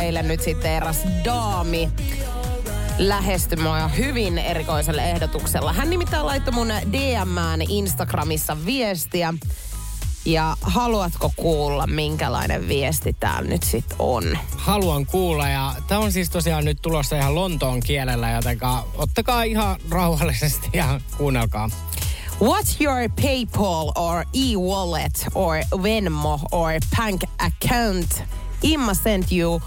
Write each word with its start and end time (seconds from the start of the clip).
Eilen 0.00 0.28
nyt 0.28 0.40
sitten 0.42 0.70
eräs 0.70 0.98
daami 1.24 1.88
lähestyi 2.98 3.62
mua 3.62 3.88
hyvin 3.88 4.38
erikoisella 4.38 5.02
ehdotuksella. 5.02 5.72
Hän 5.72 5.90
nimittäin 5.90 6.26
laittoi 6.26 6.54
mun 6.54 6.68
DMään 6.68 7.62
Instagramissa 7.62 8.56
viestiä. 8.66 9.34
Ja 10.24 10.56
haluatko 10.60 11.32
kuulla, 11.36 11.86
minkälainen 11.86 12.68
viesti 12.68 13.16
täällä 13.20 13.48
nyt 13.50 13.62
sitten 13.62 13.96
on? 13.98 14.38
haluan 14.56 15.06
kuulla. 15.06 15.48
Ja 15.48 15.74
tämä 15.88 16.00
on 16.00 16.12
siis 16.12 16.30
tosiaan 16.30 16.64
nyt 16.64 16.78
tulossa 16.82 17.16
ihan 17.16 17.34
Lontoon 17.34 17.80
kielellä, 17.80 18.30
joten 18.30 18.58
ottakaa 18.94 19.42
ihan 19.42 19.76
rauhallisesti 19.90 20.68
ja 20.72 21.00
kuunnelkaa. 21.16 21.70
What's 22.44 22.76
your 22.80 23.10
PayPal 23.22 23.92
or 23.94 24.24
e-wallet 24.34 25.26
or 25.34 25.56
Venmo 25.82 26.40
or 26.52 26.70
bank 26.96 27.22
account? 27.38 28.22
Imma 28.62 28.94
sent 28.94 29.32
you 29.32 29.62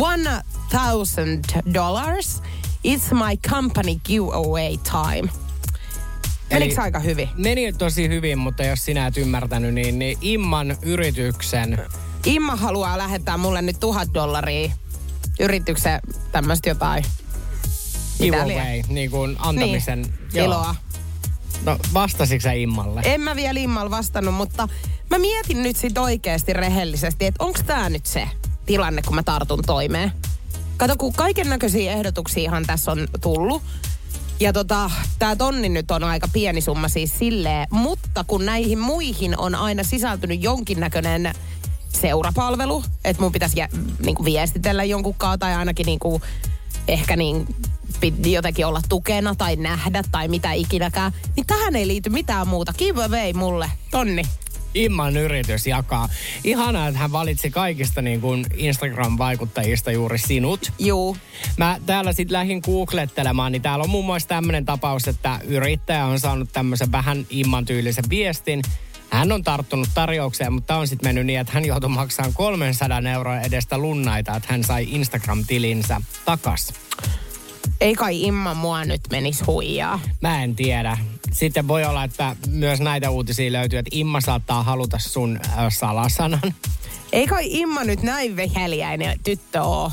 one 0.00 0.42
thousand 0.70 1.44
dollars. 1.74 2.42
It's 2.84 3.14
my 3.14 3.36
company 3.50 3.96
giveaway 4.04 4.76
time. 4.76 5.28
Menikö 6.52 6.82
aika 6.82 6.98
hyvin? 6.98 7.28
Meni 7.36 7.72
tosi 7.72 8.08
hyvin, 8.08 8.38
mutta 8.38 8.64
jos 8.64 8.84
sinä 8.84 9.06
et 9.06 9.16
ymmärtänyt, 9.16 9.74
niin, 9.74 9.98
niin 9.98 10.18
Imman 10.20 10.76
yrityksen... 10.82 11.82
Imma 12.26 12.56
haluaa 12.56 12.98
lähettää 12.98 13.36
mulle 13.36 13.62
nyt 13.62 13.80
tuhat 13.80 14.08
dollaria 14.14 14.72
yrityksen 15.40 16.00
tämmöistä 16.32 16.68
jotain. 16.68 17.04
Giveaway, 18.18 18.82
niin 18.88 19.10
kuin 19.10 19.36
antamisen... 19.38 20.02
Niin, 20.02 20.44
iloa. 20.44 20.74
No 21.64 21.78
vastasitko 21.94 22.42
sä 22.42 22.52
Immalle? 22.52 23.00
En 23.04 23.20
mä 23.20 23.36
vielä 23.36 23.60
Immalla 23.60 23.90
vastannut, 23.90 24.34
mutta 24.34 24.68
mä 25.10 25.18
mietin 25.18 25.62
nyt 25.62 25.76
sit 25.76 25.98
oikeasti 25.98 26.52
rehellisesti, 26.52 27.26
että 27.26 27.44
onko 27.44 27.58
tämä 27.66 27.88
nyt 27.88 28.06
se 28.06 28.28
tilanne, 28.66 29.02
kun 29.02 29.14
mä 29.14 29.22
tartun 29.22 29.62
toimeen. 29.66 30.12
Kato, 30.76 30.94
kun 30.98 31.12
kaiken 31.12 31.48
näköisiä 31.48 31.92
ehdotuksiahan 31.92 32.66
tässä 32.66 32.92
on 32.92 33.08
tullut. 33.20 33.62
Ja 34.40 34.52
tota, 34.52 34.90
tää 35.18 35.36
tonni 35.36 35.68
nyt 35.68 35.90
on 35.90 36.04
aika 36.04 36.28
pieni 36.32 36.60
summa 36.60 36.88
siis 36.88 37.18
silleen, 37.18 37.66
mutta 37.70 38.24
kun 38.24 38.46
näihin 38.46 38.78
muihin 38.78 39.38
on 39.38 39.54
aina 39.54 39.82
sisältynyt 39.82 40.42
jonkinnäköinen 40.42 41.34
seurapalvelu, 41.88 42.84
että 43.04 43.22
mun 43.22 43.32
pitäisi 43.32 43.58
jä, 43.58 43.68
niinku 44.04 44.24
viestitellä 44.24 44.84
jonkun 44.84 45.14
kaa 45.14 45.38
tai 45.38 45.54
ainakin 45.54 45.86
niinku, 45.86 46.22
ehkä 46.88 47.16
niin 47.16 47.46
piti 48.00 48.32
jotenkin 48.32 48.66
olla 48.66 48.80
tukena 48.88 49.34
tai 49.34 49.56
nähdä 49.56 50.02
tai 50.12 50.28
mitä 50.28 50.52
ikinäkään, 50.52 51.12
niin 51.36 51.46
tähän 51.46 51.76
ei 51.76 51.86
liity 51.86 52.10
mitään 52.10 52.48
muuta. 52.48 52.72
Give 52.78 53.04
away 53.04 53.32
mulle, 53.32 53.70
tonni. 53.90 54.22
Imman 54.74 55.16
yritys 55.16 55.66
jakaa. 55.66 56.08
Ihanaa, 56.44 56.88
että 56.88 57.00
hän 57.00 57.12
valitsi 57.12 57.50
kaikista 57.50 58.02
niin 58.02 58.20
kuin 58.20 58.46
Instagram-vaikuttajista 58.54 59.92
juuri 59.92 60.18
sinut. 60.18 60.72
Juu. 60.78 61.16
Mä 61.56 61.78
täällä 61.86 62.12
sitten 62.12 62.32
lähdin 62.32 62.60
googlettelemaan, 62.64 63.52
niin 63.52 63.62
täällä 63.62 63.82
on 63.82 63.90
muun 63.90 64.04
muassa 64.04 64.28
tämmöinen 64.28 64.64
tapaus, 64.64 65.08
että 65.08 65.40
yrittäjä 65.44 66.06
on 66.06 66.20
saanut 66.20 66.52
tämmöisen 66.52 66.92
vähän 66.92 67.26
Imman 67.30 67.64
tyylisen 67.64 68.04
viestin. 68.10 68.62
Hän 69.10 69.32
on 69.32 69.42
tarttunut 69.44 69.88
tarjoukseen, 69.94 70.52
mutta 70.52 70.76
on 70.76 70.88
sitten 70.88 71.08
mennyt 71.08 71.26
niin, 71.26 71.40
että 71.40 71.52
hän 71.52 71.64
joutui 71.64 71.90
maksamaan 71.90 72.34
300 72.34 73.00
euroa 73.14 73.40
edestä 73.40 73.78
lunnaita, 73.78 74.36
että 74.36 74.48
hän 74.52 74.64
sai 74.64 74.86
Instagram-tilinsä 74.90 76.00
takas. 76.24 76.72
Ei 77.80 77.94
kai 77.94 78.22
Imma 78.22 78.54
mua 78.54 78.84
nyt 78.84 79.00
menis 79.10 79.46
huijaa. 79.46 80.00
Mä 80.20 80.42
en 80.42 80.56
tiedä. 80.56 80.98
Sitten 81.32 81.68
voi 81.68 81.84
olla, 81.84 82.04
että 82.04 82.36
myös 82.48 82.80
näitä 82.80 83.10
uutisia 83.10 83.52
löytyy, 83.52 83.78
että 83.78 83.90
Imma 83.92 84.20
saattaa 84.20 84.62
haluta 84.62 84.98
sun 84.98 85.40
ö, 85.44 85.70
salasanan. 85.70 86.54
Ei 87.12 87.26
kai 87.26 87.44
Imma 87.60 87.84
nyt 87.84 88.02
näin 88.02 88.36
veheliäinen 88.36 89.20
tyttö 89.24 89.62
oo. 89.62 89.92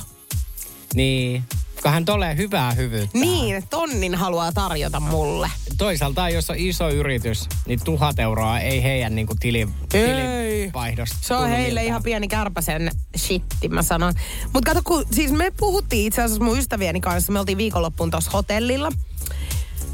Niin, 0.94 1.44
kun 1.81 1.91
hän 1.91 2.06
tulee 2.06 2.38
hyvää 2.38 2.72
hyvyyttä. 2.72 3.17
Niin, 3.19 3.63
tonnin 3.69 4.16
haluaa 4.16 4.51
tarjota 4.51 5.00
mulle. 5.00 5.51
Toisaalta, 5.78 6.29
jos 6.29 6.50
on 6.50 6.56
iso 6.59 6.90
yritys, 6.90 7.50
niin 7.66 7.79
tuhat 7.84 8.19
euroa 8.19 8.59
ei 8.59 8.84
heidän 8.84 9.16
niin 9.16 9.28
kuin 9.28 9.40
tili, 9.40 9.59
Ei. 9.59 9.67
tilivaihdosta 9.91 11.18
Se 11.22 11.35
on 11.35 11.50
heille 11.50 11.68
miltään. 11.68 11.85
ihan 11.85 12.03
pieni 12.03 12.28
kärpäsen 12.28 12.91
shitti, 13.18 13.69
mä 13.69 13.84
sanon. 13.84 14.13
Mutta 14.53 14.69
kato, 14.69 14.81
kun 14.84 15.06
siis 15.12 15.31
me 15.31 15.51
puhuttiin 15.57 16.07
itse 16.07 16.22
asiassa 16.22 16.44
mun 16.44 16.57
ystävieni 16.59 17.01
kanssa, 17.01 17.31
me 17.31 17.39
oltiin 17.39 17.57
viikonloppuun 17.57 18.12
tuossa 18.12 18.31
hotellilla. 18.31 18.91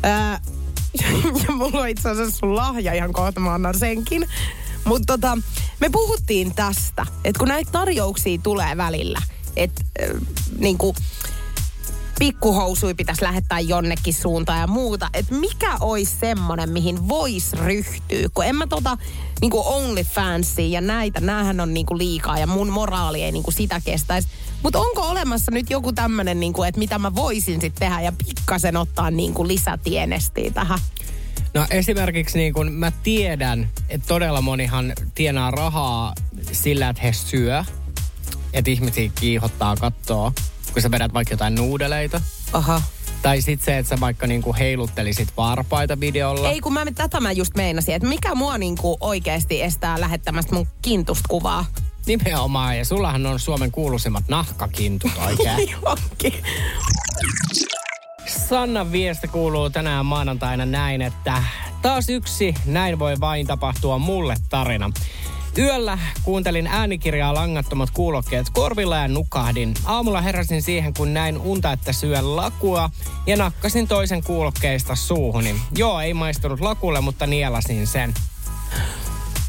Ää, 0.04 0.40
ja 1.48 1.52
mulla 1.54 1.80
on 1.80 1.90
itse 1.90 2.10
asiassa 2.10 2.38
sun 2.40 2.56
lahja 2.56 2.94
ihan 2.94 3.14
kohta, 3.14 3.40
mä 3.40 3.54
annan 3.54 3.78
senkin. 3.80 4.28
Mutta 4.86 5.06
tota, 5.14 5.38
me 5.80 5.90
puhuttiin 5.90 6.56
tästä, 6.56 7.06
että 7.24 7.40
kun 7.40 7.48
näitä 7.48 7.72
tarjouksia 7.72 8.40
tulee 8.44 8.78
välillä, 8.78 9.20
että 9.56 9.84
äh, 10.04 10.10
niinku, 10.58 10.96
pikkuhousui 12.20 12.94
pitäisi 12.94 13.24
lähettää 13.24 13.60
jonnekin 13.60 14.14
suuntaan 14.14 14.60
ja 14.60 14.68
muuta. 14.68 15.10
Että 15.14 15.36
mikä 15.36 15.78
olisi 15.80 16.16
semmonen, 16.20 16.70
mihin 16.70 17.10
voisi 17.10 17.56
ryhtyä. 17.56 18.30
Kun 18.34 18.46
en 18.46 18.56
mä 18.56 18.68
tota 18.68 18.98
niinku 19.42 19.64
OnlyFansia 19.66 20.68
ja 20.68 20.82
näitä, 20.82 21.22
näähän 21.22 21.60
on 21.60 21.74
niinku 21.74 21.98
liikaa 21.98 22.38
ja 22.38 22.48
mun 22.48 22.70
moraali 22.70 23.24
ei 23.24 23.32
niinku 23.32 23.52
sitä 23.52 23.82
kestäisi. 23.86 24.28
Mutta 24.64 24.80
onko 24.80 25.02
olemassa 25.02 25.52
nyt 25.52 25.70
joku 25.70 25.94
tämmönen, 25.94 26.40
niinku, 26.40 26.64
että 26.64 26.80
mitä 26.80 27.00
mä 27.00 27.16
voisin 27.16 27.62
sitten 27.62 27.90
tehdä 27.90 28.02
ja 28.02 28.12
pikkasen 28.12 28.78
ottaa 28.78 29.12
niinku 29.12 29.48
lisätienestiä 29.48 30.52
tähän? 30.52 30.80
No 31.54 31.66
esimerkiksi 31.70 32.38
niin 32.38 32.54
kun 32.54 32.72
mä 32.72 32.92
tiedän, 32.92 33.70
että 33.90 34.08
todella 34.08 34.42
monihan 34.42 34.94
tienaa 35.16 35.52
rahaa 35.52 36.14
sillä, 36.52 36.90
että 36.90 37.02
he 37.02 37.14
syö. 37.14 37.64
Että 38.54 38.72
ihmisiä 38.72 39.12
kiihottaa 39.20 39.76
katsoa, 39.76 40.32
kun 40.76 40.82
sä 40.82 40.92
vedät 40.92 41.14
vaikka 41.14 41.34
jotain 41.34 41.56
nuudeleita. 41.56 42.22
Aha. 42.54 42.82
Tai 43.22 43.42
sitten 43.42 43.66
se, 43.66 43.78
että 43.78 43.90
sä 43.90 44.00
vaikka 44.00 44.28
niinku 44.28 44.56
heiluttelisit 44.60 45.28
varpaita 45.38 46.00
videolla. 46.00 46.50
Ei 46.50 46.62
kun 46.62 46.74
mä, 46.74 46.86
tätä 46.96 47.20
mä 47.20 47.32
just 47.32 47.56
meinasin, 47.56 47.96
että 47.96 48.08
mikä 48.08 48.36
mua 48.36 48.58
niinku 48.58 48.98
oikeasti 49.00 49.62
estää 49.62 50.00
lähettämästä 50.00 50.56
mun 50.56 50.68
kintusta 50.82 51.28
kuvaa. 51.30 51.66
Nimenomaan, 52.06 52.78
ja 52.78 52.86
sullahan 52.86 53.26
on 53.26 53.40
Suomen 53.40 53.72
kuuluisimmat 53.72 54.24
nahkakintut 54.28 55.12
oikein. 55.28 55.76
Onkin. 55.86 56.34
Sannan 58.28 58.92
viesti 58.92 59.28
kuuluu 59.28 59.70
tänään 59.70 60.06
maanantaina 60.06 60.66
näin, 60.66 61.02
että 61.02 61.44
taas 61.82 62.10
yksi 62.10 62.54
näin 62.66 63.00
voi 63.00 63.20
vain 63.20 63.48
tapahtua 63.48 64.00
mulle 64.00 64.36
tarina. 64.50 64.92
Yöllä 65.58 65.98
kuuntelin 66.24 66.68
äänikirjaa 66.68 67.34
langattomat 67.34 67.90
kuulokkeet 67.90 68.48
korvilla 68.54 68.98
ja 68.98 69.08
nukahdin. 69.08 69.74
Aamulla 69.86 70.22
heräsin 70.22 70.62
siihen, 70.62 70.94
kun 70.94 71.14
näin 71.14 71.38
unta, 71.38 71.72
että 71.72 71.94
syön 71.94 72.36
lakua 72.36 72.90
ja 73.28 73.38
nakkasin 73.38 73.88
toisen 73.88 74.24
kuulokkeista 74.24 74.96
suuhuni. 74.96 75.56
Joo, 75.76 76.00
ei 76.00 76.14
maistunut 76.14 76.60
lakulle, 76.60 77.02
mutta 77.02 77.28
nielasin 77.28 77.88
sen. 77.88 78.14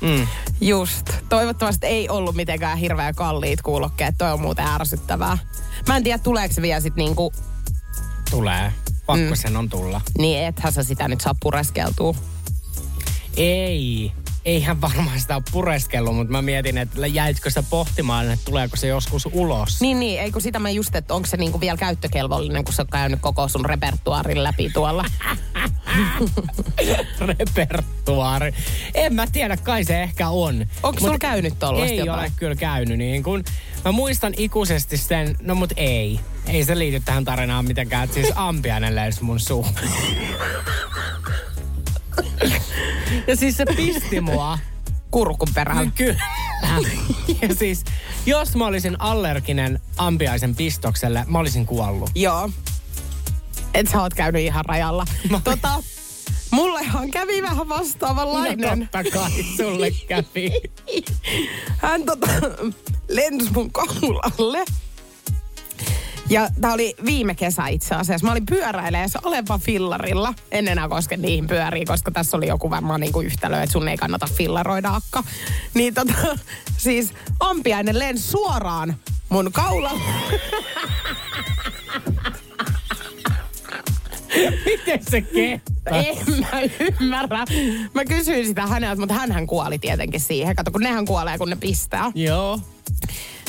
Mm. 0.00 0.26
Just. 0.60 1.10
Toivottavasti 1.28 1.86
ei 1.86 2.08
ollut 2.08 2.36
mitenkään 2.36 2.78
hirveän 2.78 3.14
kalliit 3.14 3.62
kuulokkeet. 3.62 4.14
Toi 4.18 4.32
on 4.32 4.40
muuten 4.40 4.66
ärsyttävää. 4.66 5.38
Mä 5.88 5.96
en 5.96 6.04
tiedä, 6.04 6.18
tuleeko 6.18 6.54
se 6.54 6.62
vielä 6.62 6.80
sit 6.80 6.96
niinku... 6.96 7.32
Tulee. 8.30 8.72
Pakko 9.06 9.30
mm. 9.30 9.36
sen 9.36 9.56
on 9.56 9.68
tulla. 9.68 10.00
Niin, 10.18 10.44
ethän 10.44 10.72
sä 10.72 10.82
sitä 10.82 11.08
nyt 11.08 11.20
saa 11.20 11.34
pureskeltua. 11.40 12.14
Ei. 13.36 14.12
Eihän 14.46 14.80
varmaan 14.80 15.20
sitä 15.20 15.34
ole 15.34 15.42
pureskellut, 15.52 16.16
mutta 16.16 16.32
mä 16.32 16.42
mietin, 16.42 16.78
että 16.78 17.06
jäitkö 17.06 17.50
sä 17.50 17.62
pohtimaan, 17.62 18.30
että 18.30 18.44
tuleeko 18.44 18.76
se 18.76 18.86
joskus 18.86 19.28
ulos. 19.32 19.80
Niin, 19.80 20.00
niin. 20.00 20.20
Eikö 20.20 20.40
sitä 20.40 20.58
mä 20.58 20.70
just, 20.70 20.94
että 20.94 21.14
onko 21.14 21.26
se 21.26 21.36
niinku 21.36 21.60
vielä 21.60 21.76
käyttökelvollinen, 21.76 22.64
kun 22.64 22.74
sä 22.74 22.82
oot 22.82 22.90
käynyt 22.90 23.20
koko 23.20 23.48
sun 23.48 23.64
repertuaarin 23.64 24.42
läpi 24.42 24.70
tuolla. 24.70 25.04
repertuaari. 27.38 28.54
En 28.94 29.14
mä 29.14 29.26
tiedä, 29.32 29.56
kai 29.56 29.84
se 29.84 30.02
ehkä 30.02 30.28
on. 30.28 30.66
Onko 30.82 31.00
sulla 31.00 31.18
käynyt 31.18 31.58
tollasta 31.58 31.92
Ei 31.92 31.96
jotain? 31.96 32.20
ole 32.20 32.32
kyllä 32.36 32.54
käynyt 32.54 32.98
niin 32.98 33.22
kun, 33.22 33.44
Mä 33.84 33.92
muistan 33.92 34.34
ikuisesti 34.36 34.96
sen, 34.96 35.36
no 35.42 35.54
mut 35.54 35.72
ei. 35.76 36.20
Ei 36.46 36.64
se 36.64 36.78
liity 36.78 37.02
tähän 37.04 37.24
tarinaan 37.24 37.64
mitenkään, 37.64 38.04
että 38.04 38.14
siis 38.14 38.32
ampiainen 38.36 38.94
lensi 38.94 39.24
mun 39.24 39.40
suuhun. 39.40 39.74
ja 43.26 43.36
siis 43.36 43.56
se 43.56 43.64
pisti 43.76 44.20
mua. 44.20 44.58
kurkun 45.10 45.48
perällä. 45.54 45.90
Kyllä. 45.94 46.24
ja 47.42 47.54
siis, 47.54 47.84
jos 48.26 48.56
mä 48.56 48.66
olisin 48.66 49.00
allerginen 49.00 49.80
ampiaisen 49.96 50.56
pistokselle, 50.56 51.24
mä 51.26 51.38
olisin 51.38 51.66
kuollut. 51.66 52.10
Joo. 52.14 52.50
Et 53.74 53.88
sä 53.92 54.02
oot 54.02 54.14
käynyt 54.14 54.42
ihan 54.42 54.64
rajalla. 54.64 55.04
Tota, 55.44 55.82
mullehan 56.50 57.10
kävi 57.10 57.42
vähän 57.42 57.68
vastaavanlainen. 57.68 58.78
No 58.78 58.86
totta 58.86 59.10
kai 59.10 59.30
sulle 59.56 59.90
kävi. 59.90 60.50
Hän 61.76 62.02
tota, 62.02 62.26
lensi 63.08 63.50
mun 63.52 63.70
kaulalle. 63.72 64.64
Ja 66.30 66.48
tää 66.60 66.72
oli 66.72 66.94
viime 67.04 67.34
kesä 67.34 67.66
itse 67.66 67.94
asiassa. 67.94 68.26
Mä 68.26 68.32
olin 68.32 68.46
pyöräileessä 68.46 69.18
Alepa 69.24 69.58
fillarilla. 69.58 70.34
En 70.50 70.68
enää 70.68 70.88
koske 70.88 71.16
niihin 71.16 71.46
pyöriin, 71.46 71.86
koska 71.86 72.10
tässä 72.10 72.36
oli 72.36 72.46
joku 72.46 72.70
varmaan 72.70 73.00
niinku 73.00 73.20
yhtälö, 73.20 73.62
että 73.62 73.72
sun 73.72 73.88
ei 73.88 73.96
kannata 73.96 74.28
fillaroida 74.34 74.94
akka. 74.94 75.22
Niin 75.74 75.94
tota, 75.94 76.14
siis 76.76 77.12
ampiainen 77.40 77.98
lensi 77.98 78.22
suoraan 78.22 78.96
mun 79.28 79.52
kaulalle. 79.52 80.00
Miten 84.64 85.00
se 85.10 85.20
kehtaa? 85.20 85.98
En 85.98 86.16
mä 86.40 86.60
ymmärrä. 87.00 87.44
Mä 87.94 88.04
kysyin 88.04 88.46
sitä 88.46 88.66
häneltä, 88.66 89.00
mutta 89.00 89.14
hän 89.14 89.46
kuoli 89.46 89.78
tietenkin 89.78 90.20
siihen. 90.20 90.56
Kato, 90.56 90.70
kun 90.70 90.80
nehän 90.80 91.04
kuolee, 91.04 91.38
kun 91.38 91.50
ne 91.50 91.56
pistää. 91.56 92.12
Joo. 92.14 92.60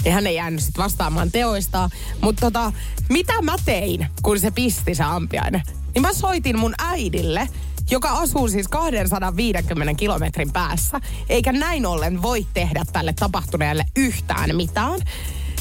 Ja 0.05 0.11
hän 0.11 0.27
ei 0.27 0.35
jäänyt 0.35 0.61
sit 0.61 0.77
vastaamaan 0.77 1.31
teoistaan. 1.31 1.89
Mutta 2.21 2.41
tota, 2.41 2.71
mitä 3.09 3.41
mä 3.41 3.55
tein, 3.65 4.07
kun 4.21 4.39
se 4.39 4.51
pisti 4.51 4.95
se 4.95 5.03
ampiainen? 5.03 5.61
Niin 5.93 6.01
mä 6.01 6.13
soitin 6.13 6.59
mun 6.59 6.73
äidille, 6.79 7.47
joka 7.91 8.09
asuu 8.09 8.47
siis 8.47 8.67
250 8.67 9.93
kilometrin 9.93 10.51
päässä, 10.51 11.01
eikä 11.29 11.51
näin 11.51 11.85
ollen 11.85 12.21
voi 12.21 12.47
tehdä 12.53 12.83
tälle 12.93 13.13
tapahtuneelle 13.13 13.85
yhtään 13.95 14.55
mitään. 14.55 14.99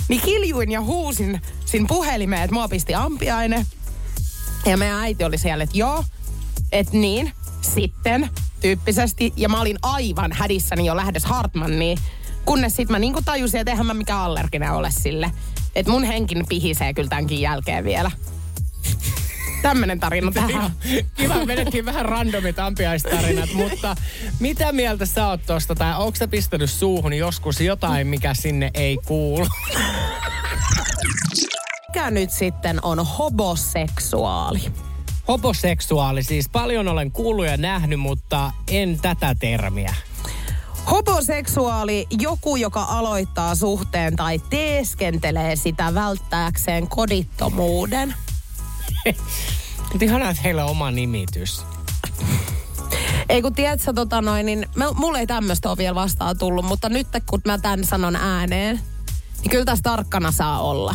Niin 0.09 0.21
kiljuin 0.21 0.71
ja 0.71 0.81
huusin 0.81 1.41
sin 1.65 1.87
puhelimeen, 1.87 2.43
että 2.43 2.55
mua 2.55 2.69
pisti 2.69 2.95
ampiainen. 2.95 3.67
Ja 4.67 4.77
meidän 4.77 5.01
äiti 5.01 5.25
oli 5.25 5.39
siellä, 5.39 5.65
että 5.65 5.79
joo, 5.79 6.05
että 6.73 6.97
niin, 6.97 7.33
sitten 7.61 8.31
tyyppisesti. 8.61 9.33
Ja 9.37 9.49
mä 9.49 9.61
olin 9.61 9.79
aivan 9.83 10.33
hädissäni 10.33 10.87
jo 10.87 10.97
lähdes 10.97 11.25
Hartmanniin. 11.25 11.99
Kunnes 12.45 12.77
sitten 12.77 12.95
mä 12.95 12.99
niinku 12.99 13.23
tajusin, 13.25 13.61
että 13.61 13.71
eihän 13.71 13.87
mä 13.87 13.95
mikään 13.95 14.21
allerginen 14.21 14.73
ole 14.73 14.91
sille. 14.91 15.33
Että 15.75 15.93
mun 15.93 16.05
henkin 16.05 16.47
pihisee 16.49 16.95
kyllä 16.95 17.09
tämänkin 17.09 17.41
jälkeen 17.41 17.85
vielä. 17.85 18.11
Tämmönen 19.63 20.01
tarina 20.01 20.33
tähän. 20.33 20.73
Kiva, 21.17 21.47
vedettiin 21.47 21.85
vähän 21.85 22.05
randomit 22.05 22.59
ampiaistarinat, 22.59 23.53
mutta 23.53 23.97
mitä 24.41 24.73
mieltä 24.73 25.07
sä 25.07 25.29
oot 25.29 25.41
tosta? 25.47 25.75
Tai 25.75 25.97
onko 25.99 26.17
sä 26.17 26.29
pistänyt 26.29 26.71
suuhun 26.71 27.13
joskus 27.13 27.61
jotain, 27.61 28.07
mikä 28.07 28.35
sinne 28.35 28.71
ei 28.75 28.99
kuulu? 29.07 29.47
Mikä 32.07 32.21
nyt 32.21 32.31
sitten 32.31 32.85
on 32.85 33.07
hoboseksuaali? 33.07 34.73
Homoseksuaali, 35.29 36.23
siis 36.23 36.49
paljon 36.49 36.89
olen 36.89 37.11
kuullut 37.11 37.47
ja 37.47 37.57
nähnyt, 37.57 38.01
mutta 38.01 38.53
en 38.69 38.99
tätä 39.03 39.35
termiä. 39.35 39.95
Homoseksuaali, 40.91 42.07
joku, 42.21 42.57
joka 42.57 42.83
aloittaa 42.83 43.55
suhteen 43.55 44.17
tai 44.17 44.39
teeskentelee 44.51 45.57
sitä 45.57 45.95
välttääkseen 45.95 46.89
kodittomuuden. 46.89 48.15
Mutta 49.93 50.05
ihanaa, 50.05 50.31
että 50.31 50.43
heillä 50.43 50.65
on 50.65 50.71
oma 50.71 50.91
nimitys. 50.91 51.63
Ei 53.29 53.43
kun 53.43 53.55
tiedätkö, 53.55 53.93
tota 53.93 54.21
noin, 54.21 54.47
niin 54.47 54.67
mä, 54.75 54.93
mulle 54.93 55.19
ei 55.19 55.27
tämmöistä 55.27 55.69
ole 55.69 55.77
vielä 55.77 55.95
vastaan 55.95 56.39
tullut, 56.39 56.65
mutta 56.65 56.89
nyt 56.89 57.07
kun 57.31 57.41
mä 57.45 57.59
tämän 57.59 57.85
sanon 57.85 58.17
ääneen, 58.17 58.81
niin 59.41 59.51
kyllä 59.51 59.65
tässä 59.65 59.83
tarkkana 59.83 60.33
saa 60.33 60.61
olla. 60.61 60.95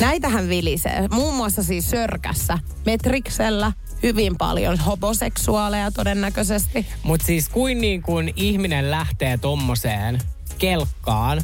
Näitähän 0.00 0.48
vilisee, 0.48 1.08
muun 1.10 1.34
muassa 1.34 1.62
siis 1.62 1.90
Sörkässä, 1.90 2.58
Metriksellä, 2.86 3.72
hyvin 4.02 4.38
paljon 4.38 4.78
homoseksuaaleja 4.78 5.90
todennäköisesti. 5.90 6.86
Mutta 7.02 7.26
siis 7.26 7.48
kuin 7.48 7.80
niin 7.80 8.02
kuin 8.02 8.32
ihminen 8.36 8.90
lähtee 8.90 9.38
tommoseen 9.38 10.18
kelkkaan, 10.58 11.42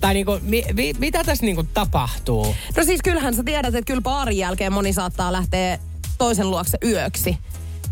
tai 0.00 0.14
niinku, 0.14 0.38
mi, 0.42 0.64
mi, 0.72 0.92
mitä 0.98 1.24
tässä 1.24 1.46
niinku 1.46 1.62
tapahtuu? 1.74 2.54
No 2.76 2.84
siis 2.84 3.00
kyllähän 3.04 3.34
sä 3.34 3.42
tiedät, 3.44 3.74
että 3.74 3.86
kyllä 3.86 4.02
baarin 4.02 4.38
jälkeen 4.38 4.72
moni 4.72 4.92
saattaa 4.92 5.32
lähteä 5.32 5.78
toisen 6.18 6.50
luokse 6.50 6.78
yöksi. 6.84 7.38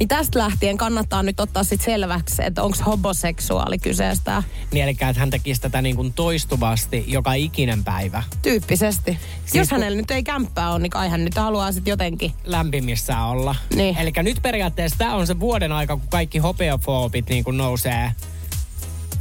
Niin 0.01 0.09
tästä 0.09 0.39
lähtien 0.39 0.77
kannattaa 0.77 1.23
nyt 1.23 1.41
ottaa 1.41 1.65
sit 1.65 1.81
selväksi, 1.81 2.43
että 2.45 2.63
onko 2.63 2.77
homoseksuaali 2.87 3.79
kyseestä. 3.79 4.43
Niin 4.73 4.85
eli 4.85 4.91
että 4.91 5.21
hän 5.21 5.31
tekisi 5.31 5.61
tätä 5.61 5.83
niin 5.83 5.97
kuin 5.97 6.13
toistuvasti 6.13 7.05
joka 7.07 7.35
ikinen 7.35 7.85
päivä. 7.85 8.23
Tyyppisesti. 8.43 9.19
Siis 9.45 9.55
Jos 9.55 9.71
hänellä 9.71 9.97
nyt 9.97 10.11
ei 10.11 10.23
kämppää 10.23 10.71
ole, 10.71 10.79
niin 10.79 10.91
kai 10.91 11.09
hän 11.09 11.25
nyt 11.25 11.35
haluaa 11.35 11.73
sitten 11.73 11.93
jotenkin. 11.93 12.33
Lämpimissä 12.45 13.25
olla. 13.25 13.55
Niin. 13.75 13.99
Eli 13.99 14.13
nyt 14.23 14.39
periaatteessa 14.43 14.99
tämä 14.99 15.15
on 15.15 15.27
se 15.27 15.41
vuoden 15.41 15.73
aika, 15.73 15.97
kun 15.97 16.09
kaikki 16.09 16.39
hopeofoobit 16.39 17.29
niin 17.29 17.45
kuin 17.45 17.57
nousee. 17.57 18.13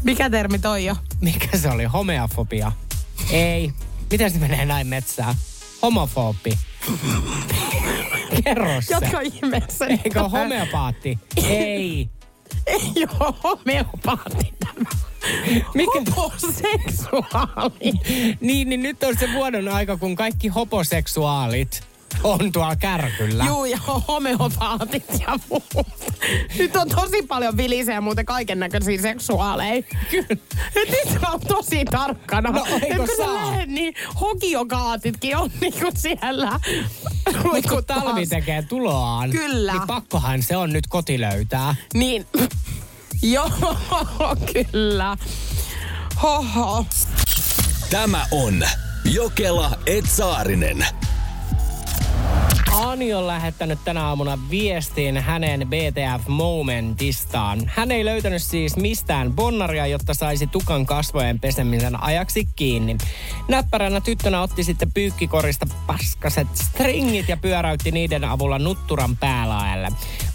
Mikä 0.04 0.30
termi 0.30 0.60
toi 0.60 0.86
jo? 0.86 0.96
Mikä 1.22 1.58
se 1.58 1.70
oli? 1.70 1.84
Homeafobia? 1.84 2.72
Ei. 3.32 3.74
Miten 4.12 4.32
se 4.32 4.40
menee 4.40 4.66
näin 4.66 4.88
metsään? 4.88 5.36
Homofobi. 5.82 6.58
Kerro 8.44 8.82
se. 8.82 8.94
Jotka 8.94 9.22
ihmeessä. 9.22 9.86
Eikö 9.86 10.24
homeopaatti? 10.30 11.20
Ei. 11.50 12.10
Ei 12.68 13.06
ole 13.20 13.34
homeopaatti 13.44 14.54
tämä. 14.60 14.90
Mikä? 15.74 16.12
Homoseksuaali. 16.16 17.92
Niin, 18.42 18.70
niin 18.70 18.82
nyt 18.82 19.04
on 19.04 19.18
se 19.20 19.34
vuoden 19.34 19.68
aika, 19.68 19.98
kun 19.98 20.16
kaikki 20.16 20.48
homoseksuaalit 20.48 21.89
on 22.24 22.52
tuolla 22.52 22.76
kärkyllä. 22.76 23.46
Juu, 23.46 23.66
ja 23.66 23.78
homeopaatit 24.08 25.06
ja 25.20 25.40
muut. 25.50 25.88
Nyt 26.58 26.76
on 26.76 26.90
tosi 26.90 27.22
paljon 27.22 27.58
vilisejä 27.58 28.02
muuten 28.02 28.26
kaiken 28.26 28.60
näköisiä 28.60 29.02
seksuaaleja. 29.02 29.84
Kyllä. 30.12 30.28
Nyt 30.76 31.24
on 31.34 31.40
tosi 31.42 31.86
tarkkana. 31.86 32.50
No, 32.50 32.66
eikö 32.66 32.86
Et 32.88 32.98
kun 32.98 33.08
sä 33.08 33.16
saa? 33.18 33.36
lähdet, 33.36 33.70
niin 33.70 33.94
hokiokaatitkin 34.22 35.38
on 35.38 35.52
niinku 35.62 35.92
siellä. 35.98 36.60
Mutta 37.44 37.70
kun 37.70 37.86
talvi 37.86 38.28
tekee 38.28 38.62
tuloaan, 38.62 39.30
Kyllä. 39.30 39.72
niin 39.74 39.88
pakkohan 39.88 40.44
se 40.44 40.58
on 40.58 40.74
nyt 40.74 40.88
koti 40.88 41.22
löytää. 41.22 41.76
Niin, 41.94 42.26
joo, 43.22 43.52
kyllä. 44.54 45.18
Hoho. 46.24 46.86
Tämä 47.90 48.26
on 48.32 48.64
Jokela 49.06 49.72
Etsaarinen. 49.86 50.86
Ani 52.72 53.14
on 53.14 53.28
lähettänyt 53.28 53.80
tänä 53.86 54.08
aamuna 54.08 54.40
viestin 54.50 55.18
hänen 55.18 55.68
BTF-momentistaan. 55.68 57.72
Hän 57.76 57.92
ei 57.92 58.06
löytänyt 58.06 58.44
siis 58.44 58.78
mistään 58.78 59.34
bonnaria, 59.34 59.88
jotta 59.88 60.14
saisi 60.14 60.48
tukan 60.48 60.86
kasvojen 60.86 61.40
pesemisen 61.40 62.04
ajaksi 62.04 62.48
kiinni. 62.56 62.98
Näppäränä 63.48 64.02
tyttönä 64.02 64.42
otti 64.42 64.64
sitten 64.64 64.94
pyykkikorista 64.94 65.66
paskaset 65.88 66.48
stringit 66.54 67.30
ja 67.30 67.38
pyöräytti 67.38 67.92
niiden 67.92 68.24
avulla 68.24 68.60
nutturan 68.60 69.18
päälaelle. 69.18 69.90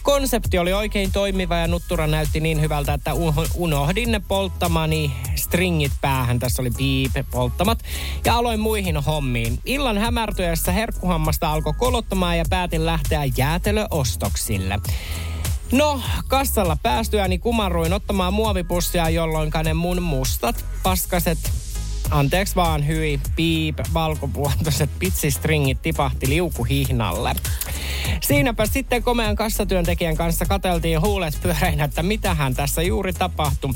Konsepti 0.05 0.59
oli 0.59 0.73
oikein 0.73 1.13
toimiva 1.13 1.57
ja 1.57 1.67
nuttura 1.67 2.07
näytti 2.07 2.41
niin 2.41 2.61
hyvältä, 2.61 2.95
että 2.95 3.11
unohdin 3.55 4.13
ne 4.13 4.21
polttamani 4.29 5.13
stringit 5.35 5.93
päähän. 6.01 6.39
Tässä 6.39 6.63
oli 6.63 6.71
piip 6.77 7.13
polttamat. 7.31 7.79
Ja 8.25 8.37
aloin 8.37 8.61
muihin 8.61 8.97
hommiin. 8.97 9.59
Illan 9.65 9.99
hämärtyessä 9.99 10.73
herkkuhammasta 10.73 11.53
alkoi 11.53 11.73
kolottamaan 11.79 12.39
ja 12.39 12.45
päätin 12.51 12.87
lähteä 12.87 13.25
jäätelöostoksille. 13.37 14.81
No, 15.73 16.01
kassalla 16.29 16.77
päästyäni 16.83 17.39
kumarruin 17.39 17.93
ottamaan 17.93 18.35
muovipussia, 18.35 19.09
jolloin 19.09 19.51
ne 19.65 19.75
mun 19.75 20.03
mustat 20.03 20.65
paskaset 20.83 21.39
Anteeksi 22.11 22.55
vaan, 22.55 22.87
hyi, 22.87 23.21
piip, 23.37 23.79
valkopuoltoiset 23.95 24.91
pitsistringit 24.99 25.83
tipahti 25.83 26.29
liukuhihnalle. 26.29 27.35
Siinäpä 28.21 28.67
sitten 28.67 29.03
komean 29.03 29.37
kassatyöntekijän 29.37 30.17
kanssa 30.17 30.47
kateltiin 30.47 31.01
huulet 31.01 31.39
pyöreinä, 31.43 31.85
että 31.85 32.03
mitähän 32.03 32.55
tässä 32.55 32.83
juuri 32.83 33.13
tapahtui. 33.13 33.73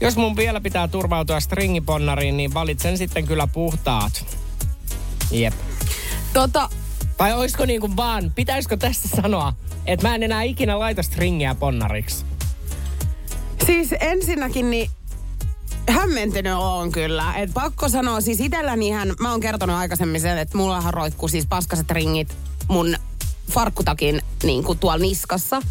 Jos 0.00 0.16
mun 0.16 0.36
vielä 0.36 0.60
pitää 0.60 0.88
turvautua 0.88 1.40
stringiponnariin, 1.40 2.36
niin 2.36 2.54
valitsen 2.54 2.98
sitten 2.98 3.26
kyllä 3.26 3.46
puhtaat. 3.46 4.38
Jep. 5.30 5.54
Tota, 6.32 6.68
Vai 7.18 7.32
oisko 7.32 7.66
niinku 7.66 7.96
vaan, 7.96 8.32
pitäisikö 8.34 8.76
tässä 8.76 9.08
sanoa, 9.08 9.52
että 9.86 10.08
mä 10.08 10.14
en 10.14 10.22
enää 10.22 10.42
ikinä 10.42 10.78
laita 10.78 11.02
stringiä 11.02 11.54
ponnariksi? 11.54 12.24
siis 13.66 13.94
ensinnäkin 14.00 14.70
niin 14.70 14.90
hämmentynyt 15.88 16.52
on 16.56 16.92
kyllä. 16.92 17.34
Et 17.34 17.50
pakko 17.54 17.88
sanoa, 17.88 18.20
siis 18.20 18.40
itsellänihän, 18.40 19.12
mä 19.20 19.30
oon 19.30 19.40
kertonut 19.40 19.76
aikaisemmin 19.76 20.20
sen, 20.20 20.38
että 20.38 20.56
mullahan 20.56 20.94
roikkuu 20.94 21.28
siis 21.28 21.46
paskaset 21.46 21.90
ringit 21.90 22.36
mun 22.68 22.96
farkkutakin 23.50 24.22
niin 24.42 24.64
kuin 24.64 24.78
tuolla 24.78 24.98
niskassa. 24.98 25.62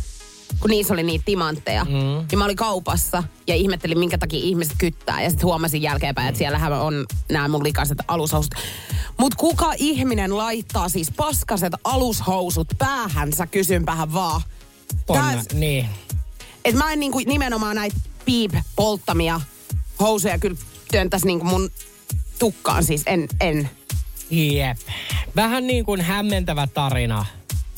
kun 0.60 0.70
niissä 0.70 0.94
oli 0.94 1.04
niitä 1.04 1.26
timantteja. 1.26 1.86
Mm. 1.86 1.90
Niin 2.32 2.40
mä 2.40 2.46
olin 2.46 2.56
kaupassa 2.56 3.24
ja 3.48 3.56
ihmettelin, 3.56 4.00
minkä 4.00 4.18
takia 4.18 4.40
ihmiset 4.40 4.74
kyttää. 4.78 5.22
Ja 5.22 5.30
sitten 5.30 5.46
huomasin 5.46 5.82
jälkeenpäin, 5.82 6.28
että 6.28 6.38
siellähän 6.38 6.74
on 6.74 7.06
nämä 7.32 7.48
mun 7.48 7.64
likaiset 7.64 7.98
alushousut. 8.08 8.52
Mut 9.18 9.36
kuka 9.36 9.74
ihminen 9.78 10.38
laittaa 10.38 10.90
siis 10.90 11.12
paskaset 11.12 11.74
alushousut 11.84 12.68
päähänsä, 12.78 13.48
kysynpähän 13.48 14.14
vaan. 14.14 14.42
Ponna, 15.06 15.24
Tää- 15.34 15.44
niin. 15.54 15.90
Et 16.66 16.76
mä 16.76 16.92
en 16.94 17.00
niinku 17.00 17.20
nimenomaan 17.20 17.76
näitä 17.76 17.96
piip-polttamia 18.26 19.42
housuja 20.00 20.40
kyllä 20.40 20.58
työntäisi 20.92 21.26
niinku 21.26 21.46
mun 21.46 21.72
tukkaan 22.40 22.84
siis. 22.84 23.04
En, 23.06 23.28
en. 23.42 23.70
Jep. 24.30 24.78
Vähän 25.36 25.68
niin 25.68 25.86
kuin 25.86 26.02
hämmentävä 26.02 26.68
tarina. 26.68 27.26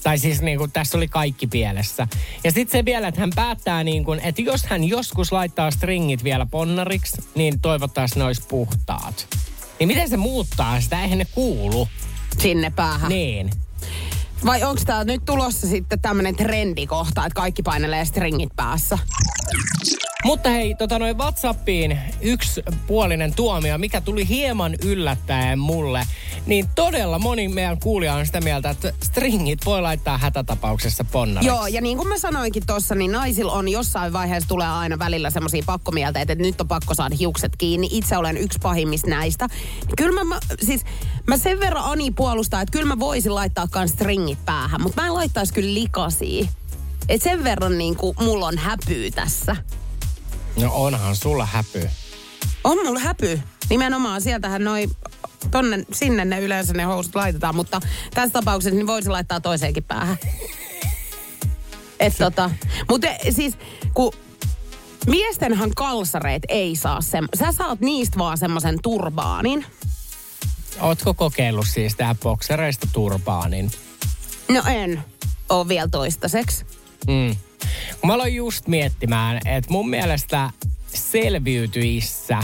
Tai 0.03 0.17
siis 0.17 0.41
niin 0.41 0.57
kuin 0.57 0.71
tässä 0.71 0.97
oli 0.97 1.07
kaikki 1.07 1.47
pielessä. 1.47 2.07
Ja 2.43 2.51
sitten 2.51 2.79
se 2.79 2.85
vielä, 2.85 3.07
että 3.07 3.21
hän 3.21 3.31
päättää 3.35 3.83
niin 3.83 4.05
kuin, 4.05 4.19
että 4.19 4.41
jos 4.41 4.65
hän 4.65 4.83
joskus 4.83 5.31
laittaa 5.31 5.71
stringit 5.71 6.23
vielä 6.23 6.45
ponnariksi, 6.45 7.23
niin 7.35 7.59
toivottavasti 7.61 8.19
ne 8.19 8.25
olisi 8.25 8.41
puhtaat. 8.47 9.27
Niin 9.79 9.87
miten 9.87 10.09
se 10.09 10.17
muuttaa 10.17 10.81
sitä? 10.81 11.01
Eihän 11.01 11.17
ne 11.17 11.25
kuulu. 11.25 11.87
Sinne 12.39 12.69
päähän. 12.75 13.09
Niin. 13.09 13.49
Vai 14.45 14.63
onko 14.63 14.81
tää 14.85 15.03
nyt 15.03 15.25
tulossa 15.25 15.67
sitten 15.67 16.01
tämmönen 16.01 16.35
trendikohta, 16.35 17.25
että 17.25 17.35
kaikki 17.35 17.63
painelee 17.63 18.05
stringit 18.05 18.55
päässä? 18.55 18.97
Mutta 20.25 20.49
hei, 20.49 20.75
tota 20.75 20.99
noin 20.99 21.17
WhatsAppiin 21.17 21.99
yksipuolinen 22.21 23.33
tuomio, 23.33 23.77
mikä 23.77 24.01
tuli 24.01 24.27
hieman 24.27 24.75
yllättäen 24.85 25.59
mulle, 25.59 26.07
niin 26.45 26.65
todella 26.75 27.19
moni 27.19 27.47
meidän 27.47 27.79
kuulija 27.79 28.13
on 28.13 28.25
sitä 28.25 28.41
mieltä, 28.41 28.69
että 28.69 28.93
stringit 29.03 29.65
voi 29.65 29.81
laittaa 29.81 30.17
hätätapauksessa 30.17 31.03
ponnariksi. 31.03 31.47
Joo, 31.47 31.67
ja 31.67 31.81
niin 31.81 31.97
kuin 31.97 32.07
mä 32.07 32.17
sanoinkin 32.17 32.65
tuossa, 32.65 32.95
niin 32.95 33.11
naisilla 33.11 33.51
on 33.51 33.69
jossain 33.69 34.13
vaiheessa 34.13 34.49
tulee 34.49 34.67
aina 34.67 34.99
välillä 34.99 35.29
semmoisia 35.29 35.63
pakkomielteitä, 35.65 36.33
että 36.33 36.43
nyt 36.43 36.61
on 36.61 36.67
pakko 36.67 36.93
saada 36.93 37.15
hiukset 37.19 37.55
kiinni. 37.55 37.87
Itse 37.91 38.17
olen 38.17 38.37
yksi 38.37 38.59
pahimmista 38.61 39.09
näistä. 39.09 39.47
Kyllä 39.97 40.11
mä, 40.11 40.23
mä, 40.23 40.39
siis, 40.61 40.81
mä 41.27 41.37
sen 41.37 41.59
verran 41.59 41.83
Ani 41.83 42.11
puolustaa, 42.11 42.61
että 42.61 42.71
kyllä 42.71 42.85
mä 42.85 42.99
voisin 42.99 43.35
laittaa 43.35 43.67
kans 43.67 43.91
stringit 43.91 44.45
päähän, 44.45 44.81
mutta 44.81 45.01
mä 45.01 45.07
en 45.07 45.13
laittaisi 45.13 45.53
kyllä 45.53 45.73
likasia. 45.73 46.47
Et 47.09 47.21
sen 47.21 47.43
verran 47.43 47.77
niin 47.77 47.95
kuin 47.95 48.15
mulla 48.19 48.47
on 48.47 48.57
häpyy 48.57 49.11
tässä. 49.11 49.55
No 50.59 50.71
onhan 50.73 51.15
sulla 51.15 51.45
häpy. 51.45 51.89
On 52.63 52.77
mulla 52.85 52.99
häpy. 52.99 53.41
Nimenomaan 53.69 54.21
sieltähän 54.21 54.63
noi, 54.63 54.89
tonne, 55.51 55.83
sinne 55.91 56.25
ne 56.25 56.39
yleensä 56.39 56.73
ne 56.73 56.83
housut 56.83 57.15
laitetaan, 57.15 57.55
mutta 57.55 57.81
tässä 58.13 58.33
tapauksessa 58.33 58.75
niin 58.75 58.87
voisi 58.87 59.09
laittaa 59.09 59.39
toiseenkin 59.41 59.83
päähän. 59.83 60.17
Et 61.99 62.17
tota, 62.17 62.51
mutta 62.89 63.07
siis 63.29 63.57
kun 63.93 64.13
miestenhän 65.07 65.71
kalsareet 65.75 66.43
ei 66.47 66.75
saa 66.75 67.01
sem, 67.01 67.27
sä 67.39 67.51
saat 67.51 67.79
niistä 67.79 68.17
vaan 68.17 68.37
semmoisen 68.37 68.79
turbaanin. 68.83 69.65
Ootko 70.79 71.13
kokeillut 71.13 71.67
siis 71.67 71.95
tähän 71.95 72.17
boksereista 72.17 72.87
turbaanin? 72.93 73.71
No 74.49 74.63
en 74.67 75.03
oo 75.49 75.67
vielä 75.67 75.87
toistaiseksi. 75.87 76.65
Mm. 77.07 77.35
Kun 78.01 78.07
mä 78.07 78.13
aloin 78.13 78.35
just 78.35 78.67
miettimään, 78.67 79.39
että 79.45 79.71
mun 79.71 79.89
mielestä 79.89 80.49
selviytyissä 80.93 82.39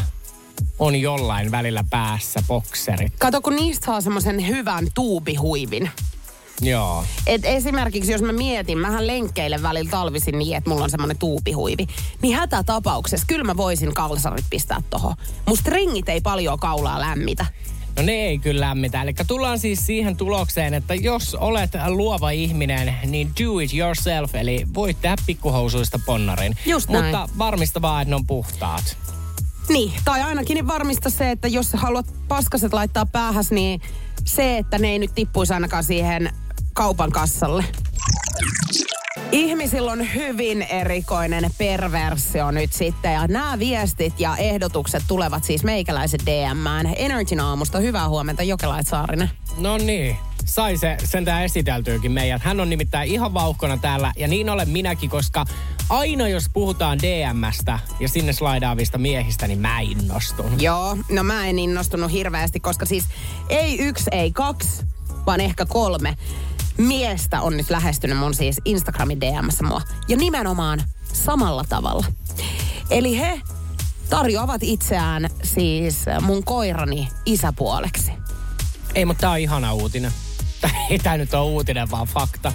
on 0.79 0.95
jollain 0.95 1.51
välillä 1.51 1.83
päässä 1.89 2.39
bokserit. 2.47 3.13
Kato, 3.19 3.41
kun 3.41 3.55
niistä 3.55 3.85
saa 3.85 4.01
semmoisen 4.01 4.47
hyvän 4.47 4.87
tuubihuivin. 4.93 5.91
Joo. 6.61 7.03
Et 7.27 7.45
esimerkiksi 7.45 8.11
jos 8.11 8.21
mä 8.21 8.33
mietin, 8.33 8.77
mähän 8.77 9.07
lenkkeilen 9.07 9.63
välillä 9.63 9.89
talvisin 9.89 10.39
niin, 10.39 10.57
että 10.57 10.69
mulla 10.69 10.83
on 10.83 10.89
semmoinen 10.89 11.17
tuupihuivi. 11.17 11.87
Niin 12.21 12.35
hätätapauksessa 12.35 13.25
kyllä 13.27 13.43
mä 13.43 13.57
voisin 13.57 13.93
kalsarit 13.93 14.45
pistää 14.49 14.81
tohon. 14.89 15.15
Musta 15.45 15.71
ringit 15.71 16.09
ei 16.09 16.21
paljon 16.21 16.59
kaulaa 16.59 16.99
lämmitä. 16.99 17.45
No 17.97 18.03
ne 18.03 18.11
ei 18.11 18.39
kyllä 18.39 18.61
lämmitä. 18.61 19.01
Eli 19.01 19.13
tullaan 19.27 19.59
siis 19.59 19.85
siihen 19.85 20.17
tulokseen, 20.17 20.73
että 20.73 20.95
jos 20.95 21.35
olet 21.35 21.71
luova 21.87 22.29
ihminen, 22.29 22.95
niin 23.05 23.31
do 23.43 23.59
it 23.59 23.73
yourself. 23.73 24.35
Eli 24.35 24.67
voit 24.73 25.01
tehdä 25.01 25.15
pikkuhousuista 25.25 25.99
ponnarin. 26.05 26.57
Just 26.65 26.89
näin. 26.89 27.05
Mutta 27.05 27.29
varmista 27.37 27.81
vaan, 27.81 28.01
että 28.01 28.09
ne 28.09 28.15
on 28.15 28.27
puhtaat. 28.27 28.97
Niin, 29.69 29.93
tai 30.05 30.21
ainakin 30.21 30.67
varmista 30.67 31.09
se, 31.09 31.31
että 31.31 31.47
jos 31.47 31.73
haluat 31.73 32.05
paskaset 32.27 32.73
laittaa 32.73 33.05
päähäs, 33.05 33.51
niin 33.51 33.81
se, 34.25 34.57
että 34.57 34.79
ne 34.79 34.87
ei 34.87 34.99
nyt 34.99 35.15
tippuisi 35.15 35.53
ainakaan 35.53 35.83
siihen 35.83 36.29
kaupan 36.73 37.11
kassalle. 37.11 37.65
Ihmisillä 39.31 39.91
on 39.91 40.13
hyvin 40.15 40.61
erikoinen 40.61 41.51
perversio 41.57 42.51
nyt 42.51 42.73
sitten 42.73 43.13
ja 43.13 43.27
nämä 43.27 43.59
viestit 43.59 44.19
ja 44.19 44.37
ehdotukset 44.37 45.03
tulevat 45.07 45.43
siis 45.43 45.63
meikäläisen 45.63 46.19
DMään. 46.25 46.93
Energin 46.95 47.39
aamusta, 47.39 47.79
hyvää 47.79 48.09
huomenta 48.09 48.43
Jokelait 48.43 48.87
Saarinen. 48.87 49.31
No 49.57 49.77
niin, 49.77 50.15
sai 50.45 50.77
se 50.77 50.97
sentään 51.03 51.43
esiteltyykin 51.43 52.11
meidät. 52.11 52.41
Hän 52.41 52.59
on 52.59 52.69
nimittäin 52.69 53.11
ihan 53.11 53.33
vauhkona 53.33 53.77
täällä 53.77 54.13
ja 54.17 54.27
niin 54.27 54.49
olen 54.49 54.69
minäkin, 54.69 55.09
koska 55.09 55.45
aina 55.89 56.27
jos 56.27 56.45
puhutaan 56.53 56.99
DMstä 56.99 57.79
ja 57.99 58.09
sinne 58.09 58.33
slaidaavista 58.33 58.97
miehistä, 58.97 59.47
niin 59.47 59.59
mä 59.59 59.79
innostun. 59.79 60.61
Joo, 60.61 60.97
no 61.11 61.23
mä 61.23 61.47
en 61.47 61.59
innostunut 61.59 62.11
hirveästi, 62.11 62.59
koska 62.59 62.85
siis 62.85 63.03
ei 63.49 63.79
yksi, 63.79 64.09
ei 64.11 64.31
kaksi, 64.31 64.83
vaan 65.25 65.41
ehkä 65.41 65.65
kolme 65.65 66.17
miestä 66.77 67.41
on 67.41 67.57
nyt 67.57 67.69
lähestynyt 67.69 68.17
mun 68.17 68.33
siis 68.33 68.61
Instagramin 68.65 69.21
DMssä 69.21 69.63
mua. 69.63 69.81
Ja 70.07 70.17
nimenomaan 70.17 70.83
samalla 71.13 71.65
tavalla. 71.69 72.05
Eli 72.89 73.19
he 73.19 73.41
tarjoavat 74.09 74.63
itseään 74.63 75.29
siis 75.43 76.05
mun 76.21 76.43
koirani 76.43 77.09
isäpuoleksi. 77.25 78.11
Ei, 78.95 79.05
mutta 79.05 79.21
tää 79.21 79.31
on 79.31 79.39
ihana 79.39 79.73
uutinen. 79.73 80.11
Ei 80.89 80.99
tää 80.99 81.17
nyt 81.17 81.33
ole 81.33 81.51
uutinen, 81.51 81.91
vaan 81.91 82.07
fakta. 82.07 82.53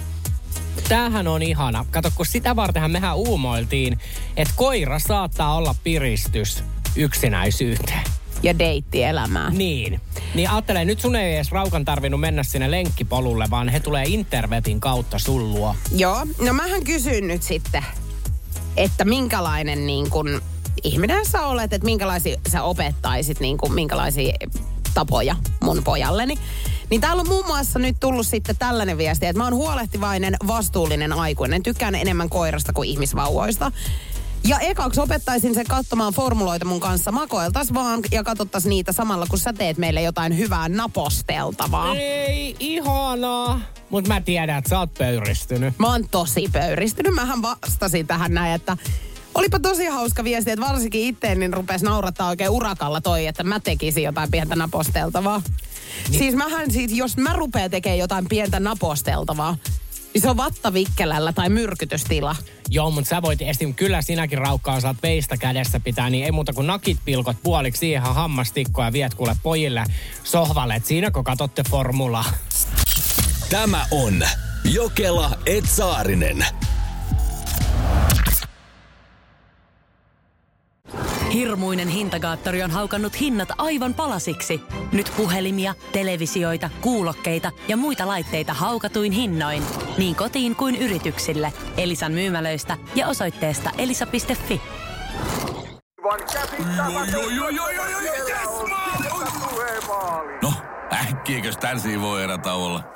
Tämähän 0.89 1.27
on 1.27 1.41
ihana. 1.41 1.85
Kato, 1.91 2.11
kun 2.15 2.25
sitä 2.25 2.55
vartenhan 2.55 2.91
mehän 2.91 3.15
uumoiltiin, 3.15 3.99
että 4.37 4.53
koira 4.57 4.99
saattaa 4.99 5.55
olla 5.55 5.75
piristys 5.83 6.63
yksinäisyyteen. 6.95 8.03
Ja 8.43 8.59
deittielämää. 8.59 9.49
Niin. 9.49 10.01
Niin 10.35 10.49
ajattele, 10.49 10.85
nyt 10.85 10.99
sun 10.99 11.15
ei 11.15 11.35
edes 11.35 11.51
raukan 11.51 11.85
tarvinnut 11.85 12.19
mennä 12.19 12.43
sinne 12.43 12.71
lenkkipolulle, 12.71 13.45
vaan 13.49 13.69
he 13.69 13.79
tulee 13.79 14.05
internetin 14.07 14.79
kautta 14.79 15.19
sun 15.19 15.53
luo. 15.53 15.75
Joo, 15.95 16.25
no 16.41 16.53
mähän 16.53 16.83
kysyn 16.83 17.27
nyt 17.27 17.43
sitten, 17.43 17.85
että 18.77 19.05
minkälainen 19.05 19.87
niin 19.87 20.09
kun, 20.09 20.41
ihminen 20.83 21.25
sä 21.25 21.45
olet, 21.45 21.73
että 21.73 21.85
minkälaisia 21.85 22.39
sä 22.51 22.63
opettaisit, 22.63 23.39
niin 23.39 23.57
kun, 23.57 23.73
minkälaisia 23.73 24.33
tapoja 24.93 25.35
mun 25.61 25.83
pojalleni. 25.83 26.37
Niin 26.89 27.01
täällä 27.01 27.21
on 27.21 27.27
muun 27.27 27.45
muassa 27.45 27.79
nyt 27.79 27.95
tullut 27.99 28.27
sitten 28.27 28.57
tällainen 28.57 28.97
viesti, 28.97 29.25
että 29.25 29.37
mä 29.37 29.43
oon 29.43 29.55
huolehtivainen, 29.55 30.35
vastuullinen 30.47 31.13
aikuinen. 31.13 31.63
Tykkään 31.63 31.95
enemmän 31.95 32.29
koirasta 32.29 32.73
kuin 32.73 32.89
ihmisvauvoista. 32.89 33.71
Ja 34.47 34.59
ekaksi 34.59 35.01
opettaisin 35.01 35.53
sen 35.53 35.65
katsomaan 35.67 36.13
formuloita 36.13 36.65
mun 36.65 36.79
kanssa. 36.79 37.11
Makoiltas 37.11 37.73
vaan 37.73 37.99
ja 38.11 38.23
katsottais 38.23 38.65
niitä 38.65 38.91
samalla, 38.91 39.25
kun 39.29 39.39
sä 39.39 39.53
teet 39.53 39.77
meille 39.77 40.01
jotain 40.01 40.37
hyvää 40.37 40.69
naposteltavaa. 40.69 41.95
Ei, 41.95 42.55
ihanaa. 42.59 43.59
Mut 43.89 44.07
mä 44.07 44.21
tiedän, 44.21 44.57
että 44.57 44.69
sä 44.69 44.79
oot 44.79 44.93
pöyristynyt. 44.93 45.73
Mä 45.79 45.87
oon 45.87 46.09
tosi 46.09 46.49
pöyristynyt. 46.51 47.13
Mähän 47.13 47.41
vastasin 47.41 48.07
tähän 48.07 48.33
näin, 48.33 48.53
että 48.53 48.77
olipa 49.35 49.59
tosi 49.59 49.85
hauska 49.85 50.23
viesti, 50.23 50.51
että 50.51 50.65
varsinkin 50.65 51.01
itteen 51.01 51.39
niin 51.39 51.53
rupes 51.53 51.83
naurattaa 51.83 52.29
oikein 52.29 52.49
urakalla 52.49 53.01
toi, 53.01 53.27
että 53.27 53.43
mä 53.43 53.59
tekisin 53.59 54.03
jotain 54.03 54.31
pientä 54.31 54.55
naposteltavaa. 54.55 55.41
Niin. 56.09 56.19
Siis 56.19 56.35
mähän 56.35 56.71
siis, 56.71 56.91
jos 56.91 57.17
mä 57.17 57.33
rupean 57.33 57.71
tekemään 57.71 57.99
jotain 57.99 58.25
pientä 58.29 58.59
naposteltavaa, 58.59 59.57
niin 60.13 60.21
se 60.21 60.29
on 60.29 60.37
vattavikkelällä 60.37 61.33
tai 61.33 61.49
myrkytystila. 61.49 62.35
Joo, 62.69 62.91
mutta 62.91 63.09
sä 63.09 63.21
voit 63.21 63.41
esim. 63.41 63.73
kyllä 63.73 64.01
sinäkin 64.01 64.37
raukkaan 64.37 64.81
saat 64.81 64.97
veistä 65.03 65.37
kädessä 65.37 65.79
pitää, 65.79 66.09
niin 66.09 66.25
ei 66.25 66.31
muuta 66.31 66.53
kuin 66.53 66.67
nakit 66.67 66.97
pilkot 67.05 67.37
puoliksi 67.43 67.79
siihen 67.79 68.01
hammastikkoa 68.01 68.85
ja 68.85 68.93
viet 68.93 69.13
kuule 69.13 69.35
pojille 69.43 69.83
sohvalle. 70.23 70.75
Et 70.75 70.85
siinä 70.85 71.11
kun 71.11 71.23
katsotte 71.23 71.63
formulaa. 71.69 72.33
Tämä 73.49 73.85
on 73.91 74.23
Jokela 74.63 75.37
Etsaarinen. 75.45 76.45
Hirmuinen 81.33 81.87
hintakaattori 81.87 82.63
on 82.63 82.71
haukannut 82.71 83.19
hinnat 83.19 83.49
aivan 83.57 83.93
palasiksi. 83.93 84.61
Nyt 84.91 85.13
puhelimia, 85.17 85.73
televisioita, 85.91 86.69
kuulokkeita 86.81 87.51
ja 87.67 87.77
muita 87.77 88.07
laitteita 88.07 88.53
haukatuin 88.53 89.11
hinnoin. 89.11 89.63
Niin 89.97 90.15
kotiin 90.15 90.55
kuin 90.55 90.75
yrityksille. 90.75 91.53
Elisan 91.77 92.11
myymälöistä 92.11 92.77
ja 92.95 93.07
osoitteesta 93.07 93.69
elisa.fi. 93.77 94.61
No, 100.41 100.53
äkkiäkös 100.93 101.57
tän 101.57 102.01
voi 102.01 102.23
erätauolla? 102.23 102.93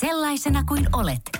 sellaisena 0.00 0.64
kuin 0.64 0.88
olet, 0.92 1.39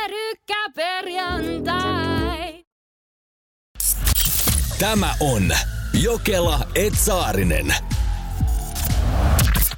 Pyörykkäperjantai. 0.51 2.65
Tämä 4.79 5.15
on 5.19 5.51
Jokela 5.93 6.59
Etsaarinen. 6.75 7.75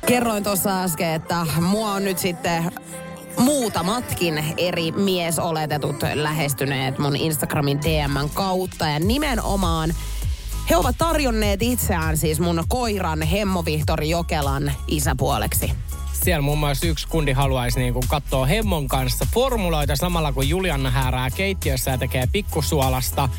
Kerroin 0.05 0.43
tuossa 0.43 0.83
äsken, 0.83 1.13
että 1.13 1.45
mua 1.61 1.91
on 1.91 2.03
nyt 2.03 2.17
sitten 2.17 2.71
muutamatkin 3.37 4.43
eri 4.57 4.91
miesoletetut 4.91 5.95
lähestyneet 6.13 6.99
mun 6.99 7.15
Instagramin 7.15 7.79
DMn 7.81 8.29
kautta. 8.33 8.87
Ja 8.87 8.99
nimenomaan 8.99 9.93
he 10.69 10.77
ovat 10.77 10.95
tarjonneet 10.97 11.61
itseään 11.61 12.17
siis 12.17 12.39
mun 12.39 12.63
koiran 12.67 13.21
Hemmo 13.21 13.65
Vihtori 13.65 14.09
Jokelan 14.09 14.73
isäpuoleksi. 14.87 15.71
Siellä 16.23 16.41
muun 16.41 16.57
muassa 16.57 16.87
yksi 16.87 17.07
kundi 17.07 17.31
haluaisi 17.31 17.79
niin 17.79 17.93
kuin 17.93 18.07
katsoa 18.07 18.45
Hemmon 18.45 18.87
kanssa 18.87 19.27
formuloita 19.33 19.95
samalla 19.95 20.33
kun 20.33 20.49
Julianna 20.49 20.89
häärää 20.91 21.29
keittiössä 21.29 21.91
ja 21.91 21.97
tekee 21.97 22.27
pikkusuolasta. 22.31 23.29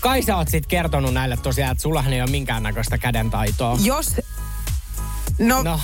Kai 0.00 0.22
sä 0.22 0.36
oot 0.36 0.48
sit 0.48 0.66
kertonut 0.66 1.14
näille 1.14 1.36
tosiaan, 1.36 1.72
että 1.72 1.82
sullahan 1.82 2.12
ei 2.12 2.22
ole 2.22 2.30
minkäännäköistä 2.30 2.98
kädentaitoa. 2.98 3.78
Jos... 3.82 4.16
No, 5.38 5.62
no 5.62 5.62
No, 5.62 5.80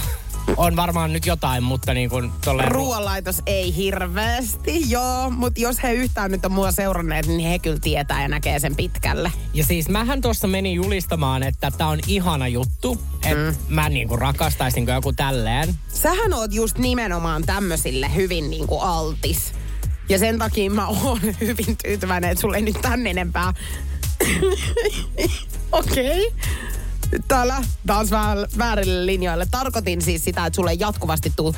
on 0.56 0.76
varmaan 0.76 1.12
nyt 1.12 1.26
jotain, 1.26 1.62
mutta 1.62 1.94
niin 1.94 2.10
kuin 2.10 2.32
tolleen... 2.44 2.72
ruoanlaitos 2.72 3.42
ei 3.46 3.76
hirveästi, 3.76 4.90
joo. 4.90 5.30
Mutta 5.30 5.60
jos 5.60 5.82
he 5.82 5.92
yhtään 5.92 6.30
nyt 6.30 6.44
on 6.44 6.52
mua 6.52 6.72
seuranneet, 6.72 7.26
niin 7.26 7.50
he 7.50 7.58
kyllä 7.58 7.78
tietää 7.82 8.22
ja 8.22 8.28
näkee 8.28 8.58
sen 8.58 8.76
pitkälle. 8.76 9.32
Ja 9.54 9.64
siis 9.64 9.88
mähän 9.88 10.20
tuossa 10.20 10.46
menin 10.46 10.74
julistamaan, 10.74 11.42
että 11.42 11.70
tää 11.70 11.88
on 11.88 11.98
ihana 12.06 12.48
juttu. 12.48 13.00
Että 13.14 13.52
mm. 13.52 13.74
mä 13.74 13.88
niinku 13.88 14.16
rakastaisin 14.16 14.86
joku 14.86 15.12
tälleen. 15.12 15.74
Sähän 15.88 16.34
oot 16.34 16.52
just 16.54 16.78
nimenomaan 16.78 17.42
tämmöisille 17.46 18.14
hyvin 18.14 18.50
niinku 18.50 18.78
altis. 18.80 19.52
Ja 20.08 20.18
sen 20.18 20.38
takia 20.38 20.70
mä 20.70 20.86
oon 20.86 21.20
hyvin 21.40 21.76
tyytyväinen, 21.82 22.30
että 22.30 22.40
sulle 22.40 22.56
ei 22.56 22.62
nyt 22.62 22.80
tän 22.82 23.06
enempää. 23.06 23.52
Okei. 25.72 26.26
Okay. 26.26 26.40
Täällä 27.28 27.62
taas 27.86 28.10
väärille 28.58 29.06
linjoille. 29.06 29.46
Tarkoitin 29.50 30.02
siis 30.02 30.24
sitä, 30.24 30.46
että 30.46 30.56
sulle 30.56 30.70
ei 30.70 30.76
jatkuvasti 30.80 31.32
tuu 31.36 31.54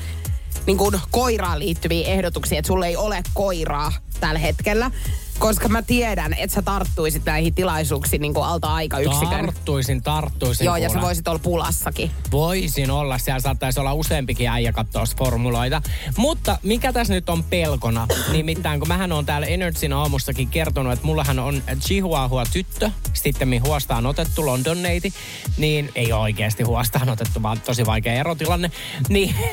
niin 0.67 0.79
koiraan 1.11 1.59
liittyviä 1.59 2.09
ehdotuksia, 2.09 2.59
että 2.59 2.67
sulle 2.67 2.87
ei 2.87 2.97
ole 2.97 3.23
koiraa 3.35 3.93
tällä 4.21 4.39
hetkellä. 4.39 4.91
Koska 5.38 5.69
mä 5.69 5.83
tiedän, 5.83 6.35
että 6.35 6.55
sä 6.55 6.62
tarttuisit 6.62 7.25
näihin 7.25 7.55
tilaisuuksiin 7.55 8.23
niin 8.23 8.35
kuin 8.35 8.47
alta 8.47 8.75
aikayksikön. 8.75 9.28
Tarttuisin, 9.28 10.02
tarttuisin. 10.02 10.64
Joo, 10.64 10.76
ja 10.76 10.88
sä 10.88 10.93
kuule. 10.93 11.07
voisit 11.07 11.28
olla 11.28 11.38
pulassakin. 11.38 12.11
Voisin 12.31 12.90
olla, 12.90 13.19
siellä 13.19 13.40
saattaisi 13.40 13.81
olla 13.81 13.95
useampikin 13.95 14.49
äijä 14.49 14.73
katsoa 14.73 15.05
formuloita. 15.19 15.83
Mutta 16.16 16.59
mikä 16.62 16.93
tässä 16.93 17.14
nyt 17.14 17.28
on 17.28 17.45
pelkona? 17.45 18.07
Nimittäin 18.33 18.81
kun 18.81 18.88
mähän 18.88 19.12
on 19.12 19.26
täällä 19.26 19.47
Energyn 19.47 19.93
aamussakin 19.93 20.49
kertonut, 20.49 20.93
että 20.93 21.07
mullahan 21.07 21.38
on 21.38 21.62
Chihuahua 21.81 22.45
tyttö, 22.52 22.90
sitten 23.12 23.62
huostaan 23.66 24.07
otettu 24.07 24.47
London 24.47 24.83
neiti, 24.83 25.12
niin 25.57 25.93
ei 25.95 26.12
ole 26.12 26.23
oikeasti 26.23 26.62
huostaan 26.62 27.09
otettu, 27.09 27.43
vaan 27.43 27.61
tosi 27.61 27.87
vaikea 27.87 28.13
erotilanne. 28.13 28.71
Niin, 29.08 29.34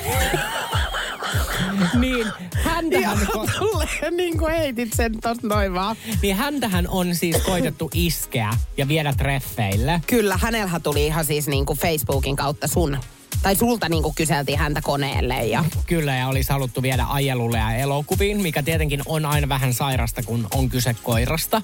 niin 1.99 2.27
häntähän, 2.63 3.17
Joo, 3.33 3.47
tulee 3.59 4.11
niin 4.11 4.37
kuin 4.37 4.53
heitit 4.53 4.93
sen 4.93 5.21
tosta 5.21 5.47
noin 5.47 5.72
vaan. 5.73 5.95
niin 6.21 6.35
häntähän 6.35 6.87
on 6.87 7.15
siis 7.15 7.37
koitettu 7.37 7.89
iskeä 7.93 8.49
ja 8.77 8.87
viedä 8.87 9.13
treffeille. 9.17 10.01
Kyllä, 10.07 10.39
hänellähän 10.41 10.81
tuli 10.81 11.05
ihan 11.05 11.25
siis 11.25 11.47
niin 11.47 11.65
kuin 11.65 11.79
Facebookin 11.79 12.35
kautta 12.35 12.67
sun, 12.67 12.97
tai 13.43 13.55
sulta 13.55 13.89
niin 13.89 14.03
kuin 14.03 14.15
kyseltiin 14.15 14.59
häntä 14.59 14.81
koneelle 14.81 15.45
ja 15.45 15.65
Kyllä, 15.87 16.15
ja 16.15 16.27
olisi 16.27 16.53
haluttu 16.53 16.81
viedä 16.81 17.05
ajelulle 17.09 17.57
ja 17.57 17.75
elokuviin, 17.75 18.41
mikä 18.41 18.63
tietenkin 18.63 19.01
on 19.05 19.25
aina 19.25 19.49
vähän 19.49 19.73
sairasta, 19.73 20.23
kun 20.23 20.47
on 20.53 20.69
kyse 20.69 20.95
koirasta. 21.03 21.61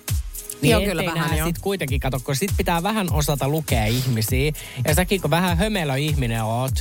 Niin 0.61 0.71
Joo, 0.71 0.81
kyllä 0.81 1.05
vähän, 1.05 1.29
nää 1.29 1.37
joo. 1.37 1.47
sit 1.47 1.57
kuitenkin 1.57 1.99
kato, 1.99 2.19
kun 2.19 2.35
sit 2.35 2.51
pitää 2.57 2.83
vähän 2.83 3.07
osata 3.11 3.47
lukea 3.47 3.85
ihmisiä. 3.85 4.51
Ja 4.87 4.95
säkin, 4.95 5.21
kun 5.21 5.29
vähän 5.29 5.57
hömelö 5.57 5.97
ihminen 5.97 6.43
oot, 6.43 6.73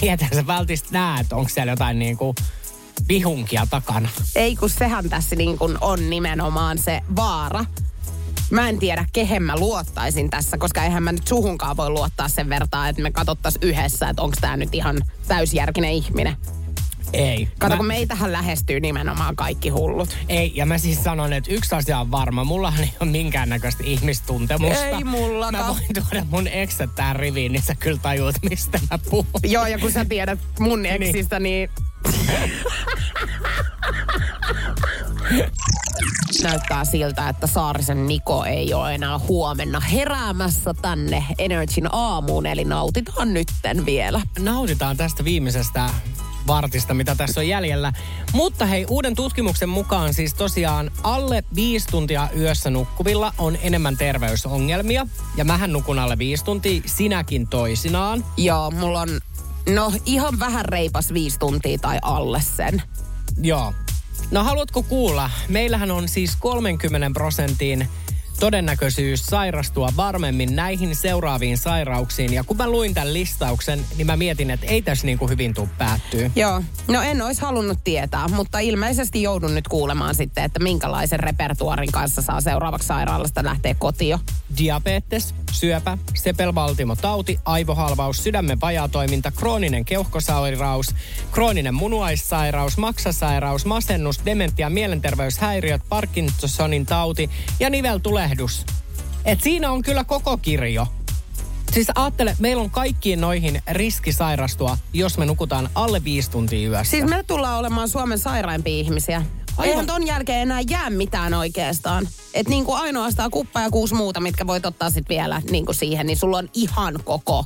tietää 0.00 0.28
sä 0.34 0.46
vältistä 0.46 0.88
näet, 0.92 1.20
että 1.20 1.36
onko 1.36 1.48
siellä 1.48 1.72
jotain 1.72 1.98
niinku 1.98 2.34
vihunkia 3.08 3.66
takana. 3.70 4.08
ei 4.36 4.56
kun 4.56 4.70
sehän 4.70 5.08
tässä 5.08 5.36
niin 5.36 5.58
kuin 5.58 5.78
on 5.80 6.10
nimenomaan 6.10 6.78
se 6.78 7.00
vaara. 7.16 7.64
Mä 8.50 8.68
en 8.68 8.78
tiedä, 8.78 9.04
kehen 9.12 9.42
mä 9.42 9.56
luottaisin 9.56 10.30
tässä, 10.30 10.58
koska 10.58 10.82
eihän 10.82 11.02
mä 11.02 11.12
nyt 11.12 11.28
suhunkaan 11.28 11.76
voi 11.76 11.90
luottaa 11.90 12.28
sen 12.28 12.48
vertaa, 12.48 12.88
että 12.88 13.02
me 13.02 13.10
katsottaisiin 13.10 13.62
yhdessä, 13.64 14.08
että 14.08 14.22
onko 14.22 14.36
tämä 14.40 14.56
nyt 14.56 14.74
ihan 14.74 15.02
täysjärkinen 15.28 15.92
ihminen. 15.92 16.36
Ei. 17.12 17.48
Kato, 17.58 17.72
Mä- 17.72 17.76
kun 17.76 17.86
meitähän 17.86 18.32
lähestyy 18.32 18.80
nimenomaan 18.80 19.36
kaikki 19.36 19.68
hullut. 19.68 20.16
Ei, 20.28 20.52
ja 20.54 20.66
mä 20.66 20.78
siis 20.78 21.04
sanon, 21.04 21.32
että 21.32 21.52
yksi 21.52 21.74
asia 21.74 22.00
on 22.00 22.10
varma. 22.10 22.44
Mullahan 22.44 22.80
ei 22.80 22.92
ole 23.00 23.10
minkäännäköistä 23.10 23.84
ihmistuntemusta. 23.86 24.86
Ei 24.86 25.04
mullakaan. 25.04 25.64
Mä 25.66 25.68
voin 25.68 25.86
tuoda 25.94 26.26
mun 26.30 26.46
eksät 26.48 26.90
tähän 26.94 27.16
riviin, 27.16 27.52
niin 27.52 27.62
sä 27.62 27.74
kyllä 27.74 27.98
tajuut, 28.02 28.34
mistä 28.50 28.80
mä 28.90 28.98
puhun. 29.10 29.26
Joo, 29.42 29.66
ja 29.66 29.78
kun 29.78 29.92
sä 29.92 30.04
tiedät 30.04 30.38
mun 30.60 30.86
eksistä, 30.86 31.40
niin... 31.40 31.70
Näyttää 36.42 36.84
siltä, 36.84 37.28
että 37.28 37.46
Saarisen 37.46 38.06
Niko 38.06 38.44
ei 38.44 38.74
ole 38.74 38.94
enää 38.94 39.18
huomenna 39.18 39.80
heräämässä 39.80 40.74
tänne 40.82 41.24
Energyn 41.38 41.94
aamuun, 41.94 42.46
eli 42.46 42.64
nautitaan 42.64 43.34
nytten 43.34 43.86
vielä. 43.86 44.20
nautitaan 44.38 44.96
tästä 44.96 45.24
viimeisestä 45.24 45.90
vartista, 46.48 46.94
mitä 46.94 47.14
tässä 47.14 47.40
on 47.40 47.48
jäljellä. 47.48 47.92
Mutta 48.32 48.66
hei, 48.66 48.86
uuden 48.88 49.14
tutkimuksen 49.14 49.68
mukaan 49.68 50.14
siis 50.14 50.34
tosiaan 50.34 50.90
alle 51.02 51.44
viisi 51.54 51.88
tuntia 51.88 52.28
yössä 52.36 52.70
nukkuvilla 52.70 53.32
on 53.38 53.58
enemmän 53.62 53.96
terveysongelmia. 53.96 55.06
Ja 55.36 55.44
mähän 55.44 55.72
nukun 55.72 55.98
alle 55.98 56.18
viisi 56.18 56.44
tuntia, 56.44 56.82
sinäkin 56.86 57.46
toisinaan. 57.48 58.24
Joo, 58.36 58.70
mulla 58.70 59.00
on 59.00 59.20
no 59.74 59.92
ihan 60.06 60.38
vähän 60.38 60.64
reipas 60.64 61.12
viisi 61.12 61.38
tuntia 61.38 61.78
tai 61.78 61.98
alle 62.02 62.42
sen. 62.56 62.82
Joo. 63.42 63.74
No 64.30 64.44
haluatko 64.44 64.82
kuulla? 64.82 65.30
Meillähän 65.48 65.90
on 65.90 66.08
siis 66.08 66.36
30 66.36 67.10
prosentin 67.14 67.88
todennäköisyys 68.40 69.26
sairastua 69.26 69.88
varmemmin 69.96 70.56
näihin 70.56 70.96
seuraaviin 70.96 71.58
sairauksiin. 71.58 72.32
Ja 72.32 72.44
kun 72.44 72.56
mä 72.56 72.70
luin 72.70 72.94
tämän 72.94 73.12
listauksen, 73.12 73.84
niin 73.96 74.06
mä 74.06 74.16
mietin, 74.16 74.50
että 74.50 74.66
ei 74.66 74.82
tässä 74.82 75.06
niin 75.06 75.18
kuin 75.18 75.30
hyvin 75.30 75.54
tuu 75.54 75.68
päättyy. 75.78 76.30
Joo, 76.36 76.62
no 76.88 77.02
en 77.02 77.22
olisi 77.22 77.40
halunnut 77.40 77.78
tietää, 77.84 78.28
mutta 78.28 78.58
ilmeisesti 78.58 79.22
joudun 79.22 79.54
nyt 79.54 79.68
kuulemaan 79.68 80.14
sitten, 80.14 80.44
että 80.44 80.60
minkälaisen 80.60 81.20
repertuarin 81.20 81.92
kanssa 81.92 82.22
saa 82.22 82.40
seuraavaksi 82.40 82.88
sairaalasta 82.88 83.44
lähteä 83.44 83.74
kotiin. 83.74 84.18
diabetes, 84.58 85.34
syöpä, 85.52 85.98
sepelvaltimotauti, 86.14 87.40
aivohalvaus, 87.44 88.24
sydämen 88.24 88.60
vajaatoiminta, 88.60 89.30
krooninen 89.30 89.84
keuhkosairaus, 89.84 90.94
krooninen 91.32 91.74
munuaissairaus, 91.74 92.76
maksasairaus, 92.76 93.64
masennus, 93.64 94.20
dementia, 94.24 94.70
mielenterveyshäiriöt, 94.70 95.82
Parkinsonin 95.88 96.86
tauti 96.86 97.30
ja 97.60 97.70
niveltulehdus. 97.70 98.66
Et 99.24 99.42
siinä 99.42 99.70
on 99.70 99.82
kyllä 99.82 100.04
koko 100.04 100.36
kirjo. 100.36 100.86
Siis 101.72 101.88
ajattele, 101.94 102.36
meillä 102.38 102.62
on 102.62 102.70
kaikkiin 102.70 103.20
noihin 103.20 103.62
riski 103.70 104.12
sairastua, 104.12 104.78
jos 104.92 105.18
me 105.18 105.26
nukutaan 105.26 105.70
alle 105.74 106.04
viisi 106.04 106.30
tuntia 106.30 106.68
yössä. 106.68 106.90
Siis 106.90 107.04
me 107.04 107.24
tullaan 107.26 107.58
olemaan 107.58 107.88
Suomen 107.88 108.18
sairaimpia 108.18 108.74
ihmisiä. 108.74 109.22
Aivan. 109.58 109.70
Eihän 109.70 109.86
ton 109.86 110.06
jälkeen 110.06 110.42
enää 110.42 110.60
jää 110.70 110.90
mitään 110.90 111.34
oikeastaan. 111.34 112.08
Et 112.34 112.48
niinku 112.48 112.72
ainoastaan 112.72 113.30
kuppa 113.30 113.60
ja 113.60 113.70
kuusi 113.70 113.94
muuta, 113.94 114.20
mitkä 114.20 114.46
voit 114.46 114.66
ottaa 114.66 114.90
sit 114.90 115.08
vielä 115.08 115.42
niinku 115.50 115.72
siihen, 115.72 116.06
niin 116.06 116.16
sulla 116.16 116.38
on 116.38 116.48
ihan 116.54 116.98
koko 117.04 117.44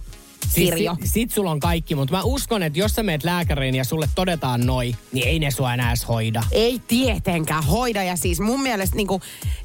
kirjo. 0.55 0.95
Siis 0.95 1.13
sit, 1.13 1.23
sit 1.23 1.31
sulla 1.31 1.51
on 1.51 1.61
kaikki, 1.61 1.95
mutta 1.95 2.17
mä 2.17 2.23
uskon, 2.23 2.63
että 2.63 2.79
jos 2.79 2.93
sä 2.93 3.03
meet 3.03 3.25
lääkäriin 3.25 3.75
ja 3.75 3.85
sulle 3.85 4.09
todetaan 4.15 4.67
noi, 4.67 4.97
niin 5.13 5.29
ei 5.29 5.39
ne 5.39 5.51
sua 5.51 5.75
enää 5.75 5.89
edes 5.89 6.09
hoida. 6.09 6.43
Ei 6.51 6.81
tietenkään 6.89 7.65
hoida 7.65 8.03
ja 8.03 8.17
siis 8.17 8.41
mun 8.41 8.63
mielestä 8.63 8.97
niinku, 8.97 9.21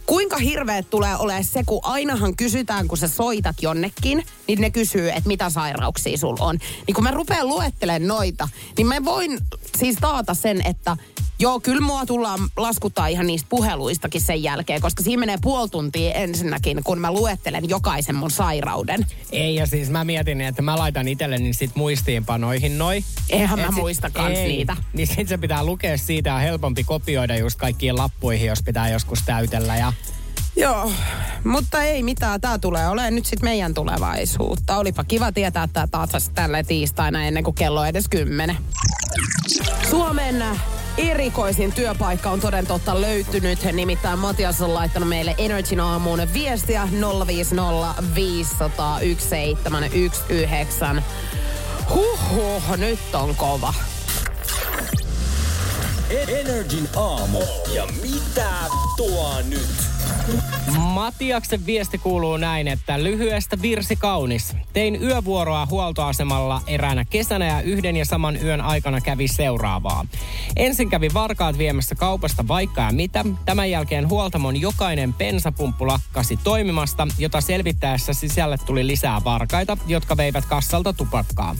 kuinka 0.06 0.38
hirveet 0.38 0.90
tulee 0.90 1.16
olemaan 1.16 1.44
se, 1.44 1.64
kun 1.66 1.80
ainahan 1.84 2.36
kysytään, 2.36 2.88
kun 2.88 2.98
sä 2.98 3.08
soitat 3.08 3.56
jonnekin, 3.62 4.26
niin 4.48 4.62
ne 4.62 4.70
kysyy, 4.70 5.10
että 5.10 5.28
mitä 5.28 5.50
sairauksia 5.50 6.18
sulla 6.18 6.46
on. 6.46 6.58
Niin 6.88 6.96
kun 6.96 7.04
mä 7.04 7.12
rupean 7.12 7.48
luettelemaan 7.48 8.08
noita, 8.08 8.50
niin 8.78 8.88
mä 8.88 9.06
voin 9.06 9.38
siis 9.78 9.96
taata 10.02 10.34
sen, 10.34 10.62
että 10.66 10.98
Joo, 11.40 11.60
kyllä 11.60 11.82
mua 11.82 12.06
tullaan 12.06 12.40
laskuttaa 12.58 13.08
ihan 13.08 13.28
niistä 13.28 13.48
puheluistakin 13.50 14.22
sen 14.22 14.44
jälkeen, 14.44 14.82
koska 14.82 15.04
siinä 15.04 15.20
menee 15.20 15.38
puoli 15.42 15.70
tuntia 15.70 16.14
ensinnäkin, 16.14 16.84
kun 16.84 17.00
mä 17.00 17.12
luettelen 17.12 17.70
jokaisen 17.70 18.16
mun 18.16 18.32
sairauden. 18.32 19.06
Ei, 19.32 19.56
ja 19.56 19.68
siis 19.68 19.90
mä 19.90 20.04
mietin, 20.04 20.42
että 20.42 20.62
mä 20.62 20.78
laitan 20.78 21.08
itselleni 21.08 21.54
sit 21.54 21.76
muistiinpanoihin 21.76 22.78
noi. 22.78 23.04
Eihän 23.30 23.60
mä 23.60 23.68
sit- 23.68 23.76
muista 23.76 24.10
kans 24.10 24.38
ei, 24.38 24.48
niitä. 24.48 24.78
Niin 24.94 25.08
sit 25.08 25.28
se 25.28 25.38
pitää 25.38 25.64
lukea 25.64 25.98
siitä 25.98 26.30
ja 26.30 26.38
helpompi 26.38 26.84
kopioida 26.84 27.38
just 27.38 27.60
kaikkiin 27.60 27.98
lappuihin, 27.98 28.48
jos 28.48 28.64
pitää 28.64 28.90
joskus 28.90 29.20
täytellä. 29.26 29.78
Ja 29.78 29.94
Joo, 30.56 30.92
mutta 31.44 31.84
ei 31.84 32.04
mitään. 32.04 32.42
Tämä 32.42 32.60
tulee 32.60 32.88
olemaan 32.88 33.16
nyt 33.16 33.26
sitten 33.26 33.50
meidän 33.50 33.74
tulevaisuutta. 33.74 34.78
Olipa 34.78 35.04
kiva 35.04 35.32
tietää, 35.32 35.64
että 35.64 35.88
taas 35.92 36.32
tällä 36.36 36.64
tiistaina 36.64 37.24
ennen 37.24 37.44
kuin 37.44 37.56
kello 37.56 37.80
on 37.82 37.88
edes 37.88 38.08
kymmenen. 38.10 38.58
Suomen 39.90 40.44
erikoisin 40.98 41.74
työpaikka 41.74 42.30
on 42.30 42.40
toden 42.40 42.68
totta 42.68 43.02
löytynyt. 43.02 43.60
Nimittäin 43.74 44.20
Matias 44.20 44.62
on 44.62 44.74
laittanut 44.74 45.10
meille 45.10 45.36
Energyn 45.38 45.80
aamuun 45.80 46.22
viestiä 46.34 46.88
050 47.28 48.04
500 48.16 49.00
1719. 49.00 50.96
Huhhuh, 51.90 52.78
nyt 52.78 53.16
on 53.16 53.36
kova. 53.36 53.74
Energin 56.28 56.90
aamu. 56.96 57.40
Ja 57.74 57.88
mitä 58.02 58.52
tuo 58.98 59.42
nyt? 59.42 59.97
Matiaksen 60.78 61.66
viesti 61.66 61.98
kuuluu 61.98 62.38
näin, 62.38 62.68
että 62.68 63.04
lyhyestä 63.04 63.62
virsi 63.62 63.96
kaunis. 63.96 64.56
Tein 64.74 65.04
yövuoroa 65.04 65.68
huoltoasemalla 65.70 66.62
eräänä 66.68 67.06
kesänä 67.06 67.46
ja 67.46 67.62
yhden 67.62 67.98
ja 67.98 68.06
saman 68.06 68.44
yön 68.44 68.62
aikana 68.62 69.02
kävi 69.02 69.28
seuraavaa. 69.28 70.06
Ensin 70.56 70.90
kävi 70.90 71.10
varkaat 71.14 71.58
viemässä 71.58 71.96
kaupasta 71.96 72.48
vaikka 72.48 72.82
ja 72.82 72.92
mitä. 72.92 73.26
Tämän 73.46 73.72
jälkeen 73.72 74.10
huoltamon 74.10 74.62
jokainen 74.62 75.14
pensapumppu 75.14 75.88
lakkasi 75.88 76.38
toimimasta, 76.44 77.08
jota 77.18 77.42
selvittäessä 77.42 78.14
sisälle 78.14 78.58
tuli 78.66 78.88
lisää 78.88 79.24
varkaita, 79.24 79.78
jotka 79.88 80.18
veivät 80.18 80.46
kassalta 80.46 80.94
tupakkaa. 80.94 81.56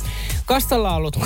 Kassalla 0.46 0.96
ollut 0.96 1.20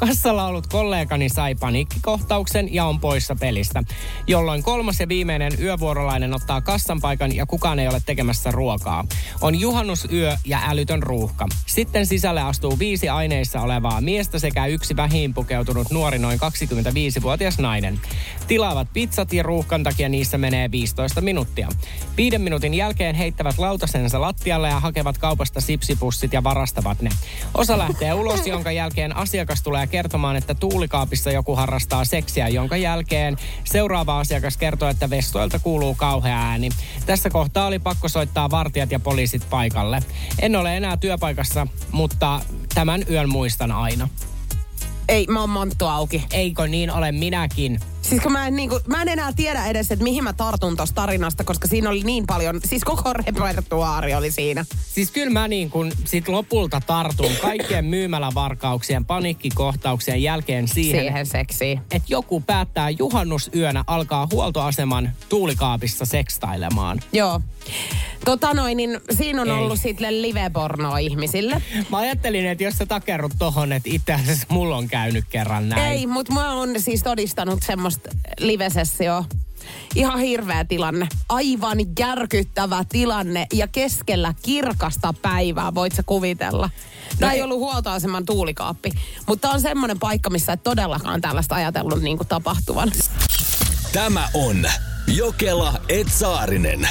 Kassalla 0.00 0.46
ollut 0.46 0.66
kollegani 0.66 1.28
sai 1.28 1.54
paniikkikohtauksen 1.54 2.74
ja 2.74 2.84
on 2.84 3.00
poissa 3.00 3.36
pelistä, 3.40 3.82
jolloin 4.26 4.62
kolmas 4.62 5.00
ja 5.00 5.08
viimeinen 5.08 5.52
yövuorolainen 5.60 6.34
ottaa 6.34 6.60
kassan 6.60 7.00
paikan 7.00 7.36
ja 7.36 7.46
kukaan 7.46 7.78
ei 7.78 7.88
ole 7.88 8.02
tekemässä 8.06 8.50
ruokaa. 8.50 9.04
On 9.40 9.60
juhannusyö 9.60 10.36
ja 10.44 10.60
älytön 10.68 11.02
ruuhka. 11.02 11.46
Sitten 11.66 12.06
sisälle 12.06 12.42
astuu 12.42 12.78
viisi 12.78 13.08
aineissa 13.08 13.60
olevaa 13.60 14.00
miestä 14.00 14.38
sekä 14.38 14.66
yksi 14.66 14.96
vähiin 14.96 15.34
pukeutunut 15.34 15.90
nuori 15.90 16.18
noin 16.18 16.38
25-vuotias 16.38 17.58
nainen. 17.58 18.00
Tilaavat 18.48 18.88
pizzat 18.92 19.32
ja 19.32 19.42
ruuhkan 19.42 19.82
takia 19.82 20.08
niissä 20.08 20.38
menee 20.38 20.70
15 20.70 21.20
minuuttia. 21.20 21.68
Viiden 22.16 22.40
minuutin 22.40 22.74
jälkeen 22.74 23.14
heittävät 23.14 23.58
lautasensa 23.58 24.20
lattialle 24.20 24.68
ja 24.68 24.80
hakevat 24.80 25.18
kaupasta 25.18 25.60
sipsipussit 25.60 26.32
ja 26.32 26.44
varastavat 26.44 27.02
ne. 27.02 27.10
Osa 27.54 27.78
lähtee 27.78 28.14
ulos, 28.14 28.46
jonka 28.46 28.72
jälkeen 28.72 29.16
asiakas 29.16 29.62
tulee 29.62 29.87
kertomaan, 29.88 30.36
että 30.36 30.54
tuulikaapissa 30.54 31.30
joku 31.30 31.56
harrastaa 31.56 32.04
seksiä, 32.04 32.48
jonka 32.48 32.76
jälkeen 32.76 33.36
seuraava 33.64 34.18
asiakas 34.18 34.56
kertoo, 34.56 34.88
että 34.88 35.10
vestoilta 35.10 35.58
kuuluu 35.58 35.94
kauhea 35.94 36.38
ääni. 36.38 36.68
Tässä 37.06 37.30
kohtaa 37.30 37.66
oli 37.66 37.78
pakko 37.78 38.08
soittaa 38.08 38.50
vartijat 38.50 38.90
ja 38.90 39.00
poliisit 39.00 39.42
paikalle. 39.50 40.02
En 40.38 40.56
ole 40.56 40.76
enää 40.76 40.96
työpaikassa, 40.96 41.66
mutta 41.92 42.40
tämän 42.74 43.04
yön 43.10 43.28
muistan 43.28 43.72
aina. 43.72 44.08
Ei, 45.08 45.26
mä 45.26 45.40
oon 45.40 45.50
monttu 45.50 45.86
auki. 45.86 46.24
Eikö 46.32 46.66
niin 46.66 46.90
ole 46.90 47.12
minäkin? 47.12 47.80
Siis 48.08 48.22
kun 48.22 48.32
mä 48.32 48.46
en, 48.46 48.56
niin 48.56 48.68
kuin, 48.68 48.80
mä 48.86 49.02
en 49.02 49.08
enää 49.08 49.32
tiedä 49.32 49.66
edes, 49.66 49.90
että 49.90 50.02
mihin 50.02 50.24
mä 50.24 50.32
tartun 50.32 50.76
tosta 50.76 50.94
tarinasta, 50.94 51.44
koska 51.44 51.68
siinä 51.68 51.90
oli 51.90 52.00
niin 52.02 52.24
paljon, 52.26 52.60
siis 52.64 52.84
koko 52.84 53.12
repertuaari 53.12 54.14
oli 54.14 54.30
siinä. 54.30 54.64
Siis 54.94 55.10
kyllä 55.10 55.30
mä 55.30 55.48
niin 55.48 55.70
kun 55.70 55.92
sit 56.04 56.28
lopulta 56.28 56.80
tartun 56.86 57.30
kaikkien 57.42 57.84
myymälävarkauksien, 57.84 59.04
paniikkikohtauksien 59.04 60.22
jälkeen 60.22 60.68
siihen, 60.68 61.00
Siihen 61.00 61.26
seksiin. 61.26 61.78
että 61.78 62.08
joku 62.08 62.40
päättää 62.40 62.90
juhannusyönä 62.90 63.84
alkaa 63.86 64.28
huoltoaseman 64.32 65.12
tuulikaapissa 65.28 66.04
sekstailemaan. 66.04 67.00
Joo. 67.12 67.40
Tota 68.24 68.54
noin, 68.54 68.76
niin 68.76 69.00
siinä 69.10 69.42
on 69.42 69.48
Ei. 69.48 69.54
ollut 69.54 69.80
sitten 69.80 70.22
live-pornoa 70.22 70.98
ihmisille. 70.98 71.62
Mä 71.90 71.98
ajattelin, 71.98 72.46
että 72.46 72.64
jos 72.64 72.74
sä 72.74 72.86
takerrut 72.86 73.32
tohon, 73.38 73.72
että 73.72 73.90
itse 73.92 74.12
asiassa 74.12 74.46
mulla 74.48 74.76
on 74.76 74.88
käynyt 74.88 75.24
kerran 75.30 75.68
näin. 75.68 75.92
Ei, 75.92 76.06
mutta 76.06 76.32
mä 76.32 76.52
oon 76.54 76.70
siis 76.78 77.02
todistanut 77.02 77.62
semmoista 77.62 78.10
live-sessioa. 78.40 79.24
Ihan 79.94 80.18
hirveä 80.18 80.64
tilanne. 80.64 81.08
Aivan 81.28 81.78
järkyttävä 81.98 82.84
tilanne 82.88 83.46
ja 83.52 83.68
keskellä 83.68 84.34
kirkasta 84.42 85.14
päivää, 85.22 85.74
voit 85.74 85.94
sä 85.94 86.02
kuvitella. 86.02 86.70
Tämä 87.18 87.32
ei 87.32 87.38
ei- 87.38 87.42
ollut 87.44 87.58
huoltoaseman 87.58 88.26
tuulikaappi, 88.26 88.90
mutta 89.26 89.50
on 89.50 89.60
semmoinen 89.60 89.98
paikka, 89.98 90.30
missä 90.30 90.52
et 90.52 90.62
todellakaan 90.62 91.20
tällaista 91.20 91.54
ajatellut 91.54 92.02
niin 92.02 92.16
kuin 92.16 92.28
tapahtuvan. 92.28 92.92
Tämä 93.92 94.28
on 94.34 94.64
Jokela 95.06 95.80
Etsaarinen. 95.88 96.88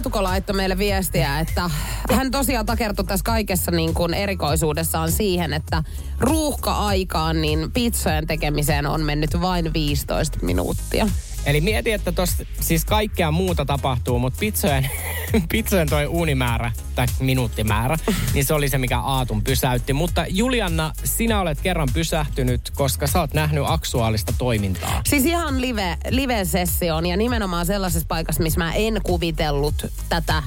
Aatuko 0.00 0.22
laittoi 0.22 0.56
meille 0.56 0.78
viestiä, 0.78 1.40
että 1.40 1.70
hän 2.12 2.30
tosiaan 2.30 2.66
takertui 2.66 3.04
tässä 3.04 3.24
kaikessa 3.24 3.70
niin 3.70 3.94
kuin 3.94 4.14
erikoisuudessaan 4.14 5.12
siihen, 5.12 5.52
että 5.52 5.82
ruuhka-aikaan 6.18 7.40
niin 7.40 7.72
pizzojen 7.72 8.26
tekemiseen 8.26 8.86
on 8.86 9.00
mennyt 9.02 9.40
vain 9.40 9.72
15 9.72 10.38
minuuttia. 10.42 11.06
Eli 11.46 11.60
mieti, 11.60 11.92
että 11.92 12.12
tossa 12.12 12.44
siis 12.60 12.84
kaikkea 12.84 13.30
muuta 13.30 13.64
tapahtuu, 13.64 14.18
mutta 14.18 14.38
pizzojen, 14.40 14.90
pizzojen 15.52 15.88
toi 15.88 16.06
uunimäärä 16.06 16.72
tai 16.94 17.06
minuuttimäärä, 17.20 17.96
niin 18.34 18.44
se 18.44 18.54
oli 18.54 18.68
se, 18.68 18.78
mikä 18.78 19.00
Aatun 19.00 19.42
pysäytti. 19.42 19.92
Mutta 19.92 20.24
Julianna, 20.28 20.92
sinä 21.04 21.40
olet 21.40 21.60
kerran 21.60 21.88
pysähtynyt, 21.92 22.70
koska 22.74 23.06
sä 23.06 23.20
oot 23.20 23.34
nähnyt 23.34 23.64
aktuaalista 23.66 24.32
toimintaa. 24.38 25.02
Siis 25.08 25.24
ihan 25.24 25.60
live, 25.60 25.98
live-sessioon 26.10 27.06
ja 27.06 27.16
nimenomaan 27.16 27.66
sellaisessa 27.66 28.06
paikassa, 28.08 28.42
missä 28.42 28.58
mä 28.58 28.72
en 28.72 29.00
kuvitellut 29.04 29.86
tätä 30.08 30.42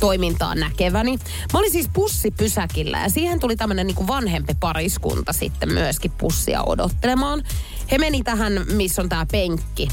toimintaa 0.00 0.54
näkeväni. 0.54 1.18
Mä 1.52 1.58
olin 1.58 1.72
siis 1.72 1.88
pussipysäkillä 1.92 2.98
ja 2.98 3.08
siihen 3.08 3.40
tuli 3.40 3.56
tämmönen 3.56 3.86
niinku 3.86 4.06
vanhempi 4.06 4.54
pariskunta 4.60 5.32
sitten 5.32 5.72
myöskin 5.72 6.10
pussia 6.10 6.62
odottelemaan. 6.62 7.42
He 7.90 7.98
meni 7.98 8.22
tähän, 8.22 8.52
missä 8.72 9.02
on 9.02 9.08
tää 9.08 9.26
penkki. 9.32 9.88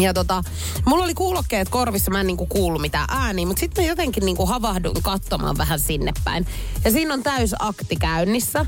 Ja 0.00 0.14
tota, 0.14 0.42
mulla 0.84 1.04
oli 1.04 1.14
kuulokkeet 1.14 1.68
korvissa, 1.68 2.10
mä 2.10 2.20
en 2.20 2.26
niinku 2.26 2.46
kuullut 2.46 2.82
mitään 2.82 3.08
ääniä, 3.10 3.46
mutta 3.46 3.60
sitten 3.60 3.84
mä 3.84 3.88
jotenkin 3.88 4.24
niinku 4.24 4.46
havahduin 4.46 5.02
katsomaan 5.02 5.58
vähän 5.58 5.80
sinne 5.80 6.12
päin. 6.24 6.46
Ja 6.84 6.90
siinä 6.90 7.14
on 7.14 7.22
täys 7.22 7.54
akti 7.58 7.96
käynnissä. 7.96 8.66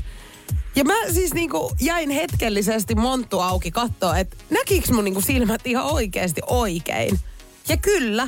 Ja 0.75 0.83
mä 0.83 0.93
siis 1.13 1.33
niinku 1.33 1.75
jäin 1.81 2.09
hetkellisesti 2.09 2.95
monttu 2.95 3.39
auki 3.39 3.71
katsoa, 3.71 4.17
että 4.17 4.37
näkiks 4.49 4.91
mun 4.91 5.03
niinku 5.03 5.21
silmät 5.21 5.67
ihan 5.67 5.85
oikeasti 5.85 6.41
oikein. 6.47 7.19
Ja 7.69 7.77
kyllä, 7.77 8.27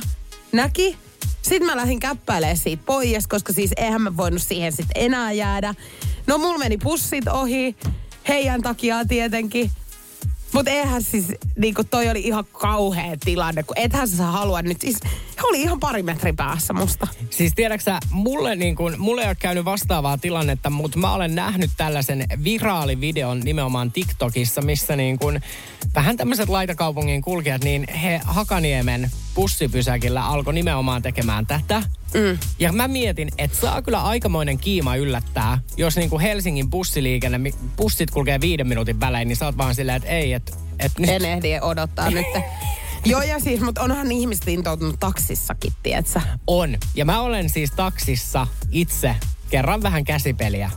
näki. 0.52 0.96
Sitten 1.42 1.66
mä 1.66 1.76
lähdin 1.76 2.00
käppäilemään 2.00 2.56
siitä 2.56 2.82
pois, 2.86 3.26
koska 3.26 3.52
siis 3.52 3.70
eihän 3.76 4.02
mä 4.02 4.16
voinut 4.16 4.42
siihen 4.42 4.72
sitten 4.72 5.02
enää 5.02 5.32
jäädä. 5.32 5.74
No 6.26 6.38
mulla 6.38 6.58
meni 6.58 6.78
pussit 6.78 7.28
ohi, 7.28 7.76
heidän 8.28 8.62
takia 8.62 9.04
tietenkin. 9.04 9.70
Mutta 10.54 10.70
eihän 10.70 11.02
siis, 11.02 11.26
niinku 11.58 11.84
toi 11.84 12.08
oli 12.08 12.20
ihan 12.20 12.44
kauhea 12.52 13.16
tilanne, 13.24 13.62
kun 13.62 13.78
ethän 13.78 14.08
sä 14.08 14.24
halua 14.24 14.62
nyt, 14.62 14.80
siis 14.80 14.96
he 15.36 15.42
oli 15.42 15.62
ihan 15.62 15.80
pari 15.80 16.02
metrin 16.02 16.36
päässä 16.36 16.72
musta. 16.72 17.06
Siis 17.30 17.52
tiedäksä, 17.54 17.98
mulle, 18.10 18.56
niin 18.56 18.76
kun, 18.76 18.94
mulle 18.98 19.22
ei 19.22 19.28
ole 19.28 19.34
käynyt 19.34 19.64
vastaavaa 19.64 20.18
tilannetta, 20.18 20.70
mutta 20.70 20.98
mä 20.98 21.14
olen 21.14 21.34
nähnyt 21.34 21.70
tällaisen 21.76 22.24
viraalivideon 22.44 23.40
nimenomaan 23.40 23.92
TikTokissa, 23.92 24.62
missä 24.62 24.96
niin 24.96 25.18
kun, 25.18 25.40
vähän 25.94 26.16
tämmöiset 26.16 26.48
laitakaupungin 26.48 27.22
kulkijat, 27.22 27.64
niin 27.64 27.86
he 28.02 28.20
Hakaniemen 28.24 29.10
bussipysäkillä 29.34 30.26
alkoi 30.26 30.54
nimenomaan 30.54 31.02
tekemään 31.02 31.46
tätä. 31.46 31.82
Mm. 32.14 32.38
Ja 32.58 32.72
mä 32.72 32.88
mietin, 32.88 33.28
että 33.38 33.60
saa 33.60 33.82
kyllä 33.82 34.02
aikamoinen 34.02 34.58
kiima 34.58 34.96
yllättää, 34.96 35.58
jos 35.76 35.96
niin 35.96 36.10
kuin 36.10 36.20
Helsingin 36.20 36.70
bussiliikenne, 36.70 37.52
bussit 37.76 38.10
kulkee 38.10 38.40
viiden 38.40 38.68
minuutin 38.68 39.00
välein, 39.00 39.28
niin 39.28 39.36
sä 39.36 39.44
oot 39.44 39.58
vaan 39.58 39.74
silleen, 39.74 39.96
että 39.96 40.08
ei, 40.08 40.32
että 40.32 40.52
et 40.78 40.92
nyt 40.98 41.10
En 41.10 41.24
ehdi 41.24 41.58
odottaa 41.60 42.10
nyt. 42.10 42.26
Joo 43.04 43.22
ja 43.22 43.40
siis, 43.40 43.60
mutta 43.60 43.82
onhan 43.82 44.12
ihmiset 44.12 44.48
intoutunut 44.48 45.00
taksissakin, 45.00 45.72
tietsä. 45.82 46.22
on. 46.46 46.76
Ja 46.94 47.04
mä 47.04 47.20
olen 47.20 47.50
siis 47.50 47.70
taksissa 47.70 48.46
itse 48.70 49.16
kerran 49.50 49.82
vähän 49.82 50.04
käsipeliä. 50.04 50.70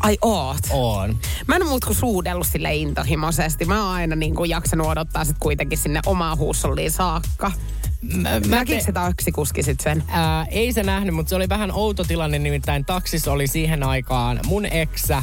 Ai 0.00 0.18
oot. 0.22 0.62
On. 0.70 1.18
Mä 1.46 1.56
en 1.56 1.62
oo 1.62 1.68
muut 1.68 1.84
kuin 1.84 1.96
suudellut 1.96 2.46
sille 2.46 2.74
intohimoisesti. 2.74 3.64
Mä 3.64 3.84
oon 3.84 3.94
aina 3.94 4.16
niin 4.16 4.34
kuin 4.34 4.50
jaksanut 4.50 4.86
odottaa 4.86 5.24
sit 5.24 5.36
kuitenkin 5.40 5.78
sinne 5.78 6.00
omaa 6.06 6.36
huussolliin 6.36 6.90
saakka. 6.90 7.52
Mä, 8.02 8.28
mä 8.40 8.56
Näkikö 8.56 8.80
se 8.80 8.92
taksikuski 8.92 9.62
sit 9.62 9.80
sen? 9.80 10.04
Ää, 10.08 10.46
ei 10.50 10.72
se 10.72 10.82
nähnyt, 10.82 11.14
mutta 11.14 11.30
se 11.30 11.36
oli 11.36 11.48
vähän 11.48 11.72
outo 11.72 12.04
tilanne, 12.04 12.38
nimittäin 12.38 12.84
taksissa 12.84 13.32
oli 13.32 13.46
siihen 13.46 13.82
aikaan 13.82 14.40
mun 14.46 14.66
eksä, 14.66 15.22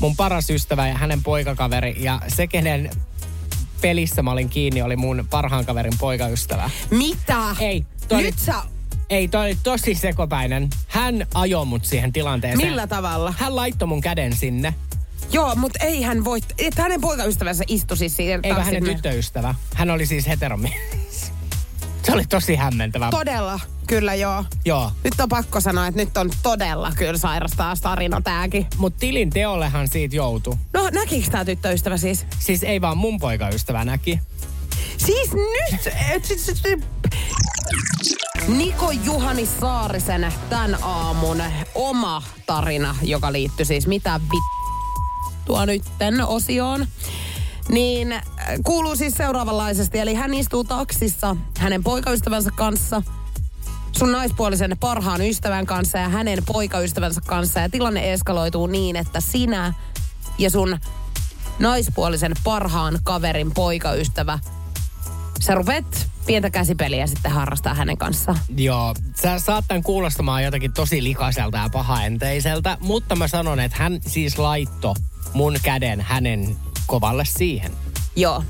mun 0.00 0.16
paras 0.16 0.50
ystävä 0.50 0.88
ja 0.88 0.94
hänen 0.94 1.22
poikakaveri. 1.22 1.96
Ja 1.98 2.20
se, 2.28 2.46
kenen 2.46 2.90
pelissä 3.80 4.22
mä 4.22 4.30
olin 4.30 4.48
kiinni, 4.48 4.82
oli 4.82 4.96
mun 4.96 5.26
parhaan 5.30 5.66
kaverin 5.66 5.98
poikaystävä. 5.98 6.70
Mitä? 6.90 7.56
Ei, 7.60 7.86
toi 8.08 8.22
Nyt 8.22 8.34
oli, 8.34 8.44
sä... 8.46 8.54
ei, 9.10 9.28
toi 9.28 9.46
oli 9.46 9.58
tosi 9.62 9.94
sekopäinen. 9.94 10.68
Hän 10.88 11.26
ajoi 11.34 11.66
mut 11.66 11.84
siihen 11.84 12.12
tilanteeseen. 12.12 12.68
Millä 12.68 12.86
tavalla? 12.86 13.34
Hän 13.38 13.56
laittoi 13.56 13.88
mun 13.88 14.00
käden 14.00 14.36
sinne. 14.36 14.74
Joo, 15.30 15.54
mutta 15.54 15.84
ei 15.84 16.02
hän 16.02 16.24
voi... 16.24 16.40
Että 16.58 16.82
hänen 16.82 17.00
poikaystävänsä 17.00 17.64
istui 17.68 17.96
siis 17.96 18.16
siinä 18.16 18.40
Eikö 18.42 18.62
hänen 18.62 18.84
tyttöystävä? 18.84 19.54
Hän 19.74 19.90
oli 19.90 20.06
siis 20.06 20.26
heteromies. 20.26 20.74
Se 22.04 22.12
oli 22.12 22.24
tosi 22.24 22.56
hämmentävää. 22.56 23.10
Todella, 23.10 23.60
kyllä 23.86 24.14
joo. 24.14 24.44
Joo. 24.64 24.92
Nyt 25.04 25.20
on 25.20 25.28
pakko 25.28 25.60
sanoa, 25.60 25.86
että 25.86 26.00
nyt 26.00 26.16
on 26.16 26.30
todella 26.42 26.92
kyllä 26.96 27.18
sairas 27.18 27.52
taas 27.56 27.80
tarina 27.80 28.20
tääkin. 28.20 28.66
Mut 28.78 28.96
tilin 28.98 29.30
teollehan 29.30 29.88
siitä 29.88 30.16
joutui. 30.16 30.56
No 30.72 30.90
näkikö 30.92 31.30
tää 31.30 31.44
tyttöystävä 31.44 31.96
siis? 31.96 32.26
Siis 32.38 32.62
ei 32.62 32.80
vaan 32.80 32.98
mun 32.98 33.18
poikaystävä 33.18 33.84
näki. 33.84 34.20
Siis 34.96 35.30
nyt! 35.32 35.94
Niko 38.48 38.90
Juhani 38.90 39.48
Saarisen 39.60 40.32
tämän 40.50 40.78
aamun 40.82 41.42
oma 41.74 42.22
tarina, 42.46 42.96
joka 43.02 43.32
liittyy 43.32 43.66
siis 43.66 43.86
mitä 43.86 44.20
vittua 44.20 45.66
nytten 45.66 46.26
osioon. 46.26 46.86
Niin 47.68 48.12
äh, 48.12 48.22
kuuluu 48.64 48.96
siis 48.96 49.14
seuraavanlaisesti, 49.14 49.98
eli 49.98 50.14
hän 50.14 50.34
istuu 50.34 50.64
taksissa 50.64 51.36
hänen 51.58 51.84
poikaystävänsä 51.84 52.50
kanssa, 52.54 53.02
sun 53.92 54.12
naispuolisen 54.12 54.76
parhaan 54.80 55.20
ystävän 55.22 55.66
kanssa 55.66 55.98
ja 55.98 56.08
hänen 56.08 56.38
poikaystävänsä 56.46 57.20
kanssa. 57.26 57.60
Ja 57.60 57.68
tilanne 57.68 58.12
eskaloituu 58.12 58.66
niin, 58.66 58.96
että 58.96 59.20
sinä 59.20 59.74
ja 60.38 60.50
sun 60.50 60.78
naispuolisen 61.58 62.32
parhaan 62.44 62.98
kaverin 63.04 63.52
poikaystävä, 63.54 64.38
sä 65.40 65.54
rupeat 65.54 66.06
pientä 66.26 66.50
käsipeliä 66.50 67.06
sitten 67.06 67.32
harrastaa 67.32 67.74
hänen 67.74 67.98
kanssaan. 67.98 68.38
Joo, 68.56 68.94
sä 69.22 69.38
saat 69.38 69.64
tämän 69.68 69.82
kuulostamaan 69.82 70.44
jotakin 70.44 70.72
tosi 70.72 71.02
likaiselta 71.04 71.58
ja 71.58 71.68
pahaenteiseltä, 71.72 72.78
mutta 72.80 73.16
mä 73.16 73.28
sanon, 73.28 73.60
että 73.60 73.76
hän 73.78 74.00
siis 74.06 74.38
laitto 74.38 74.94
mun 75.32 75.56
käden 75.62 76.00
hänen 76.00 76.56
kovalle 76.86 77.24
siihen. 77.24 77.72
Joo. 78.16 78.44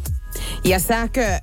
Ja 0.64 0.78
säkö 0.78 1.40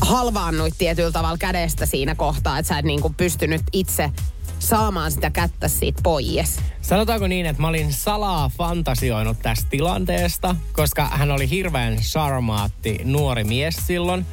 halvaannuit 0.00 0.74
tietyllä 0.78 1.12
tavalla 1.12 1.38
kädestä 1.38 1.86
siinä 1.86 2.14
kohtaa, 2.14 2.58
että 2.58 2.68
sä 2.68 2.78
et 2.78 2.84
niinku 2.84 3.14
pystynyt 3.16 3.62
itse 3.72 4.10
saamaan 4.58 5.12
sitä 5.12 5.30
kättä 5.30 5.68
siitä 5.68 6.00
pois. 6.02 6.60
Sanotaanko 6.82 7.26
niin, 7.26 7.46
että 7.46 7.62
mä 7.62 7.68
olin 7.68 7.92
salaa 7.92 8.48
fantasioinut 8.48 9.36
tästä 9.42 9.66
tilanteesta, 9.70 10.56
koska 10.72 11.04
hän 11.04 11.30
oli 11.30 11.50
hirveän 11.50 11.96
charmaatti 11.96 13.00
nuori 13.04 13.44
mies 13.44 13.76
silloin, 13.86 14.26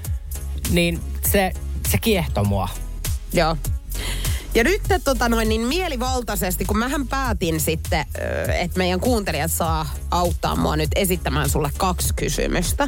niin 0.69 0.99
se, 1.31 1.51
se 1.89 1.97
kiehtoi 1.97 2.45
mua. 2.45 2.69
Joo. 3.33 3.57
Ja 4.55 4.63
nyt 4.63 4.81
tota 5.03 5.29
noin, 5.29 5.49
niin 5.49 5.61
mielivaltaisesti, 5.61 6.65
kun 6.65 6.77
mähän 6.77 7.07
päätin 7.07 7.59
sitten, 7.59 8.05
että 8.59 8.77
meidän 8.77 8.99
kuuntelijat 8.99 9.51
saa 9.51 9.89
auttaa 10.11 10.55
mua 10.55 10.75
nyt 10.75 10.89
esittämään 10.95 11.49
sulle 11.49 11.71
kaksi 11.77 12.13
kysymystä. 12.15 12.87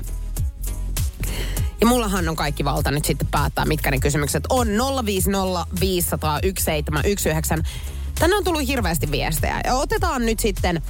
Ja 1.82 1.88
mullahan 1.88 2.30
on 2.30 2.36
kaikki 2.36 2.66
valta 2.66 2.92
nyt 2.92 3.06
sitten 3.06 3.28
päättää, 3.28 3.66
mitkä 3.66 3.92
ne 3.92 4.00
kysymykset 4.00 4.44
on. 4.50 4.68
050 5.06 5.66
500 5.80 6.40
1719. 6.42 7.56
Tänne 8.20 8.36
on 8.36 8.44
tullut 8.44 8.68
hirveästi 8.68 9.12
viestejä. 9.12 9.62
Ja 9.66 9.76
otetaan 9.76 10.26
nyt 10.26 10.40
sitten 10.40 10.82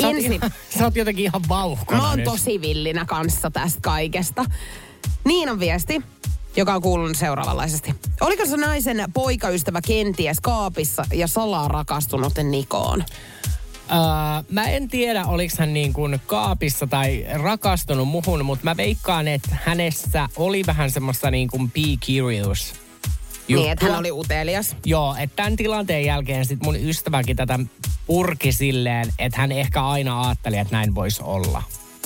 Sä 0.00 0.06
oot, 0.06 0.16
ensin... 0.16 0.32
ihan, 0.32 0.52
sä 0.78 0.84
oot 0.84 0.96
jotenkin 0.96 1.24
ihan 1.24 1.42
vauhkona 1.48 2.00
Mä 2.00 2.08
oon 2.08 2.16
nyt. 2.16 2.24
tosi 2.24 2.60
villinä 2.60 3.04
kanssa 3.04 3.50
tästä 3.50 3.78
kaikesta. 3.82 4.44
Niinan 5.24 5.60
viesti, 5.60 6.02
joka 6.56 6.74
on 6.74 6.82
kuulunut 6.82 7.16
seuraavanlaisesti. 7.16 7.94
Oliko 8.20 8.46
se 8.46 8.56
naisen 8.56 9.04
poikaystävä 9.14 9.80
kenties 9.80 10.40
kaapissa 10.40 11.04
ja 11.14 11.26
salaa 11.26 11.68
rakastunut 11.68 12.32
Nikoon? 12.42 13.04
Öö, 13.92 13.98
mä 14.50 14.68
en 14.68 14.88
tiedä, 14.88 15.24
oliko 15.24 15.54
hän 15.58 15.72
niin 15.72 15.92
kuin 15.92 16.20
kaapissa 16.26 16.86
tai 16.86 17.26
rakastunut 17.34 18.08
muhun, 18.08 18.44
mutta 18.44 18.64
mä 18.64 18.76
veikkaan, 18.76 19.28
että 19.28 19.56
hänessä 19.64 20.28
oli 20.36 20.62
vähän 20.66 20.90
semmoista 20.90 21.30
niin 21.30 21.48
kuin 21.48 21.70
be 21.70 21.80
curious. 22.06 22.74
Niin, 23.48 23.70
että 23.70 23.84
hän 23.84 23.90
juttua. 23.90 23.98
oli 23.98 24.12
utelias. 24.12 24.76
Joo, 24.84 25.16
että 25.18 25.36
tämän 25.36 25.56
tilanteen 25.56 26.04
jälkeen 26.04 26.46
sit 26.46 26.62
mun 26.62 26.76
ystäväkin 26.76 27.36
tätä 27.36 27.58
purki 28.06 28.52
silleen, 28.52 29.12
että 29.18 29.40
hän 29.40 29.52
ehkä 29.52 29.86
aina 29.86 30.22
ajatteli, 30.22 30.58
että 30.58 30.76
näin 30.76 30.94
voisi 30.94 31.22
olla. 31.22 31.62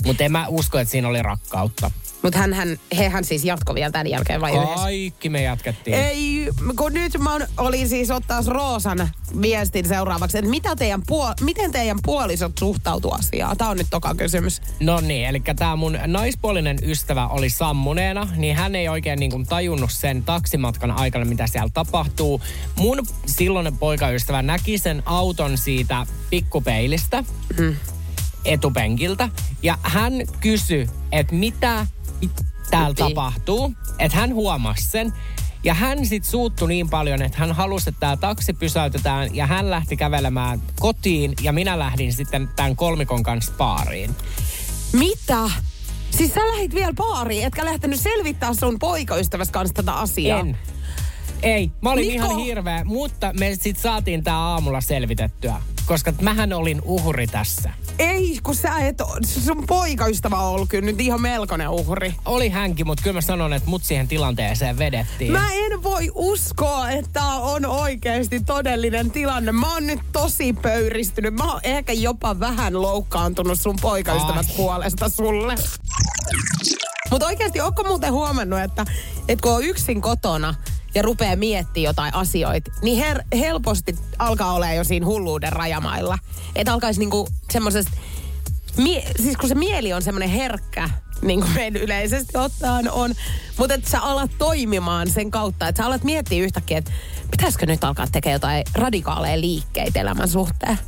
Mutta 0.06 0.24
en 0.24 0.32
mä 0.32 0.46
usko, 0.48 0.78
että 0.78 0.92
siinä 0.92 1.09
oli 1.09 1.22
rakkautta. 1.22 1.90
Mutta 2.26 2.38
hän, 2.38 2.54
hän, 2.54 2.78
hehän 2.96 3.24
siis 3.24 3.44
jatko 3.44 3.74
vielä 3.74 3.90
tämän 3.90 4.06
jälkeen 4.06 4.40
vai 4.40 4.56
yhdessä? 4.56 4.74
Kaikki 4.74 5.28
me 5.28 5.42
jatkettiin. 5.42 5.96
Ei, 5.96 6.48
kun 6.76 6.92
nyt 6.92 7.18
mä 7.18 7.38
olin 7.58 7.88
siis 7.88 8.10
ottaa 8.10 8.40
Roosan 8.46 9.10
viestin 9.42 9.88
seuraavaksi, 9.88 10.38
että 10.38 10.50
mitä 10.50 10.76
teidän 10.76 11.02
puol- 11.12 11.44
miten 11.44 11.72
teidän 11.72 11.98
puolisot 12.02 12.52
suhtautuu 12.58 13.12
asiaan? 13.12 13.56
Tämä 13.56 13.70
on 13.70 13.76
nyt 13.76 13.86
toka 13.90 14.14
kysymys. 14.14 14.62
No 14.80 15.00
niin, 15.00 15.28
eli 15.28 15.42
tämä 15.56 15.76
mun 15.76 15.98
naispuolinen 16.06 16.78
ystävä 16.82 17.28
oli 17.28 17.50
sammuneena, 17.50 18.28
niin 18.36 18.56
hän 18.56 18.74
ei 18.74 18.88
oikein 18.88 19.18
niin 19.18 19.30
kuin 19.30 19.46
tajunnut 19.46 19.92
sen 19.92 20.22
taksimatkan 20.22 20.90
aikana, 20.90 21.24
mitä 21.24 21.46
siellä 21.46 21.70
tapahtuu. 21.74 22.40
Mun 22.76 23.06
silloinen 23.26 23.78
poikaystävä 23.78 24.42
näki 24.42 24.78
sen 24.78 25.02
auton 25.06 25.58
siitä 25.58 26.06
pikkupeilistä, 26.30 27.24
Mm. 27.58 27.76
etupenkiltä, 28.44 29.28
ja 29.62 29.78
hän 29.82 30.12
kysyi, 30.40 30.88
että 31.12 31.34
mitä 31.34 31.86
täällä 32.70 32.88
Piti. 32.88 33.02
tapahtuu. 33.02 33.72
Että 33.98 34.18
hän 34.18 34.35
huomasi 34.35 34.87
sen. 34.90 35.12
Ja 35.64 35.74
hän 35.74 36.07
sitten 36.07 36.31
suuttui 36.31 36.68
niin 36.68 36.90
paljon, 36.90 37.22
että 37.22 37.38
hän 37.38 37.52
halusi, 37.52 37.88
että 37.88 38.00
tämä 38.00 38.16
taksi 38.16 38.52
pysäytetään 38.52 39.37
ja 39.37 39.46
hän 39.46 39.70
lähti 39.70 39.96
kävelemään 39.96 40.62
kotiin 40.81 41.35
ja 41.42 41.52
minä 41.52 41.79
lähdin 41.79 42.12
sitten 42.12 42.48
tämän 42.57 42.76
kolmikon 42.76 43.22
kanssa 43.22 43.52
baariin. 43.59 44.16
Mitä? 44.92 45.50
Siis 46.11 46.35
sä 46.35 46.40
lähit 46.40 46.74
vielä 46.74 46.92
baariin, 46.92 47.46
etkä 47.46 47.64
lähtenyt 47.64 48.00
selvittää 48.00 48.55
sun 48.55 48.79
poikaystäväs 48.79 49.50
kanssa 49.50 49.74
tätä 49.74 49.92
asiaa? 49.92 50.40
En. 50.40 50.59
Ei, 51.42 51.70
mä 51.83 51.90
olin 51.90 52.09
Niko! 52.09 52.25
ihan 52.25 52.38
hirveä, 52.38 52.85
mutta 52.85 53.33
me 53.40 53.55
sitten 53.55 53.83
saatiin 53.83 54.25
tää 54.25 54.38
aamulla 54.38 54.81
selvitettyä. 54.81 55.55
Koska 55.87 56.12
mähän 56.20 56.53
olin 56.53 56.83
uhri 56.85 57.27
tässä. 57.27 57.70
Ei, 57.99 58.38
kun 58.42 58.55
sä 58.55 58.79
et, 58.79 59.03
sun 59.22 59.64
poikaystävä 59.66 60.37
on 60.37 60.55
ollut 60.55 60.68
kyllä 60.68 60.85
nyt 60.87 61.01
ihan 61.01 61.22
melkoinen 61.22 61.68
uhri. 61.68 62.14
Oli 62.25 62.49
hänkin, 62.49 62.87
mutta 62.87 63.03
kyllä 63.03 63.14
mä 63.14 63.20
sanon, 63.20 63.53
että 63.53 63.70
mut 63.70 63.85
siihen 63.85 64.09
tilanteeseen 64.09 64.79
vedettiin. 64.79 65.33
Mä 65.33 65.53
en 65.53 65.83
voi 65.83 66.11
uskoa, 66.14 66.90
että 66.90 67.11
tää 67.12 67.35
on 67.35 67.66
oikeasti 67.66 68.40
todellinen 68.40 69.11
tilanne. 69.11 69.53
Mä 69.53 69.72
oon 69.75 69.87
nyt 69.87 70.01
tosi 70.12 70.53
pöyristynyt. 70.53 71.35
Mä 71.35 71.53
oon 71.53 71.61
ehkä 71.62 71.92
jopa 71.92 72.40
vähän 72.40 72.83
loukkaantunut 72.83 73.61
sun 73.61 73.77
poikaystävät 73.81 74.46
Ai. 74.51 74.57
puolesta 74.57 75.09
sulle. 75.09 75.55
Mutta 77.11 77.27
oikeasti, 77.27 77.61
onko 77.61 77.85
muuten 77.85 78.12
huomannut, 78.12 78.61
että, 78.61 78.85
että 79.29 79.42
kun 79.42 79.53
on 79.53 79.64
yksin 79.64 80.01
kotona 80.01 80.55
ja 80.96 81.02
rupeaa 81.02 81.37
miettimään 81.37 81.85
jotain 81.85 82.14
asioita, 82.14 82.70
niin 82.82 83.04
her- 83.04 83.38
helposti 83.38 83.96
alkaa 84.18 84.52
olla 84.52 84.72
jo 84.72 84.85
siinä 84.85 85.06
hulluuden 85.06 85.52
rajamailla. 85.52 86.18
Että 86.54 86.72
alkaisi 86.72 87.00
niinku 87.00 87.28
semmoisesta, 87.52 87.90
mie- 88.76 89.12
siis 89.22 89.37
kun 89.37 89.48
se 89.48 89.54
mieli 89.54 89.92
on 89.92 90.02
semmoinen 90.02 90.30
herkkä, 90.30 90.90
niin 91.22 91.40
kuin 91.40 91.52
meidän 91.52 91.82
yleisesti 91.82 92.38
ottaen 92.38 92.90
on, 92.90 93.14
mutta 93.59 93.74
että 93.74 93.90
sä 93.90 94.00
alat 94.00 94.30
toimimaan 94.38 95.11
sen 95.11 95.30
kautta, 95.30 95.68
että 95.68 95.82
sä 95.82 95.87
alat 95.87 96.04
miettiä 96.04 96.44
yhtäkkiä, 96.44 96.78
että 96.78 96.92
pitäisikö 97.30 97.66
nyt 97.66 97.85
alkaa 97.85 98.06
tekemään 98.12 98.35
jotain 98.35 98.64
radikaaleja 98.74 99.40
liikkeitä 99.40 100.00
elämän 100.00 100.28
suhteen. 100.28 100.78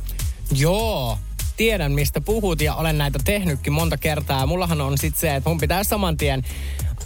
Joo, 0.51 1.17
tiedän 1.57 1.91
mistä 1.91 2.21
puhut 2.21 2.61
ja 2.61 2.75
olen 2.75 2.97
näitä 2.97 3.19
tehnytkin 3.25 3.73
monta 3.73 3.97
kertaa. 3.97 4.45
Mullahan 4.45 4.81
on 4.81 4.97
sitten 4.97 5.19
se, 5.21 5.35
että 5.35 5.49
mun 5.49 5.59
pitää 5.59 5.83
saman 5.83 6.17
tien 6.17 6.43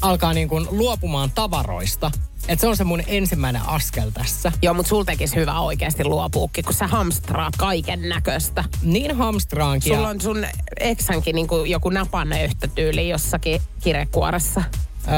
alkaa 0.02 0.34
niin 0.34 0.50
kuin 0.50 0.68
luopumaan 0.72 1.32
tavaroista. 1.32 2.12
Että 2.48 2.62
se 2.62 2.68
on 2.68 2.78
se 2.78 2.84
mun 2.84 3.04
ensimmäinen 3.08 3.62
askel 3.62 4.10
tässä. 4.10 4.52
Joo, 4.62 4.74
mutta 4.74 4.90
sul 4.90 5.04
tekisi 5.04 5.36
hyvä 5.36 5.60
oikeasti 5.60 6.04
luopuukin, 6.04 6.66
kun 6.66 6.74
sä 6.74 6.88
hamstraat 6.88 7.54
kaiken 7.58 8.10
näköistä. 8.10 8.64
Niin 8.82 9.16
hamstraankin. 9.16 9.96
Sulla 9.96 10.10
on 10.10 10.22
sun 10.22 10.46
eksänkin 10.80 11.36
niin 11.36 11.48
joku 11.68 11.90
napannöyhtä 11.90 12.68
tyyli 12.68 13.10
jossakin 13.10 13.62
kirekuoressa. 13.84 14.64
Öö, 15.08 15.14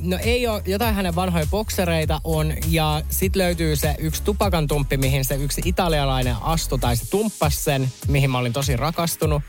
no 0.00 0.18
ei 0.22 0.46
ole, 0.46 0.62
jotain 0.66 0.94
hänen 0.94 1.14
vanhoja 1.14 1.46
boksereita 1.50 2.20
on 2.24 2.54
ja 2.68 3.02
sit 3.10 3.36
löytyy 3.36 3.76
se 3.76 3.94
yksi 3.98 4.22
tupakantumppi, 4.22 4.96
mihin 4.96 5.24
se 5.24 5.34
yksi 5.34 5.60
italialainen 5.64 6.36
astui 6.40 6.78
tai 6.78 6.96
se 6.96 7.10
tumppas 7.10 7.64
sen, 7.64 7.92
mihin 8.08 8.30
mä 8.30 8.38
olin 8.38 8.52
tosi 8.52 8.76
rakastunut. 8.76 9.42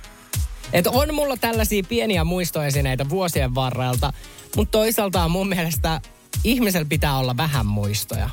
Et 0.73 0.87
on 0.87 1.13
mulla 1.13 1.37
tällaisia 1.37 1.83
pieniä 1.89 2.23
muistoesineitä 2.23 3.09
vuosien 3.09 3.55
varrelta, 3.55 4.13
mutta 4.55 4.71
toisaalta 4.71 5.27
mun 5.27 5.49
mielestä 5.49 6.01
ihmisellä 6.43 6.85
pitää 6.89 7.17
olla 7.17 7.37
vähän 7.37 7.65
muistoja. 7.65 8.29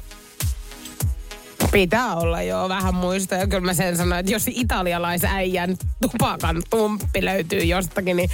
Pitää 1.73 2.17
olla 2.17 2.43
joo 2.43 2.69
vähän 2.69 2.95
muista. 2.95 3.35
Ja 3.35 3.47
kyllä 3.47 3.61
mä 3.61 3.75
sen 3.75 3.97
sanoin, 3.97 4.21
että 4.21 4.33
jos 4.33 4.45
italialaisäijän 4.49 5.77
tupakan 6.01 6.63
tumppi 6.71 7.25
löytyy 7.25 7.65
jostakin, 7.65 8.17
niin 8.17 8.31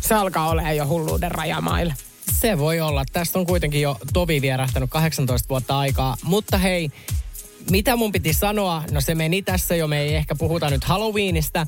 se 0.00 0.14
alkaa 0.14 0.48
olemaan 0.48 0.76
jo 0.76 0.86
hulluuden 0.86 1.30
rajamailla. 1.30 1.94
Se 2.40 2.58
voi 2.58 2.80
olla. 2.80 3.04
Tästä 3.12 3.38
on 3.38 3.46
kuitenkin 3.46 3.80
jo 3.80 3.96
tovi 4.12 4.42
vierähtänyt 4.42 4.90
18 4.90 5.48
vuotta 5.48 5.78
aikaa. 5.78 6.16
Mutta 6.22 6.58
hei, 6.58 6.90
mitä 7.70 7.96
mun 7.96 8.12
piti 8.12 8.32
sanoa? 8.32 8.82
No 8.90 9.00
se 9.00 9.14
meni 9.14 9.42
tässä 9.42 9.76
jo, 9.76 9.86
me 9.86 10.00
ei 10.00 10.14
ehkä 10.14 10.34
puhuta 10.34 10.70
nyt 10.70 10.84
Halloweenista. 10.84 11.66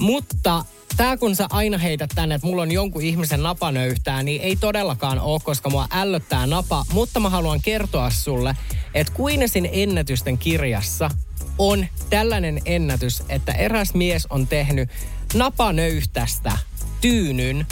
Mutta 0.00 0.64
tää 0.96 1.16
kun 1.16 1.36
sä 1.36 1.46
aina 1.50 1.78
heität 1.78 2.10
tänne, 2.14 2.34
että 2.34 2.46
mulla 2.46 2.62
on 2.62 2.72
jonkun 2.72 3.02
ihmisen 3.02 3.42
napanöyhtää, 3.42 4.22
niin 4.22 4.42
ei 4.42 4.56
todellakaan 4.56 5.20
ole, 5.20 5.40
koska 5.44 5.70
mua 5.70 5.86
ällöttää 5.90 6.46
napa. 6.46 6.84
Mutta 6.92 7.20
mä 7.20 7.28
haluan 7.30 7.60
kertoa 7.62 8.10
sulle, 8.10 8.56
että 8.94 9.12
Guinnessin 9.12 9.68
ennätysten 9.72 10.38
kirjassa 10.38 11.10
on 11.58 11.86
tällainen 12.10 12.60
ennätys, 12.64 13.22
että 13.28 13.52
eräs 13.52 13.94
mies 13.94 14.26
on 14.26 14.46
tehnyt 14.46 14.88
napanöyhtästä 15.34 16.58
tyynyn. 17.00 17.66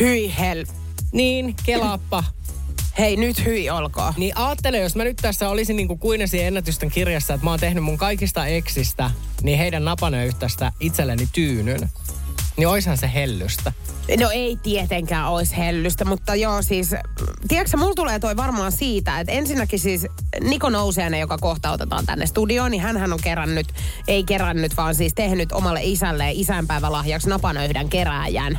Hyi 0.00 0.34
hel. 0.38 0.66
Niin, 1.12 1.54
kelaappa. 1.64 2.24
Hei, 2.98 3.16
nyt 3.16 3.44
hyi 3.44 3.70
olkoon. 3.70 4.14
Niin 4.16 4.36
ajattele, 4.36 4.78
jos 4.78 4.96
mä 4.96 5.04
nyt 5.04 5.16
tässä 5.16 5.48
olisin 5.48 5.76
niin 5.76 5.88
kuin 5.88 5.98
Guinnessin 6.02 6.46
ennätysten 6.46 6.90
kirjassa, 6.90 7.34
että 7.34 7.44
mä 7.44 7.50
oon 7.50 7.60
tehnyt 7.60 7.84
mun 7.84 7.98
kaikista 7.98 8.46
eksistä, 8.46 9.10
niin 9.42 9.58
heidän 9.58 9.84
napanöyhtästä 9.84 10.72
itselleni 10.80 11.28
tyynyn. 11.32 11.88
Niin 12.56 12.68
oishan 12.68 12.98
se 12.98 13.10
hellystä. 13.14 13.72
No 14.20 14.30
ei 14.30 14.58
tietenkään 14.62 15.28
olisi 15.28 15.56
hellystä, 15.56 16.04
mutta 16.04 16.34
joo 16.34 16.62
siis, 16.62 16.94
tiedätkö 17.48 17.76
mulla 17.76 17.94
tulee 17.94 18.18
toi 18.18 18.36
varmaan 18.36 18.72
siitä, 18.72 19.20
että 19.20 19.32
ensinnäkin 19.32 19.78
siis 19.78 20.06
Niko 20.40 20.70
Nousiainen, 20.70 21.20
joka 21.20 21.38
kohta 21.38 21.70
otetaan 21.70 22.06
tänne 22.06 22.26
studioon, 22.26 22.70
niin 22.70 22.82
hän 22.82 23.12
on 23.12 23.20
kerännyt, 23.22 23.66
ei 24.08 24.24
kerännyt, 24.24 24.76
vaan 24.76 24.94
siis 24.94 25.14
tehnyt 25.14 25.52
omalle 25.52 25.80
isälleen 25.82 26.36
isänpäivälahjaksi 26.36 27.28
napanöydän 27.28 27.88
kerääjän. 27.88 28.58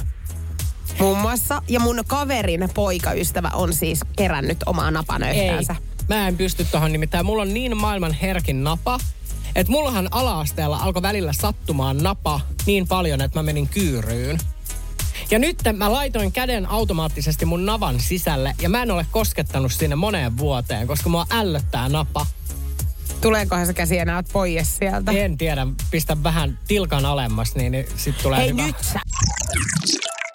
Muun 0.99 1.17
muassa. 1.17 1.61
Ja 1.67 1.79
mun 1.79 2.03
kaverin 2.07 2.69
poikaystävä 2.73 3.49
on 3.53 3.73
siis 3.73 3.99
kerännyt 4.17 4.57
omaa 4.65 4.91
napanöyhtäänsä. 4.91 5.75
Mä 6.09 6.27
en 6.27 6.37
pysty 6.37 6.65
tohon 6.71 6.91
nimittäin. 6.91 7.25
Mulla 7.25 7.41
on 7.41 7.53
niin 7.53 7.77
maailman 7.77 8.13
herkin 8.13 8.63
napa, 8.63 8.99
että 9.55 9.71
mullahan 9.71 10.07
ala-asteella 10.11 10.77
alkoi 10.77 11.01
välillä 11.01 11.33
sattumaan 11.33 11.97
napa 11.97 12.41
niin 12.65 12.87
paljon, 12.87 13.21
että 13.21 13.39
mä 13.39 13.43
menin 13.43 13.67
kyyryyn. 13.67 14.37
Ja 15.31 15.39
nyt 15.39 15.57
mä 15.77 15.91
laitoin 15.91 16.31
käden 16.31 16.65
automaattisesti 16.65 17.45
mun 17.45 17.65
navan 17.65 17.99
sisälle 17.99 18.55
ja 18.61 18.69
mä 18.69 18.81
en 18.81 18.91
ole 18.91 19.05
koskettanut 19.11 19.73
sinne 19.73 19.95
moneen 19.95 20.37
vuoteen, 20.37 20.87
koska 20.87 21.09
mua 21.09 21.25
ällöttää 21.31 21.89
napa. 21.89 22.25
Tuleekohan 23.21 23.65
se 23.65 23.73
käsi 23.73 23.97
enää 23.97 24.23
pois 24.33 24.77
sieltä? 24.77 25.11
En 25.11 25.37
tiedä, 25.37 25.67
pistä 25.91 26.23
vähän 26.23 26.59
tilkan 26.67 27.05
alemmas, 27.05 27.55
niin, 27.55 27.71
niin 27.71 27.85
sit 27.95 28.17
tulee 28.17 28.39
Hei 28.39 28.49
hyvä. 28.49 28.65
nyt 28.67 28.75
sä. 28.81 28.99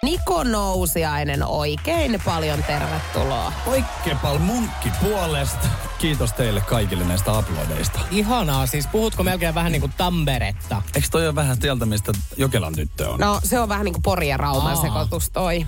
Niko 0.05 0.43
Nousiainen, 0.43 1.43
oikein 1.43 2.21
paljon 2.25 2.63
tervetuloa. 2.63 3.53
Oikeepal 3.65 4.37
munkki 4.39 4.89
puolesta. 5.01 5.67
Kiitos 5.97 6.33
teille 6.33 6.61
kaikille 6.61 7.03
näistä 7.03 7.39
uploadeista. 7.39 7.99
Ihanaa, 8.11 8.67
siis 8.67 8.87
puhutko 8.87 9.23
melkein 9.23 9.55
vähän 9.55 9.71
niin 9.71 9.79
kuin 9.79 9.93
Tamperetta? 9.97 10.81
Eikö 10.95 11.07
toi 11.11 11.25
ole 11.25 11.35
vähän 11.35 11.57
sieltä, 11.61 11.85
mistä 11.85 12.11
Jokelan 12.37 12.75
tyttö 12.75 13.09
on? 13.09 13.19
No 13.19 13.39
se 13.43 13.59
on 13.59 13.69
vähän 13.69 13.85
niin 13.85 13.93
kuin 13.93 14.03
Pori 14.03 14.27
ja 14.27 14.37
Rauman 14.37 14.77
sekoitus 14.77 15.29
toi. 15.29 15.65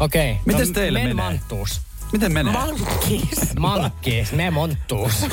Okei. 0.00 0.36
Mites 0.44 0.68
no, 0.68 0.74
teille 0.74 0.98
men 0.98 1.16
menee? 1.16 1.24
Manttuus. 1.24 1.80
Miten 2.12 2.32
menee? 2.32 2.52
Mankkis. 2.52 3.54
Mankkis, 3.58 4.32
me 4.32 4.50
monttuus. 4.50 5.12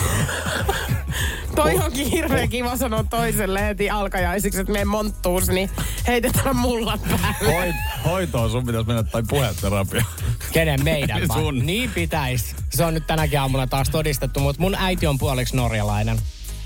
Toi 1.55 1.75
onkin 1.75 2.07
hirveän 2.07 2.49
kiva 2.49 2.77
sanoa 2.77 3.03
toiselle 3.03 3.61
heti 3.61 3.89
alkajaisiksi, 3.89 4.59
että 4.59 4.73
me 4.73 4.85
monttuus, 4.85 5.47
niin 5.47 5.69
heitetään 6.07 6.55
mullat 6.55 7.01
päälle. 7.01 7.53
Hoit, 7.53 7.75
hoitoon 8.05 8.51
sun 8.51 8.65
pitäisi 8.65 8.87
mennä 8.87 9.03
tai 9.03 9.23
puheterapia. 9.29 10.05
Kenen 10.51 10.83
meidän 10.83 11.21
sun. 11.33 11.59
Niin 11.65 11.91
pitäisi. 11.91 12.55
Se 12.69 12.85
on 12.85 12.93
nyt 12.93 13.07
tänäkin 13.07 13.39
aamulla 13.39 13.67
taas 13.67 13.89
todistettu, 13.89 14.39
mutta 14.39 14.61
mun 14.61 14.75
äiti 14.75 15.07
on 15.07 15.17
puoliksi 15.17 15.55
norjalainen. 15.55 16.17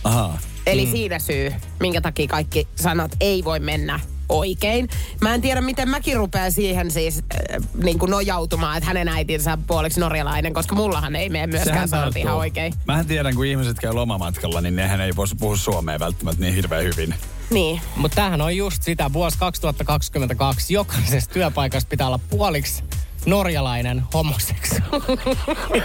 Ahaa. 0.04 0.40
Eli 0.66 0.88
siinä 0.92 1.20
syy, 1.20 1.54
minkä 1.80 2.02
takia 2.02 2.28
kaikki 2.28 2.68
sanat 2.76 3.12
ei 3.20 3.44
voi 3.44 3.60
mennä 3.60 4.00
oikein. 4.34 4.90
Mä 5.22 5.34
en 5.34 5.42
tiedä, 5.42 5.62
miten 5.62 5.90
mäkin 5.90 6.18
rupean 6.18 6.52
siihen 6.52 6.92
siis 6.92 7.20
äh, 7.20 7.64
niin 7.84 8.00
kuin 8.00 8.10
nojautumaan, 8.10 8.78
että 8.78 8.88
hänen 8.88 9.08
äitinsä 9.08 9.54
on 9.54 9.64
puoliksi 9.64 10.00
norjalainen, 10.00 10.54
koska 10.54 10.76
mullahan 10.76 11.16
ei 11.16 11.30
mene 11.30 11.48
myöskään 11.48 11.90
tarttuu. 11.90 12.22
ihan 12.22 12.36
oikein. 12.36 12.74
Mähän 12.88 13.06
tiedän, 13.06 13.36
kun 13.36 13.46
ihmiset 13.46 13.80
käy 13.80 13.94
lomamatkalla, 13.94 14.62
niin 14.62 14.76
nehän 14.76 15.02
ei 15.02 15.16
voi 15.16 15.28
puhua 15.40 15.58
suomea 15.58 16.00
välttämättä 16.00 16.42
niin 16.42 16.56
hirveän 16.56 16.84
hyvin. 16.84 17.16
Niin. 17.50 17.82
Mutta 17.96 18.16
tämähän 18.16 18.42
on 18.42 18.58
just 18.58 18.84
sitä, 18.84 19.14
vuosi 19.14 19.38
2022, 19.38 20.74
jokaisessa 20.74 21.30
työpaikassa 21.30 21.90
pitää 21.90 22.08
olla 22.08 22.20
puoliksi 22.30 22.84
norjalainen 23.26 24.04
homoseksuaali. 24.14 25.04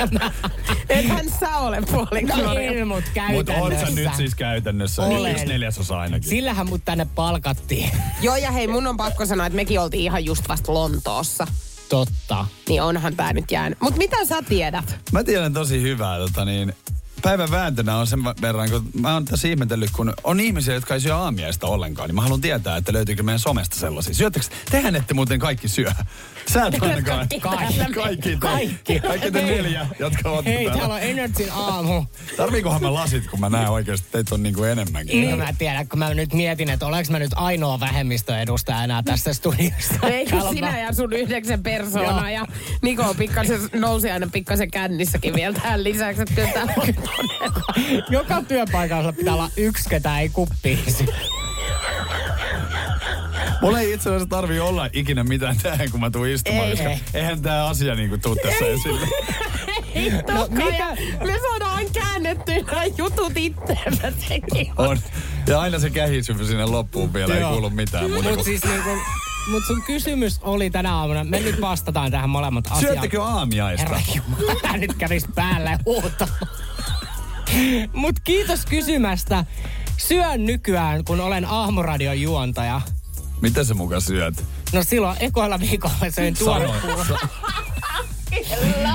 Ethän 0.88 1.31
sä 1.40 1.57
ole 1.57 1.83
puoliksi 1.90 2.27
norjalainen. 2.27 2.79
En, 2.79 2.88
mut 2.88 2.96
Mutta 3.33 3.53
käytännössä. 3.53 3.87
on 3.87 3.94
sä 3.94 4.01
nyt 4.01 4.14
siis 4.16 4.35
käytännössä 4.35 5.03
Olen. 5.03 5.33
yksi 5.33 5.46
neljäsosa 5.46 6.01
ainakin. 6.01 6.31
Sillähän 6.31 6.68
mut 6.68 6.85
tänne 6.85 7.07
palkattiin. 7.14 7.90
Joo, 8.22 8.37
ja 8.37 8.51
hei, 8.51 8.66
mun 8.66 8.87
on 8.87 8.96
pakko 8.96 9.27
sanoa, 9.27 9.46
että 9.46 9.57
mekin 9.57 9.81
oltiin 9.81 10.03
ihan 10.03 10.24
just 10.24 10.48
vasta 10.48 10.74
Lontoossa. 10.74 11.46
Totta. 11.88 12.46
Niin 12.68 12.83
onhan 12.83 13.16
tää 13.16 13.33
nyt 13.33 13.51
jäänyt. 13.51 13.81
Mutta 13.81 13.98
mitä 13.98 14.24
sä 14.24 14.42
tiedät? 14.42 14.98
Mä 15.12 15.24
tiedän 15.24 15.53
tosi 15.53 15.83
hyvää, 15.83 16.18
tota 16.18 16.44
niin, 16.44 16.72
päivän 17.22 17.51
vääntönä 17.51 17.96
on 17.96 18.07
sen 18.07 18.24
verran, 18.24 18.70
kun 18.70 18.90
mä 19.01 19.14
oon 19.14 19.24
tässä 19.24 19.48
ihmetellyt, 19.48 19.90
kun 19.90 20.12
on 20.24 20.40
ihmisiä, 20.40 20.74
jotka 20.74 20.94
ei 20.94 21.01
syö 21.01 21.16
aamiaista 21.16 21.66
ollenkaan, 21.66 22.09
niin 22.09 22.14
mä 22.14 22.22
haluan 22.22 22.40
tietää, 22.40 22.77
että 22.77 22.92
löytyykö 22.92 23.22
meidän 23.22 23.38
somesta 23.38 23.77
sellaisia. 23.77 24.14
Syöttekö, 24.14 24.46
tehän 24.70 24.96
ette 24.96 25.14
muuten 25.14 25.38
kaikki 25.38 25.68
syö. 25.68 25.92
Sä 26.52 26.66
et 26.66 26.82
ainakaan. 26.82 27.28
Kaikki. 27.40 27.90
Kaikki 27.94 28.30
te, 28.30 28.37
Kaikki. 28.38 29.00
kaikki 29.00 29.30
te 29.30 29.42
neljä, 29.42 29.87
jotka 29.98 30.30
olette 30.30 30.50
Hei, 30.50 30.64
täällä 30.64 30.94
on 30.94 31.00
Energyn 31.00 31.52
aamu. 31.52 32.04
Tarviikohan 32.37 32.82
mä 32.82 32.94
lasit, 32.94 33.26
kun 33.26 33.40
mä 33.40 33.48
näen 33.48 33.68
oikeasti, 33.68 34.06
että 34.06 34.18
teitä 34.18 34.34
on 34.34 34.42
niinku 34.42 34.64
enemmänkin. 34.64 35.20
Niin. 35.20 35.38
Mä 35.38 35.52
tiedän, 35.58 35.88
kun 35.88 35.98
mä 35.98 36.14
nyt 36.14 36.32
mietin, 36.32 36.70
että 36.70 36.87
oleks 36.87 37.11
mä 37.11 37.18
nyt 37.18 37.30
ainoa 37.34 37.80
vähemmistöedustaja 37.80 38.84
enää 38.84 39.02
tässä 39.02 39.34
studiossa. 39.34 39.94
Ei 40.06 40.24
kun 40.24 40.30
Täällä 40.30 40.48
on 40.48 40.54
sinä 40.54 40.80
ja 40.80 40.92
sun 40.92 41.12
yhdeksän 41.12 41.62
persoonaa 41.62 42.30
ja 42.30 42.46
Niko 42.82 43.02
on 43.02 43.16
pikkasen, 43.16 43.61
nousi 43.72 44.11
aina 44.11 44.26
pikkasen 44.32 44.70
kännissäkin 44.70 45.34
vielä 45.34 45.54
tähän 45.54 45.84
lisäksi, 45.84 46.22
että 46.22 46.34
kyllä 46.34 46.48
täällä 46.48 46.72
on 46.76 46.94
todella. 46.94 47.74
Joka 48.18 48.42
työpaikalla 48.48 49.12
pitää 49.12 49.34
olla 49.34 49.50
yksi, 49.56 49.88
ketä 49.88 50.20
ei 50.20 50.28
kuppiin 50.28 50.92
syö. 50.92 51.38
Mulla 53.62 53.81
ei 53.81 53.92
itse 53.92 54.09
asiassa 54.09 54.29
tarvi 54.29 54.61
olla 54.61 54.88
ikinä 54.92 55.25
mitään 55.25 55.57
tähän, 55.62 55.90
kun 55.90 56.01
mä 56.01 56.11
tuun 56.11 56.29
istumaan, 56.29 56.64
Ei. 56.64 56.71
koska 56.71 56.90
Ei. 56.90 57.01
eihän 57.14 57.42
tää 57.42 57.66
asia 57.66 57.94
niinku 57.94 58.18
tuu 58.18 58.37
tässä 58.37 58.64
esille. 58.66 59.07
No, 60.35 60.47
mikä- 60.51 60.97
Me 61.27 61.38
saadaan 61.51 61.85
käännettyä 61.92 62.55
nämä 62.57 62.85
jutut 62.85 63.33
itseemme 63.37 64.12
sekin. 64.29 64.73
On. 64.77 64.99
Ja 65.47 65.61
aina 65.61 65.79
se 65.79 65.90
kähisyvy 65.90 66.47
sinne 66.47 66.64
loppuun 66.66 67.14
vielä, 67.14 67.35
ei 67.35 67.40
Joo. 67.40 67.51
kuulu 67.53 67.71
mitään 67.71 68.11
muuta 68.11 68.29
Mut 68.31 68.42
siis 68.44 68.64
niinku, 68.64 68.90
mut 69.51 69.62
sun 69.66 69.83
kysymys 69.83 70.38
oli 70.42 70.71
tänä 70.71 70.94
aamuna, 70.94 71.25
me 71.25 71.40
nyt 71.40 71.61
vastataan 71.61 72.11
tähän 72.11 72.31
molemmat 72.31 72.66
asiaan. 72.66 72.81
Syöttekö 72.81 73.23
aamiaista? 73.25 73.83
Herra 73.88 74.01
Jumala, 74.14 74.77
nyt 74.77 74.94
kävis 74.94 75.25
päälle 75.35 75.79
huuta. 75.87 76.29
Mut 77.92 78.14
kiitos 78.25 78.66
kysymästä. 78.66 79.44
Syön 79.97 80.47
nykyään, 80.47 81.05
kun 81.05 81.21
olen 81.21 81.44
aamuradion 81.44 82.21
juontaja. 82.21 82.81
Mitä 83.42 83.64
sä 83.64 83.74
muka 83.74 84.01
syöt? 84.01 84.44
No 84.72 84.83
silloin 84.83 85.16
ekoilla 85.20 85.61
viikolla 85.61 85.94
söin 86.11 86.37
tuorepuuroa. 86.38 87.18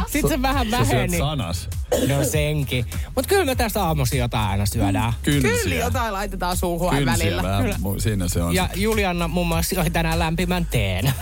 Sitten 0.07 0.29
se 0.31 0.41
vähän 0.41 0.67
Sä 0.71 0.79
väheni. 0.79 1.17
sanas. 1.17 1.69
No 2.07 2.23
senkin. 2.23 2.85
Mut 3.15 3.27
kyllä 3.27 3.45
me 3.45 3.55
tästä 3.55 3.83
aamusi 3.83 4.17
jotain 4.17 4.49
aina 4.49 4.65
syödään. 4.65 5.13
Kyllä 5.23 5.41
Kynsiä. 5.49 5.79
jotain 5.85 6.13
laitetaan 6.13 6.57
suuhun 6.57 7.05
välillä. 7.05 7.43
vähän. 7.43 7.63
Kyllä. 7.63 7.77
Siinä 7.99 8.27
se 8.27 8.41
on. 8.41 8.55
Ja 8.55 8.69
Julianna 8.75 9.27
muun 9.27 9.47
muassa 9.47 9.75
joi 9.75 9.89
tänään 9.89 10.19
lämpimän 10.19 10.65
teen. 10.65 11.13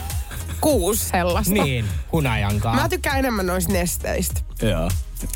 Kuusi 0.62 1.06
sellaista. 1.06 1.54
Niin, 1.54 1.86
hunajankaa. 2.12 2.76
Mä 2.76 2.90
tykkään 2.90 3.20
enemmän 3.20 3.46
noista 3.46 3.74
nesteistä. 3.74 4.42
Joo. 4.62 4.90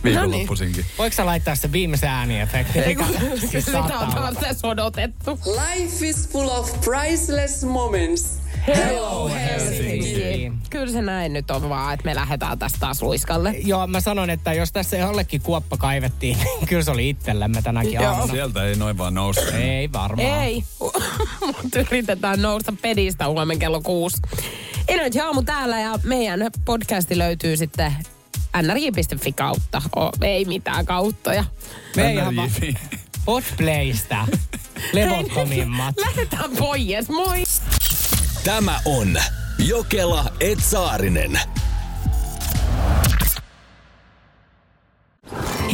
Viikonloppuisinkin. 0.03 0.85
Voiko 0.97 1.15
sä 1.15 1.25
laittaa 1.25 1.55
se 1.55 1.71
viimeisen 1.71 2.09
ääniefekti? 2.09 2.79
Ei 2.79 2.95
kun 2.95 3.05
Siis 3.51 3.65
sitä 3.65 3.83
on 4.27 4.35
tässä 4.35 4.67
odotettu. 4.67 5.39
Life 5.45 6.07
is 6.07 6.29
full 6.29 6.49
of 6.49 6.81
priceless 6.81 7.63
moments. 7.63 8.39
Hello 8.67 9.29
Helsinki. 9.29 10.13
Niin. 10.13 10.53
Kyllä 10.69 10.91
se 10.91 11.01
näin 11.01 11.33
nyt 11.33 11.51
on 11.51 11.69
vaan, 11.69 11.93
että 11.93 12.05
me 12.05 12.15
lähdetään 12.15 12.59
tästä 12.59 12.79
taas 12.79 13.01
luiskalle. 13.01 13.55
Joo, 13.63 13.87
mä 13.87 13.99
sanon, 13.99 14.29
että 14.29 14.53
jos 14.53 14.71
tässä 14.71 14.97
jollekin 14.97 15.41
kuoppa 15.41 15.77
kaivettiin, 15.77 16.37
niin 16.37 16.67
kyllä 16.67 16.83
se 16.83 16.91
oli 16.91 17.09
itsellemme 17.09 17.61
tänäkin 17.61 17.93
Joo. 17.93 18.05
aamuna. 18.05 18.33
Sieltä 18.33 18.63
ei 18.63 18.75
noin 18.75 18.97
vaan 18.97 19.13
nousta. 19.13 19.57
Ei 19.57 19.91
varmaan. 19.91 20.43
Ei, 20.43 20.63
mutta 21.45 21.79
yritetään 21.79 22.41
nousta 22.41 22.73
pedistä 22.81 23.27
huomenna 23.27 23.59
kello 23.59 23.81
kuusi. 23.81 24.17
Energy 24.87 25.19
aamu 25.19 25.43
täällä 25.43 25.79
ja 25.79 25.99
meidän 26.03 26.51
podcasti 26.65 27.17
löytyy 27.17 27.57
sitten 27.57 27.93
nrj.fi 28.61 29.31
kautta. 29.31 29.81
O, 29.95 30.09
ei 30.21 30.45
mitään 30.45 30.85
kauttoja. 30.85 31.43
Me 31.95 32.07
ei 32.07 32.15
ihan 32.15 32.35
NRJ. 32.35 32.73
Hotplaysta. 33.27 34.27
Levottomimmat. 34.93 35.95
Lähdetään 36.05 36.51
pois, 36.59 37.09
moi! 37.09 37.43
Tämä 38.43 38.79
on 38.85 39.17
Jokela 39.57 40.31
Etsaarinen. 40.39 41.39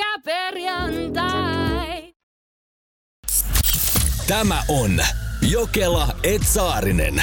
Pyörykkäperjantai. 0.00 2.14
Tämä 4.26 4.62
on 4.68 5.00
Jokela 5.50 6.08
Etsaarinen. 6.22 7.22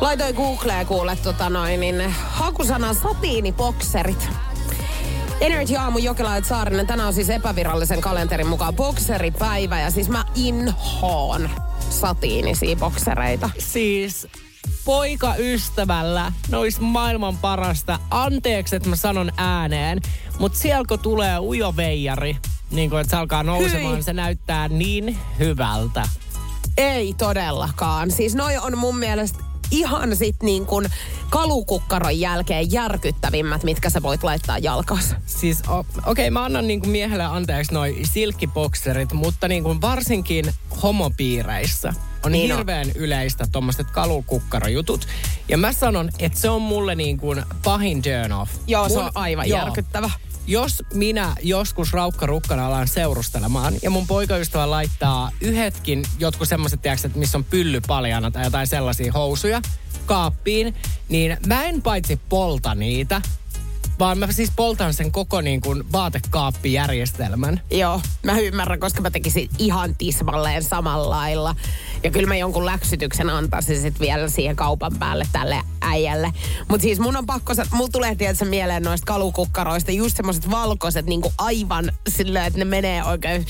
Laitoin 0.00 0.34
Googleen 0.34 0.86
kuule 0.86 1.18
tota 1.22 1.50
noin, 1.50 1.80
niin 1.80 2.10
hakusana 2.10 2.94
satiinibokserit. 2.94 4.28
Energy 5.40 5.76
Aamu 5.76 5.98
Jokela 5.98 6.36
ja 6.36 6.44
Saarinen. 6.44 6.86
Tänään 6.86 7.08
on 7.08 7.14
siis 7.14 7.30
epävirallisen 7.30 8.00
kalenterin 8.00 8.46
mukaan 8.46 8.76
bokseripäivä 8.76 9.80
ja 9.80 9.90
siis 9.90 10.08
mä 10.08 10.24
inhoon 10.34 11.50
satiinisia 11.90 12.76
boksereita. 12.76 13.50
Siis 13.58 14.26
poikaystävällä 14.88 16.32
ne 16.50 16.56
olisi 16.56 16.80
maailman 16.80 17.38
parasta. 17.38 17.98
Anteeksi, 18.10 18.76
että 18.76 18.88
mä 18.88 18.96
sanon 18.96 19.32
ääneen, 19.36 20.00
mutta 20.38 20.58
siellä 20.58 20.84
kun 20.88 20.98
tulee 20.98 21.38
ujo 21.38 21.76
veijari, 21.76 22.36
niin 22.70 22.90
kuin 22.90 23.00
että 23.00 23.10
se 23.10 23.16
alkaa 23.16 23.42
nousemaan, 23.42 23.94
Hyi. 23.94 24.02
se 24.02 24.12
näyttää 24.12 24.68
niin 24.68 25.18
hyvältä. 25.38 26.08
Ei 26.76 27.14
todellakaan. 27.18 28.10
Siis 28.10 28.34
noi 28.34 28.58
on 28.58 28.78
mun 28.78 28.98
mielestä 28.98 29.38
ihan 29.70 30.16
sit 30.16 30.36
niin 30.42 30.66
kuin 30.66 30.86
kalukukkaron 31.30 32.20
jälkeen 32.20 32.72
järkyttävimmät, 32.72 33.62
mitkä 33.64 33.90
sä 33.90 34.02
voit 34.02 34.22
laittaa 34.22 34.58
jalkas. 34.58 35.14
Siis 35.26 35.62
okei, 35.68 36.02
okay, 36.06 36.30
mä 36.30 36.44
annan 36.44 36.66
niinku 36.66 36.86
miehelle 36.86 37.24
anteeksi 37.24 37.74
noi 37.74 37.96
silkkibokserit, 38.02 39.12
mutta 39.12 39.48
niinku 39.48 39.76
varsinkin 39.80 40.54
homopiireissä 40.82 41.92
on 42.24 42.32
Niin 42.32 42.42
niin 42.42 42.52
on. 42.52 42.58
hirveän 42.58 42.90
yleistä 42.94 43.46
tuommoiset 43.52 43.90
kalukukkarojutut. 43.90 45.08
Ja 45.48 45.58
mä 45.58 45.72
sanon, 45.72 46.08
että 46.18 46.38
se 46.38 46.50
on 46.50 46.62
mulle 46.62 46.94
niinku 46.94 47.34
pahin 47.64 48.02
turn 48.02 48.32
off. 48.32 48.52
Joo, 48.66 48.88
se 48.88 48.94
Mun- 48.94 49.04
on 49.04 49.10
aivan 49.14 49.48
joo. 49.48 49.58
järkyttävä. 49.58 50.10
Jos 50.46 50.82
minä 50.94 51.34
joskus 51.42 51.92
raukkarukkana 51.92 52.66
alan 52.66 52.88
seurustelemaan 52.88 53.74
ja 53.82 53.90
mun 53.90 54.06
poikaystävä 54.06 54.70
laittaa 54.70 55.30
yhetkin 55.40 56.04
jotkut 56.18 56.48
semmoiset, 56.48 56.82
tiedätkö, 56.82 57.10
missä 57.14 57.38
on 57.38 57.44
pylly 57.44 57.80
paljana 57.86 58.30
tai 58.30 58.44
jotain 58.44 58.66
sellaisia 58.66 59.12
housuja 59.12 59.62
kaappiin, 60.08 60.74
niin 61.08 61.36
mä 61.46 61.64
en 61.64 61.82
paitsi 61.82 62.20
polta 62.28 62.74
niitä, 62.74 63.22
vaan 63.98 64.18
mä 64.18 64.32
siis 64.32 64.52
poltan 64.56 64.94
sen 64.94 65.12
koko 65.12 65.40
niin 65.40 65.60
kuin 65.60 65.92
vaatekaappijärjestelmän. 65.92 67.60
Joo, 67.70 68.00
mä 68.22 68.38
ymmärrän, 68.38 68.80
koska 68.80 69.00
mä 69.00 69.10
tekisin 69.10 69.48
ihan 69.58 69.94
tismalleen 69.98 70.62
samalla 70.62 71.10
lailla. 71.10 71.54
Ja 72.02 72.10
kyllä 72.10 72.28
mä 72.28 72.36
jonkun 72.36 72.66
läksytyksen 72.66 73.30
antaisin 73.30 73.80
sit 73.80 74.00
vielä 74.00 74.28
siihen 74.28 74.56
kaupan 74.56 74.92
päälle 74.98 75.26
tälle 75.32 75.62
äijälle. 75.80 76.32
Mutta 76.68 76.82
siis 76.82 77.00
mun 77.00 77.16
on 77.16 77.26
pakko, 77.26 77.52
mulla 77.72 77.90
tulee 77.92 78.14
tietysti 78.14 78.44
mieleen 78.44 78.82
noista 78.82 79.06
kalukukkaroista 79.06 79.92
just 79.92 80.16
semmoiset 80.16 80.50
valkoiset 80.50 81.06
niinku 81.06 81.32
aivan 81.38 81.92
silleen, 82.08 82.44
että 82.44 82.58
ne 82.58 82.64
menee 82.64 83.04
oikein 83.04 83.46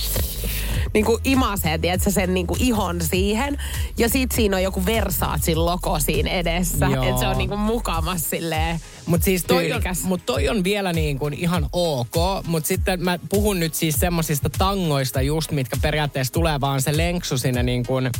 niinku 0.95 1.21
imasee, 1.25 1.79
tiedätkö, 1.79 2.11
sen 2.11 2.35
niinku 2.35 2.57
ihon 2.59 3.01
siihen. 3.01 3.59
Ja 3.99 4.09
sit 4.09 4.33
siinä 4.33 4.57
on 4.57 4.63
joku 4.63 4.87
Versatsin 4.87 5.65
logo 5.65 5.99
siinä 5.99 6.31
edessä. 6.31 6.87
Että 6.87 7.21
se 7.21 7.29
on 7.29 7.39
niinku 7.39 7.57
mukamas 7.57 8.31
silleen 8.31 8.81
Mutta 9.07 9.25
siis 9.25 9.45
toi 9.45 9.73
on, 9.73 9.83
mut 10.03 10.27
toi 10.27 10.49
on 10.49 10.65
vielä 10.65 10.93
niin 10.93 11.19
kuin 11.19 11.35
ihan 11.35 11.69
ok, 11.73 12.47
mutta 12.47 12.67
sitten 12.67 13.05
mä 13.05 13.19
puhun 13.29 13.61
nyt 13.61 13.75
siis 13.75 13.95
semmosista 13.95 14.51
tangoista 14.51 15.23
just, 15.23 15.51
mitkä 15.51 15.77
periaatteessa 15.83 16.33
tulee 16.33 16.61
vaan 16.61 16.83
se 16.83 16.97
lenksu 16.97 17.39
sinne 17.39 17.63
niin 17.63 17.87
kuin 17.87 18.11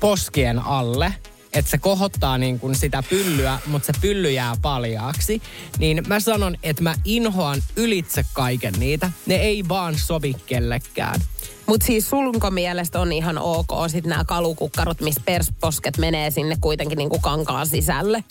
poskien 0.00 0.58
alle 0.58 1.14
että 1.52 1.70
se 1.70 1.78
kohottaa 1.78 2.38
niin 2.38 2.60
kuin 2.60 2.74
sitä 2.74 3.02
pyllyä, 3.10 3.58
mutta 3.66 3.86
se 3.86 3.92
pylly 4.00 4.30
jää 4.30 4.56
paljaaksi, 4.62 5.42
niin 5.78 6.02
mä 6.08 6.20
sanon, 6.20 6.56
että 6.62 6.82
mä 6.82 6.94
inhoan 7.04 7.62
ylitse 7.76 8.24
kaiken 8.32 8.74
niitä. 8.78 9.10
Ne 9.26 9.34
ei 9.34 9.64
vaan 9.68 9.98
sovi 9.98 10.34
kellekään. 10.46 11.20
Mutta 11.68 11.86
siis 11.86 12.10
sulunko 12.10 12.50
mielestä 12.50 13.00
on 13.00 13.12
ihan 13.12 13.38
ok 13.38 13.68
sit 13.88 14.06
nämä 14.06 14.24
kalukukkarot, 14.24 15.00
missä 15.00 15.22
persposket 15.24 15.98
menee 15.98 16.30
sinne 16.30 16.56
kuitenkin 16.60 16.98
niinku 16.98 17.18
kankaan 17.18 17.66
sisälle. 17.66 18.24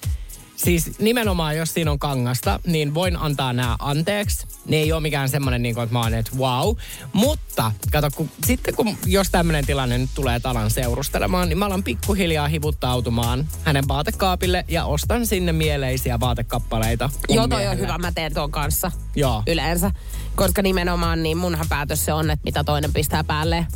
Siis 0.56 1.00
nimenomaan, 1.00 1.58
jos 1.58 1.74
siinä 1.74 1.92
on 1.92 2.00
kangasta, 2.00 2.60
niin 2.68 2.94
voin 2.94 3.18
antaa 3.18 3.54
nämä 3.54 3.76
anteeksi. 3.80 4.48
Ne 4.66 4.78
ei 4.78 4.92
ole 4.92 5.02
mikään 5.02 5.30
semmoinen, 5.30 5.62
niin 5.62 5.76
kuin, 5.76 5.84
että 5.84 5.94
mä 5.94 6.02
oon, 6.02 6.14
että 6.14 6.32
wow. 6.38 6.76
Mutta 7.14 7.72
kato, 7.92 8.10
kun, 8.16 8.30
sitten 8.46 8.76
kun 8.76 8.98
jos 9.06 9.30
tämmöinen 9.32 9.66
tilanne 9.66 9.98
nyt 9.98 10.10
tulee 10.16 10.40
Talan 10.40 10.72
seurustelemaan, 10.72 11.50
niin 11.50 11.58
mä 11.58 11.66
alan 11.66 11.84
pikkuhiljaa 11.84 12.48
hivuttautumaan 12.48 13.48
hänen 13.64 13.88
vaatekaapille 13.88 14.66
ja 14.68 14.86
ostan 14.86 15.26
sinne 15.26 15.52
mieleisiä 15.52 16.20
vaatekappaleita. 16.20 17.10
Joo, 17.30 17.48
toi 17.48 17.68
on 17.68 17.80
hyvä, 17.80 17.98
mä 17.98 18.12
teen 18.12 18.34
tuon 18.34 18.52
kanssa 18.52 18.92
Joo. 19.16 19.44
yleensä. 19.48 19.92
Koska 20.38 20.62
nimenomaan 20.62 21.24
niin 21.24 21.38
munhan 21.38 21.66
päätös 21.70 22.06
se 22.06 22.14
on, 22.14 22.30
että 22.30 22.44
mitä 22.44 22.64
toinen 22.64 22.94
pistää 22.94 23.24
päälle. 23.24 23.68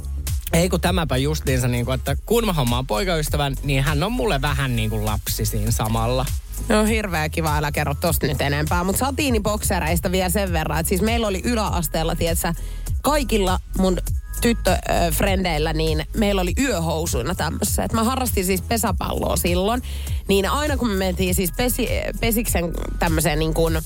Ei 0.54 0.70
kun 0.70 0.82
tämäpä 0.82 1.18
justiinsa, 1.18 1.68
niin 1.68 1.86
kuin, 1.86 1.96
että 1.96 2.16
kun 2.26 2.46
mä 2.46 2.54
hommaan 2.54 2.88
poikaystävän, 2.88 3.56
niin 3.64 3.84
hän 3.84 4.04
on 4.04 4.12
mulle 4.12 4.42
vähän 4.42 4.76
niin 4.76 4.90
kuin 4.90 5.06
lapsi 5.06 5.46
siinä 5.46 5.72
samalla. 5.72 6.26
No 6.70 6.86
hirveä 6.86 7.30
kiva, 7.30 7.58
älä 7.58 7.72
kerro 7.72 7.96
tosta 7.96 8.28
nyt 8.28 8.42
enempää. 8.42 8.84
Mutta 8.84 9.00
satiiniboksereista 9.00 10.12
vielä 10.12 10.30
sen 10.30 10.54
verran, 10.54 10.80
että 10.80 10.90
siis 10.90 11.02
meillä 11.02 11.28
oli 11.28 11.42
yläasteella, 11.44 12.16
tietsä, 12.16 12.54
kaikilla 13.02 13.60
mun 13.78 13.98
tyttöfrendeillä, 14.42 15.74
niin 15.74 16.06
meillä 16.18 16.42
oli 16.42 16.54
yöhousuina 16.60 17.36
tämmössä. 17.36 17.84
Et 17.84 17.94
mä 17.94 18.04
harrastin 18.04 18.46
siis 18.46 18.62
pesäpalloa 18.62 19.38
silloin. 19.38 19.82
Niin 20.28 20.50
aina 20.50 20.78
kun 20.78 20.90
me 20.90 20.96
mentiin 20.96 21.36
siis 21.36 21.52
pesi, 21.58 21.88
pesiksen 22.20 22.74
tämmöiseen 23.00 23.40
niin 23.40 23.54
kuin 23.54 23.80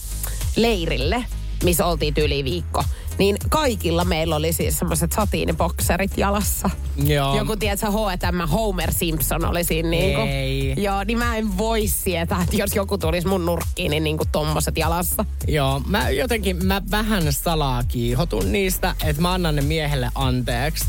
leirille, 0.55 1.25
missä 1.65 1.85
oltiin 1.85 2.13
yli 2.17 2.43
viikko, 2.43 2.83
niin 3.17 3.37
kaikilla 3.49 4.05
meillä 4.05 4.35
oli 4.35 4.53
siis 4.53 4.79
semmoiset 4.79 5.11
satiinibokserit 5.11 6.17
jalassa. 6.17 6.69
Joo. 7.03 7.37
Joku, 7.37 7.55
tiedätkö, 7.55 7.87
H&M 7.91 8.49
Homer 8.51 8.93
Simpson 8.93 9.45
oli 9.45 9.63
siinä 9.63 9.89
niinku. 9.89 10.21
Ei. 10.21 10.73
Joo, 10.77 11.03
niin 11.03 11.17
mä 11.17 11.37
en 11.37 11.57
voi 11.57 11.87
sietää, 11.87 12.41
että 12.43 12.55
jos 12.55 12.75
joku 12.75 12.97
tulisi 12.97 13.27
mun 13.27 13.45
nurkkiin, 13.45 13.91
niin 13.91 14.03
niinku 14.03 14.23
tommoset 14.31 14.77
jalassa. 14.77 15.25
Joo, 15.47 15.81
mä 15.87 16.09
jotenkin, 16.09 16.65
mä 16.65 16.81
vähän 16.91 17.33
salaa 17.33 17.83
kiihotun 17.83 18.51
niistä, 18.51 18.95
että 19.03 19.21
mä 19.21 19.33
annan 19.33 19.55
ne 19.55 19.61
miehelle 19.61 20.09
anteeksi. 20.15 20.85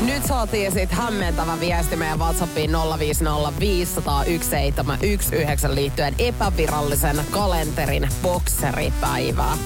Nyt 0.00 0.24
saatiin 0.26 0.72
sit 0.72 0.92
hämmentävä 0.92 1.60
viesti 1.60 1.96
meidän 1.96 2.18
WhatsAppiin 2.18 2.70
050501719 2.70 2.76
liittyen 5.74 6.14
epävirallisen 6.18 7.20
kalenterin 7.30 8.08
bokseripäivään. 8.22 9.58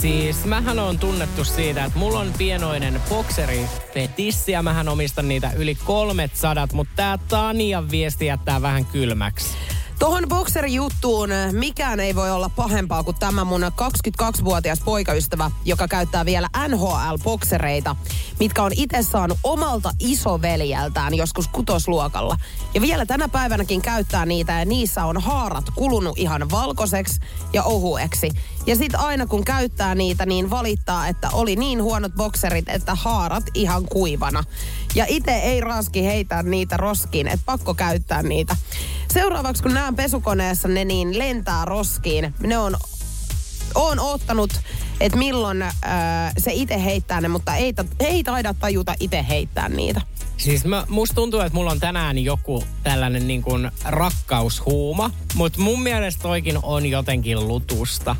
Siis 0.00 0.44
mähän 0.44 0.78
on 0.78 0.98
tunnettu 0.98 1.44
siitä, 1.44 1.84
että 1.84 1.98
mulla 1.98 2.18
on 2.18 2.32
pienoinen 2.38 3.00
bokseripetissi 3.08 4.52
ja 4.52 4.62
mähän 4.62 4.88
omistan 4.88 5.28
niitä 5.28 5.50
yli 5.56 5.74
300, 5.74 6.68
mutta 6.72 6.92
tää 6.96 7.18
Tanian 7.28 7.90
viesti 7.90 8.26
jättää 8.26 8.62
vähän 8.62 8.84
kylmäksi. 8.84 9.56
Tuohon 9.98 10.24
bokserijuttuun 10.28 11.30
mikään 11.52 12.00
ei 12.00 12.14
voi 12.14 12.30
olla 12.30 12.48
pahempaa 12.48 13.02
kuin 13.02 13.16
tämä 13.18 13.44
mun 13.44 13.62
22-vuotias 13.62 14.80
poikaystävä, 14.84 15.50
joka 15.64 15.88
käyttää 15.88 16.24
vielä 16.24 16.48
NHL-boksereita, 16.68 17.96
mitkä 18.40 18.62
on 18.62 18.72
itse 18.76 19.02
saanut 19.02 19.38
omalta 19.44 19.92
isoveljeltään 20.00 21.14
joskus 21.14 21.48
kutosluokalla. 21.48 22.36
Ja 22.74 22.80
vielä 22.80 23.06
tänä 23.06 23.28
päivänäkin 23.28 23.82
käyttää 23.82 24.26
niitä 24.26 24.52
ja 24.52 24.64
niissä 24.64 25.04
on 25.04 25.22
haarat 25.22 25.70
kulunut 25.74 26.18
ihan 26.18 26.50
valkoiseksi 26.50 27.20
ja 27.52 27.62
ohueksi. 27.62 28.30
Ja 28.66 28.76
sit 28.76 28.94
aina 28.94 29.26
kun 29.26 29.44
käyttää 29.44 29.94
niitä, 29.94 30.26
niin 30.26 30.50
valittaa, 30.50 31.08
että 31.08 31.30
oli 31.32 31.56
niin 31.56 31.82
huonot 31.82 32.12
bokserit, 32.12 32.68
että 32.68 32.94
haarat 32.94 33.44
ihan 33.54 33.84
kuivana. 33.84 34.44
Ja 34.94 35.04
itse 35.08 35.32
ei 35.32 35.60
raski 35.60 36.04
heitä 36.04 36.42
niitä 36.42 36.76
roskiin, 36.76 37.28
että 37.28 37.46
pakko 37.46 37.74
käyttää 37.74 38.22
niitä. 38.22 38.56
Seuraavaksi 39.12 39.62
kun 39.62 39.74
näen 39.74 39.96
pesukoneessa 39.96 40.68
ne, 40.68 40.84
niin 40.84 41.18
lentää 41.18 41.64
roskiin. 41.64 42.34
Ne 42.40 42.58
on 42.58 42.76
oon 43.74 44.00
ottanut, 44.00 44.60
että 45.00 45.18
milloin 45.18 45.62
äh, 45.62 45.72
se 46.38 46.52
itse 46.52 46.84
heittää 46.84 47.20
ne, 47.20 47.28
mutta 47.28 47.54
ei, 47.54 47.72
ta- 47.72 47.84
ei 48.00 48.24
taida 48.24 48.54
tajuta 48.54 48.94
itse 49.00 49.24
heittää 49.28 49.68
niitä. 49.68 50.00
Siis 50.36 50.64
mä, 50.64 50.84
musta 50.88 51.14
tuntuu, 51.14 51.40
että 51.40 51.54
mulla 51.54 51.70
on 51.70 51.80
tänään 51.80 52.18
joku 52.18 52.64
tällainen 52.82 53.26
niin 53.26 53.42
kuin 53.42 53.70
rakkaushuuma, 53.84 55.10
mutta 55.34 55.60
mun 55.60 55.82
mielestä 55.82 56.22
toikin 56.22 56.58
on 56.62 56.86
jotenkin 56.86 57.48
lutusta. 57.48 58.16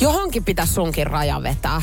Johonkin 0.00 0.44
pitäisi 0.44 0.72
sunkin 0.72 1.06
raja 1.06 1.42
vetää. 1.42 1.82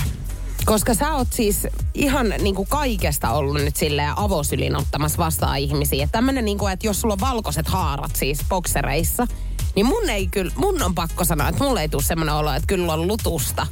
Koska 0.66 0.94
sä 0.94 1.14
oot 1.14 1.28
siis 1.34 1.68
ihan 1.94 2.34
niin 2.42 2.56
kuin 2.56 2.68
kaikesta 2.68 3.32
ollut 3.32 3.56
nyt 3.56 3.76
silleen 3.76 4.18
avosylin 4.18 4.76
ottamassa 4.76 5.18
vastaan 5.18 5.58
ihmisiä. 5.58 6.10
Tämmönen 6.12 6.46
niin 6.46 6.58
kuin, 6.58 6.74
että 6.74 6.88
jos 6.88 7.02
sulla 7.02 7.14
on 7.14 7.20
valkoiset 7.20 7.68
haarat 7.68 8.16
siis 8.16 8.40
boksereissa, 8.50 9.28
niin 9.76 9.86
mun 9.86 10.10
ei 10.10 10.28
kyllä, 10.28 10.52
mun 10.56 10.84
on 10.84 10.96
pakko 10.96 11.26
sanoa, 11.26 11.50
että 11.50 11.64
mulle 11.64 11.82
ei 11.82 11.90
tule 11.90 12.04
semmoinen 12.04 12.36
olo, 12.36 12.54
että 12.54 12.68
kyllä 12.68 12.94
on 12.94 13.08
lutusta. 13.08 13.68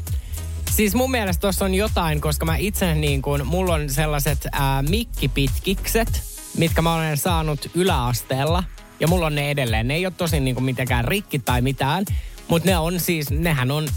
Siis 0.72 0.96
mun 0.96 1.12
mielestä 1.12 1.41
tuossa 1.41 1.66
on 1.66 1.74
jotain, 1.74 2.22
koska 2.22 2.46
mä 2.46 2.58
itse 2.58 2.96
niin 2.96 3.22
kuin, 3.22 3.48
mulla 3.48 3.74
on 3.74 3.89
sellaiset 3.89 4.48
ää, 4.52 4.82
mikkipitkikset, 4.82 6.22
mitkä 6.58 6.82
mä 6.82 6.96
olen 6.96 7.18
saanut 7.18 7.72
yläasteella. 7.74 8.64
Ja 9.00 9.08
mulla 9.08 9.26
on 9.26 9.36
ne 9.36 9.52
edelleen. 9.52 9.88
Ne 9.88 9.96
ei 9.96 10.06
ole 10.06 10.14
tosin 10.18 10.46
niin 10.46 10.56
kuin 10.56 10.66
mitenkään 10.66 11.06
rikki 11.06 11.39
tai 11.39 11.62
mitään. 11.62 12.06
Mutta 12.48 12.70
ne 12.70 12.78
on 12.78 13.00
siis, 13.00 13.32
nehän 13.32 13.72
on 13.72 13.88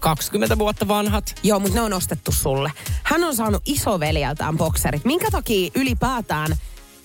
20 0.00 0.58
vuotta 0.58 0.88
vanhat. 0.88 1.34
Joo, 1.42 1.58
mutta 1.60 1.74
ne 1.74 1.80
on 1.80 1.92
ostettu 1.92 2.32
sulle. 2.32 2.72
Hän 3.02 3.24
on 3.24 3.36
saanut 3.36 3.62
isoveljeltään 3.66 4.56
bokserit. 4.56 5.04
Minkä 5.04 5.30
takia 5.30 5.70
ylipäätään 5.74 6.56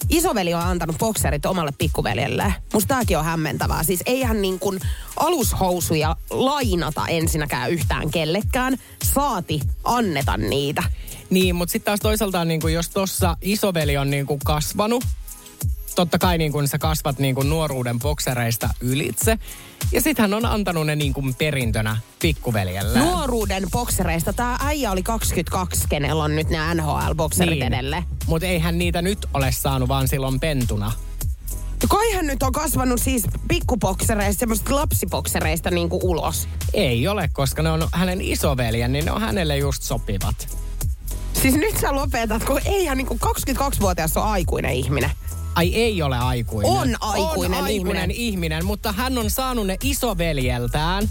isoveli 0.09 0.53
on 0.53 0.61
antanut 0.61 0.97
bokserit 0.97 1.45
omalle 1.45 1.71
pikkuveljelleen? 1.78 2.53
Musta 2.73 2.88
tääkin 2.88 3.17
on 3.17 3.25
hämmentävää. 3.25 3.84
Siis 3.84 4.03
eihän 4.05 4.41
niin 4.41 4.59
kuin 4.59 4.80
alushousuja 5.17 6.15
lainata 6.30 7.07
ensinnäkään 7.07 7.71
yhtään 7.71 8.11
kellekään. 8.11 8.78
Saati 9.03 9.59
anneta 9.84 10.38
niitä. 10.38 10.84
Niin, 11.30 11.55
mutta 11.55 11.71
sitten 11.71 11.86
taas 11.86 11.99
toisaalta 11.99 12.45
niin 12.45 12.61
kuin 12.61 12.73
jos 12.73 12.89
tuossa 12.89 13.38
isoveli 13.41 13.97
on 13.97 14.09
niin 14.09 14.25
kuin 14.25 14.39
kasvanut, 14.45 15.03
totta 15.97 16.19
kai 16.19 16.37
niin 16.37 16.51
kuin 16.51 16.67
sä 16.67 16.77
kasvat 16.77 17.19
niin 17.19 17.35
kuin 17.35 17.49
nuoruuden 17.49 17.99
boksereista 17.99 18.69
ylitse. 18.81 19.37
Ja 19.91 20.01
sitten 20.01 20.23
hän 20.23 20.33
on 20.33 20.45
antanut 20.45 20.85
ne 20.85 20.95
niin 20.95 21.13
kuin 21.13 21.35
perintönä 21.35 21.97
pikkuveljelle. 22.19 22.99
Nuoruuden 22.99 23.63
boksereista. 23.71 24.33
Tämä 24.33 24.57
äijä 24.65 24.91
oli 24.91 25.03
22, 25.03 25.85
kenellä 25.89 26.23
on 26.23 26.35
nyt 26.35 26.49
nämä 26.49 26.73
NHL-bokserit 26.73 27.49
niin. 27.49 27.63
edelleen. 27.63 28.03
Mutta 28.27 28.47
eihän 28.47 28.77
niitä 28.77 29.01
nyt 29.01 29.25
ole 29.33 29.51
saanut 29.51 29.89
vaan 29.89 30.07
silloin 30.07 30.39
pentuna. 30.39 30.91
Kai 31.89 32.13
hän 32.13 32.27
nyt 32.27 32.43
on 32.43 32.51
kasvanut 32.51 33.01
siis 33.01 33.23
pikkuboksereista, 33.47 34.39
semmoista 34.39 34.75
lapsiboksereista 34.75 35.71
niin 35.71 35.89
kuin 35.89 36.03
ulos. 36.03 36.47
Ei 36.73 37.07
ole, 37.07 37.29
koska 37.33 37.63
ne 37.63 37.71
on 37.71 37.87
hänen 37.93 38.21
isoveljen, 38.21 38.91
niin 38.91 39.05
ne 39.05 39.11
on 39.11 39.21
hänelle 39.21 39.57
just 39.57 39.83
sopivat. 39.83 40.57
Siis 41.41 41.55
nyt 41.55 41.77
sä 41.81 41.95
lopetat, 41.95 42.43
kun 42.43 42.61
eihän 42.65 42.97
niin 42.97 43.07
kuin 43.07 43.19
22-vuotias 43.25 44.17
ole 44.17 44.25
aikuinen 44.25 44.71
ihminen. 44.71 45.11
Ai 45.58 45.76
ei 45.76 46.01
ole 46.01 46.18
aikuinen. 46.18 46.72
On 46.72 46.95
aikuinen, 46.99 47.58
on 47.58 47.64
aikuinen 47.64 47.72
ihminen. 47.72 48.12
ihminen, 48.12 48.66
mutta 48.66 48.91
hän 48.91 49.18
on 49.18 49.32
saanut 49.32 49.68
ne 49.68 49.78
isoveljeltään 49.84 51.10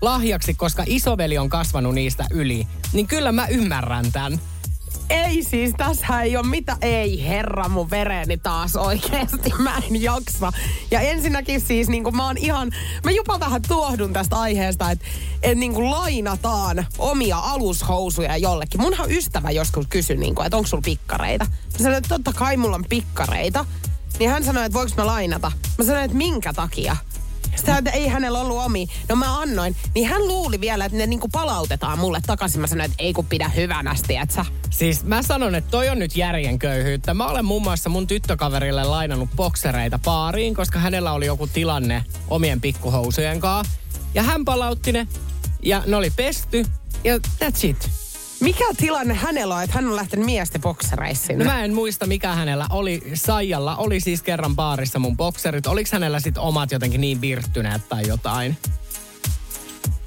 lahjaksi, 0.00 0.54
koska 0.54 0.84
isoveli 0.86 1.38
on 1.38 1.48
kasvanut 1.48 1.94
niistä 1.94 2.24
yli. 2.30 2.66
Niin 2.92 3.06
kyllä 3.06 3.32
mä 3.32 3.46
ymmärrän 3.46 4.12
tämän. 4.12 4.40
Ei 5.10 5.42
siis, 5.42 5.74
tässä 5.76 6.20
ei 6.22 6.36
ole 6.36 6.46
mitä. 6.46 6.76
Ei 6.80 7.28
herra 7.28 7.68
mun 7.68 7.90
vereni 7.90 8.38
taas 8.38 8.76
oikeesti. 8.76 9.52
Mä 9.58 9.76
en 9.76 10.02
jaksa. 10.02 10.52
Ja 10.90 11.00
ensinnäkin 11.00 11.60
siis 11.60 11.88
niin 11.88 12.16
mä 12.16 12.26
oon 12.26 12.38
ihan, 12.38 12.70
mä 13.04 13.10
jopa 13.10 13.40
vähän 13.40 13.62
tuohdun 13.68 14.12
tästä 14.12 14.36
aiheesta, 14.36 14.90
että 14.90 15.04
et 15.42 15.58
niin 15.58 15.90
lainataan 15.90 16.86
omia 16.98 17.38
alushousuja 17.38 18.36
jollekin. 18.36 18.80
Munhan 18.80 19.10
ystävä 19.10 19.50
joskus 19.50 19.86
kysyi, 19.86 20.16
niin 20.16 20.34
että 20.44 20.56
onko 20.56 20.66
sulla 20.66 20.82
pikkareita. 20.84 21.44
Mä 21.44 21.78
sanoin, 21.78 21.96
että 21.96 22.08
totta 22.08 22.32
kai 22.32 22.56
mulla 22.56 22.76
on 22.76 22.84
pikkareita. 22.88 23.64
Niin 24.18 24.30
hän 24.30 24.44
sanoi, 24.44 24.64
että 24.66 24.78
voiko 24.78 24.92
mä 24.96 25.06
lainata. 25.06 25.52
Mä 25.78 25.84
sanoin, 25.84 26.04
että 26.04 26.16
minkä 26.16 26.52
takia? 26.52 26.96
Sitä, 27.60 27.78
että 27.78 27.90
ei 27.90 28.08
hänellä 28.08 28.38
ollut 28.40 28.58
omi. 28.58 28.86
No 29.08 29.16
mä 29.16 29.40
annoin. 29.40 29.76
Niin 29.94 30.08
hän 30.08 30.28
luuli 30.28 30.60
vielä, 30.60 30.84
että 30.84 30.98
ne 30.98 31.06
niinku 31.06 31.28
palautetaan 31.28 31.98
mulle 31.98 32.18
takaisin. 32.26 32.60
Mä 32.60 32.66
sanoin, 32.66 32.90
että 32.90 33.02
ei 33.02 33.12
kun 33.12 33.26
pidä 33.26 33.48
hyvänästi, 33.48 34.16
että 34.16 34.34
sä. 34.34 34.44
Siis 34.70 35.04
mä 35.04 35.22
sanon, 35.22 35.54
että 35.54 35.70
toi 35.70 35.88
on 35.88 35.98
nyt 35.98 36.16
järjen 36.16 36.58
köyhyyttä. 36.58 37.14
Mä 37.14 37.26
olen 37.26 37.44
muun 37.44 37.62
muassa 37.62 37.90
mun 37.90 38.06
tyttökaverille 38.06 38.84
lainannut 38.84 39.30
boksereita 39.36 40.00
paariin, 40.04 40.54
koska 40.54 40.78
hänellä 40.78 41.12
oli 41.12 41.26
joku 41.26 41.46
tilanne 41.46 42.04
omien 42.28 42.60
pikkuhousujen 42.60 43.40
kanssa. 43.40 43.72
Ja 44.14 44.22
hän 44.22 44.44
palautti 44.44 44.92
ne. 44.92 45.06
Ja 45.62 45.82
ne 45.86 45.96
oli 45.96 46.10
pesty. 46.10 46.66
Ja 47.04 47.16
that's 47.16 47.66
it. 47.66 47.90
Mikä 48.40 48.64
tilanne 48.76 49.14
hänellä 49.14 49.54
on, 49.54 49.62
että 49.62 49.76
hän 49.76 49.86
on 49.86 49.96
lähtenyt 49.96 50.26
miesten 50.26 50.60
boksereissa? 50.60 51.32
No 51.32 51.44
mä 51.44 51.64
en 51.64 51.74
muista, 51.74 52.06
mikä 52.06 52.34
hänellä 52.34 52.66
oli. 52.70 53.02
Saijalla 53.14 53.76
oli 53.76 54.00
siis 54.00 54.22
kerran 54.22 54.56
baarissa 54.56 54.98
mun 54.98 55.16
bokserit. 55.16 55.66
Oliko 55.66 55.90
hänellä 55.92 56.20
sit 56.20 56.38
omat 56.38 56.72
jotenkin 56.72 57.00
niin 57.00 57.20
virttyneet 57.20 57.88
tai 57.88 58.02
jotain? 58.08 58.56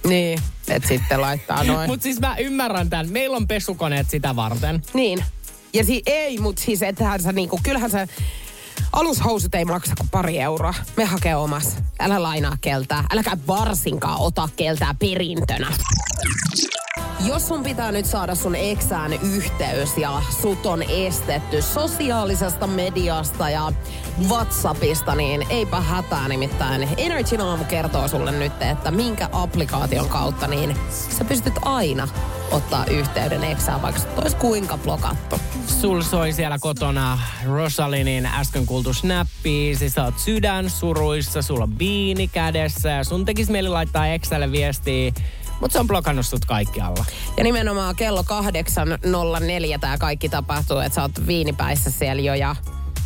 Niin, 0.08 0.40
että 0.68 0.88
sitten 0.88 1.22
laittaa 1.22 1.64
noin. 1.64 1.90
Mut 1.90 2.02
siis 2.02 2.20
mä 2.20 2.36
ymmärrän 2.36 2.90
tämän. 2.90 3.10
Meillä 3.10 3.38
on 3.38 3.48
pesukoneet 3.48 4.10
sitä 4.10 4.36
varten. 4.36 4.82
Niin. 4.94 5.26
Ja 5.74 5.84
si- 5.84 6.02
ei, 6.06 6.38
mutta 6.38 6.62
siis 6.62 6.82
ethän 6.82 7.22
sä 7.22 7.32
niinku, 7.32 7.60
kyllähän 7.64 7.92
sä 7.92 8.08
alushousut 8.94 9.56
ei 9.56 9.66
maksa 9.66 9.94
kuin 9.98 10.10
pari 10.10 10.40
euroa. 10.40 10.74
Me 10.98 11.06
hakee 11.06 11.36
omas. 11.36 11.78
Älä 12.00 12.24
lainaa 12.24 12.58
keltää. 12.62 13.04
Äläkä 13.12 13.38
varsinkaan 13.48 14.20
ota 14.20 14.50
keltää 14.56 14.96
perintönä. 15.00 15.68
Jos 17.20 17.48
sun 17.48 17.64
pitää 17.64 17.92
nyt 17.92 18.06
saada 18.06 18.36
sun 18.36 18.56
eksään 18.56 19.14
yhteys 19.14 19.98
ja 19.98 20.22
sut 20.42 20.66
on 20.66 20.84
estetty 20.84 21.62
sosiaalisesta 21.62 22.68
mediasta 22.68 23.50
ja 23.50 23.72
Whatsappista, 24.28 25.16
niin 25.16 25.46
eipä 25.50 25.82
hätää 25.82 26.28
nimittäin. 26.28 26.90
Energy 26.98 27.38
aamu 27.42 27.64
kertoo 27.64 28.08
sulle 28.08 28.32
nyt, 28.32 28.62
että 28.62 28.92
minkä 28.92 29.30
applikaation 29.32 30.10
kautta 30.10 30.48
niin 30.48 30.76
sä 31.18 31.26
pystyt 31.26 31.54
aina 31.62 32.08
ottaa 32.52 32.86
yhteyden 32.86 33.44
eksään, 33.44 33.82
vaikka 33.82 34.02
sut 34.02 34.20
olisi 34.20 34.36
kuinka 34.36 34.78
blokattu. 34.78 35.40
Sul 35.68 36.02
soi 36.02 36.34
siellä 36.34 36.58
kotona 36.60 37.20
Rosalinin 37.46 38.26
äsken 38.26 38.66
kuultu 38.66 38.94
snappi. 38.94 39.76
Siis 39.76 39.94
sä 39.94 40.04
oot 40.04 40.20
sydän 40.20 40.70
suruissa, 40.70 41.42
sulla 41.42 41.64
on 41.64 41.72
biini 41.72 42.28
kädessä 42.28 42.90
ja 42.90 43.04
sun 43.04 43.26
tekis 43.26 43.50
mieli 43.50 43.70
laittaa 43.70 44.08
Exälle 44.08 44.52
viestiä. 44.52 45.12
Mutta 45.64 45.74
se 45.74 45.80
on 45.80 45.88
blokannut 45.88 46.26
sut 46.26 46.46
kaikkialla. 46.46 47.06
Ja 47.38 47.44
nimenomaan 47.44 47.96
kello 47.96 48.22
8.04 48.22 49.80
tämä 49.80 49.98
kaikki 49.98 50.30
tapahtuu, 50.30 50.78
että 50.78 50.96
sä 50.96 51.02
oot 51.02 51.28
viinipäissä 51.28 51.92
siellä 51.92 52.22
jo 52.22 52.34
ja... 52.34 52.56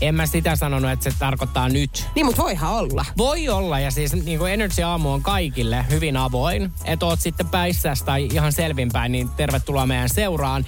En 0.01 0.15
mä 0.15 0.25
sitä 0.25 0.55
sanonut, 0.55 0.91
että 0.91 1.11
se 1.11 1.17
tarkoittaa 1.19 1.69
nyt. 1.69 2.07
Niin, 2.15 2.25
mutta 2.25 2.41
voihan 2.41 2.71
olla. 2.71 3.05
Voi 3.17 3.49
olla, 3.49 3.79
ja 3.79 3.91
siis 3.91 4.13
niin 4.13 4.39
kuin 4.39 4.53
Energy 4.53 4.81
Aamu 4.81 5.11
on 5.11 5.23
kaikille 5.23 5.85
hyvin 5.89 6.17
avoin. 6.17 6.71
Että 6.85 7.05
oot 7.05 7.19
sitten 7.19 7.47
päissäs 7.47 8.03
tai 8.03 8.29
ihan 8.33 8.51
selvinpäin, 8.51 9.11
niin 9.11 9.29
tervetuloa 9.29 9.85
meidän 9.85 10.09
seuraan. 10.09 10.65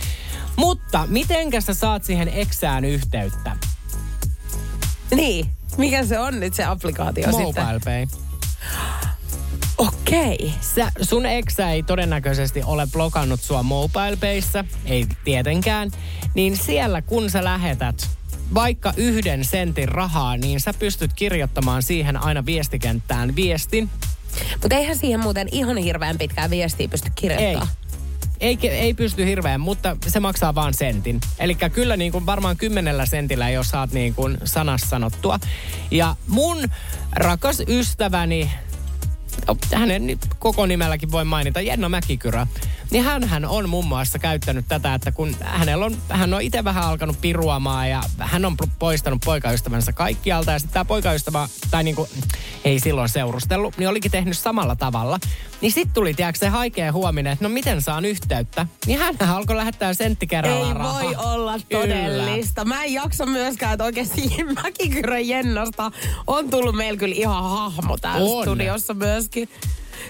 Mutta 0.55 1.07
mitenkä 1.07 1.61
sä 1.61 1.73
saat 1.73 2.03
siihen 2.03 2.31
eksään 2.33 2.85
yhteyttä? 2.85 3.57
Niin. 5.15 5.49
Mikä 5.77 6.05
se 6.05 6.19
on 6.19 6.39
nyt 6.39 6.53
se 6.53 6.63
applikaatio 6.63 7.31
sitten? 7.31 7.41
Mobile 7.41 7.79
Pay. 7.85 8.28
Okei. 9.79 10.53
Sä, 10.61 10.91
sun 11.01 11.25
eksä 11.25 11.71
ei 11.71 11.83
todennäköisesti 11.83 12.63
ole 12.63 12.87
blokannut 12.91 13.41
sua 13.41 13.63
MobilePayssä, 13.63 14.65
ei 14.85 15.05
tietenkään. 15.23 15.91
Niin 16.33 16.57
siellä 16.57 17.01
kun 17.01 17.29
sä 17.29 17.43
lähetät 17.43 18.09
vaikka 18.53 18.93
yhden 18.97 19.45
sentin 19.45 19.87
rahaa, 19.87 20.37
niin 20.37 20.59
sä 20.59 20.73
pystyt 20.79 21.13
kirjoittamaan 21.13 21.83
siihen 21.83 22.17
aina 22.17 22.45
viestikenttään 22.45 23.35
viestin. 23.35 23.89
Mutta 24.61 24.75
eihän 24.75 24.97
siihen 24.97 25.19
muuten 25.19 25.47
ihan 25.51 25.77
hirveän 25.77 26.17
pitkään 26.17 26.49
viestiä 26.49 26.87
pysty 26.87 27.11
kirjoittamaan. 27.15 27.67
ei, 28.39 28.55
ke- 28.55 28.71
ei 28.71 28.93
pysty 28.93 29.25
hirveän, 29.25 29.61
mutta 29.61 29.97
se 30.07 30.19
maksaa 30.19 30.55
vaan 30.55 30.73
sentin. 30.73 31.19
Eli 31.39 31.55
kyllä 31.55 31.97
niin 31.97 32.11
kuin 32.11 32.25
varmaan 32.25 32.57
kymmenellä 32.57 33.05
sentillä, 33.05 33.49
jos 33.49 33.69
saat 33.69 33.91
niin 33.91 34.15
kuin 34.15 34.37
sanassa 34.43 34.87
sanottua. 34.87 35.39
Ja 35.91 36.15
mun 36.27 36.57
rakas 37.11 37.63
ystäväni, 37.67 38.51
hänen 39.73 40.07
nyt 40.07 40.19
koko 40.39 40.65
nimelläkin 40.65 41.11
voi 41.11 41.25
mainita, 41.25 41.61
Jenna 41.61 41.89
Mäkikyrä, 41.89 42.47
niin 42.91 43.03
hän 43.03 43.45
on 43.45 43.69
muun 43.69 43.87
muassa 43.87 44.19
käyttänyt 44.19 44.65
tätä, 44.67 44.93
että 44.93 45.11
kun 45.11 45.35
hänellä 45.41 45.85
on, 45.85 45.97
hän 46.09 46.33
on 46.33 46.41
itse 46.41 46.63
vähän 46.63 46.83
alkanut 46.83 47.21
piruamaan 47.21 47.89
ja 47.89 48.03
hän 48.17 48.45
on 48.45 48.57
poistanut 48.79 49.21
poikaystävänsä 49.25 49.93
kaikkialta 49.93 50.51
ja 50.51 50.59
sitten 50.59 50.73
tämä 50.73 50.85
poikaystävä, 50.85 51.49
tai 51.71 51.83
niin 51.83 51.95
kuin, 51.95 52.09
ei 52.63 52.79
silloin 52.79 53.09
seurustellut, 53.09 53.77
niin 53.77 53.89
olikin 53.89 54.11
tehnyt 54.11 54.37
samalla 54.37 54.75
tavalla. 54.75 55.19
Niin 55.61 55.71
sitten 55.71 55.93
tuli, 55.93 56.13
tiedätkö, 56.13 56.39
se 56.39 56.47
haikea 56.49 56.91
huominen, 56.91 57.33
että 57.33 57.45
no 57.45 57.49
miten 57.49 57.81
saan 57.81 58.05
yhteyttä. 58.05 58.65
Niin 58.85 58.99
hän 58.99 59.15
alkoi 59.29 59.55
lähettää 59.55 59.93
sentti 59.93 60.27
kerrallaan 60.27 60.67
Ei 60.67 60.73
rahaa. 60.73 61.01
voi 61.03 61.15
olla 61.15 61.59
todellista. 61.71 62.65
Mä 62.65 62.83
en 62.83 62.93
jaksa 62.93 63.25
myöskään, 63.25 63.73
että 63.73 63.83
oikeasti 63.83 64.21
Mäkikyrön 64.63 65.27
Jennasta 65.27 65.91
on 66.27 66.49
tullut 66.49 66.75
meillä 66.75 66.97
kyllä 66.97 67.15
ihan 67.17 67.43
hahmo 67.43 67.97
täällä 67.97 68.29
On. 68.31 68.43
studiossa 68.43 68.93
myöskin. 68.93 69.49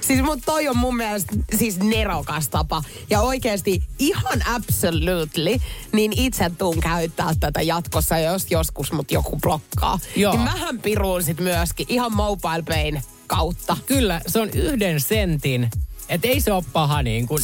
Siis 0.01 0.21
mut 0.21 0.39
toi 0.45 0.67
on 0.67 0.77
mun 0.77 0.97
mielestä 0.97 1.35
siis 1.57 1.79
nerokas 1.79 2.49
tapa. 2.49 2.83
Ja 3.09 3.21
oikeasti 3.21 3.83
ihan 3.99 4.41
absolutely, 4.55 5.57
niin 5.91 6.13
itse 6.15 6.51
tuun 6.57 6.79
käyttää 6.79 7.33
tätä 7.39 7.61
jatkossa, 7.61 8.19
jos 8.19 8.45
joskus 8.51 8.91
mut 8.91 9.11
joku 9.11 9.35
blokkaa. 9.41 9.99
Joo. 10.15 10.33
Niin 10.33 10.41
mähän 10.41 10.79
piruun 10.81 11.23
sit 11.23 11.39
myöskin 11.39 11.85
ihan 11.89 12.13
mobile 12.15 12.63
payn 12.67 13.01
kautta. 13.29 13.77
Kyllä, 13.85 14.21
se 14.27 14.39
on 14.39 14.49
yhden 14.49 15.01
sentin. 15.01 15.69
Että 16.09 16.27
ei 16.27 16.41
se 16.41 16.51
ole 16.51 16.63
paha 16.73 17.03
niin 17.03 17.27
kuin. 17.27 17.43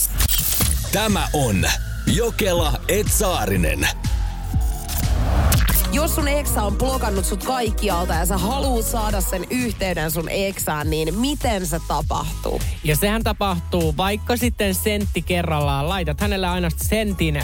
Tämä 0.91 1.27
on 1.33 1.65
Jokela 2.07 2.81
Etsaarinen. 2.87 3.87
Jos 5.95 6.15
sun 6.15 6.27
eksa 6.27 6.63
on 6.63 6.75
blokannut 6.75 7.25
sut 7.25 7.43
kaikkialta 7.43 8.13
ja 8.13 8.25
sä 8.25 8.37
haluut 8.37 8.85
saada 8.85 9.21
sen 9.21 9.45
yhteyden 9.49 10.11
sun 10.11 10.29
eksään, 10.29 10.89
niin 10.89 11.19
miten 11.19 11.67
se 11.67 11.79
tapahtuu? 11.87 12.61
Ja 12.83 12.95
sehän 12.95 13.23
tapahtuu 13.23 13.97
vaikka 13.97 14.37
sitten 14.37 14.75
sentti 14.75 15.21
kerrallaan. 15.21 15.89
Laitat 15.89 16.21
hänelle 16.21 16.47
aina 16.47 16.69
sentin 16.75 17.43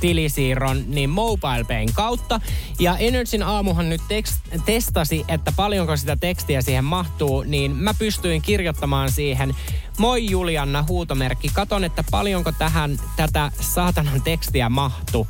tilisiirron 0.00 0.84
niin 0.86 1.10
MobilePayn 1.10 1.92
kautta. 1.94 2.40
Ja 2.78 2.96
Energyn 2.96 3.42
aamuhan 3.42 3.90
nyt 3.90 4.00
tekst- 4.00 4.60
testasi, 4.64 5.24
että 5.28 5.52
paljonko 5.56 5.96
sitä 5.96 6.16
tekstiä 6.16 6.62
siihen 6.62 6.84
mahtuu, 6.84 7.42
niin 7.42 7.76
mä 7.76 7.94
pystyin 7.94 8.42
kirjoittamaan 8.42 9.12
siihen 9.12 9.54
Moi 9.98 10.30
Julianna 10.30 10.84
huutomerkki. 10.88 11.50
Katon, 11.54 11.84
että 11.84 12.04
paljonko 12.10 12.52
tähän 12.52 12.98
tätä 13.16 13.50
saatanan 13.60 14.22
tekstiä 14.22 14.68
mahtuu. 14.68 15.26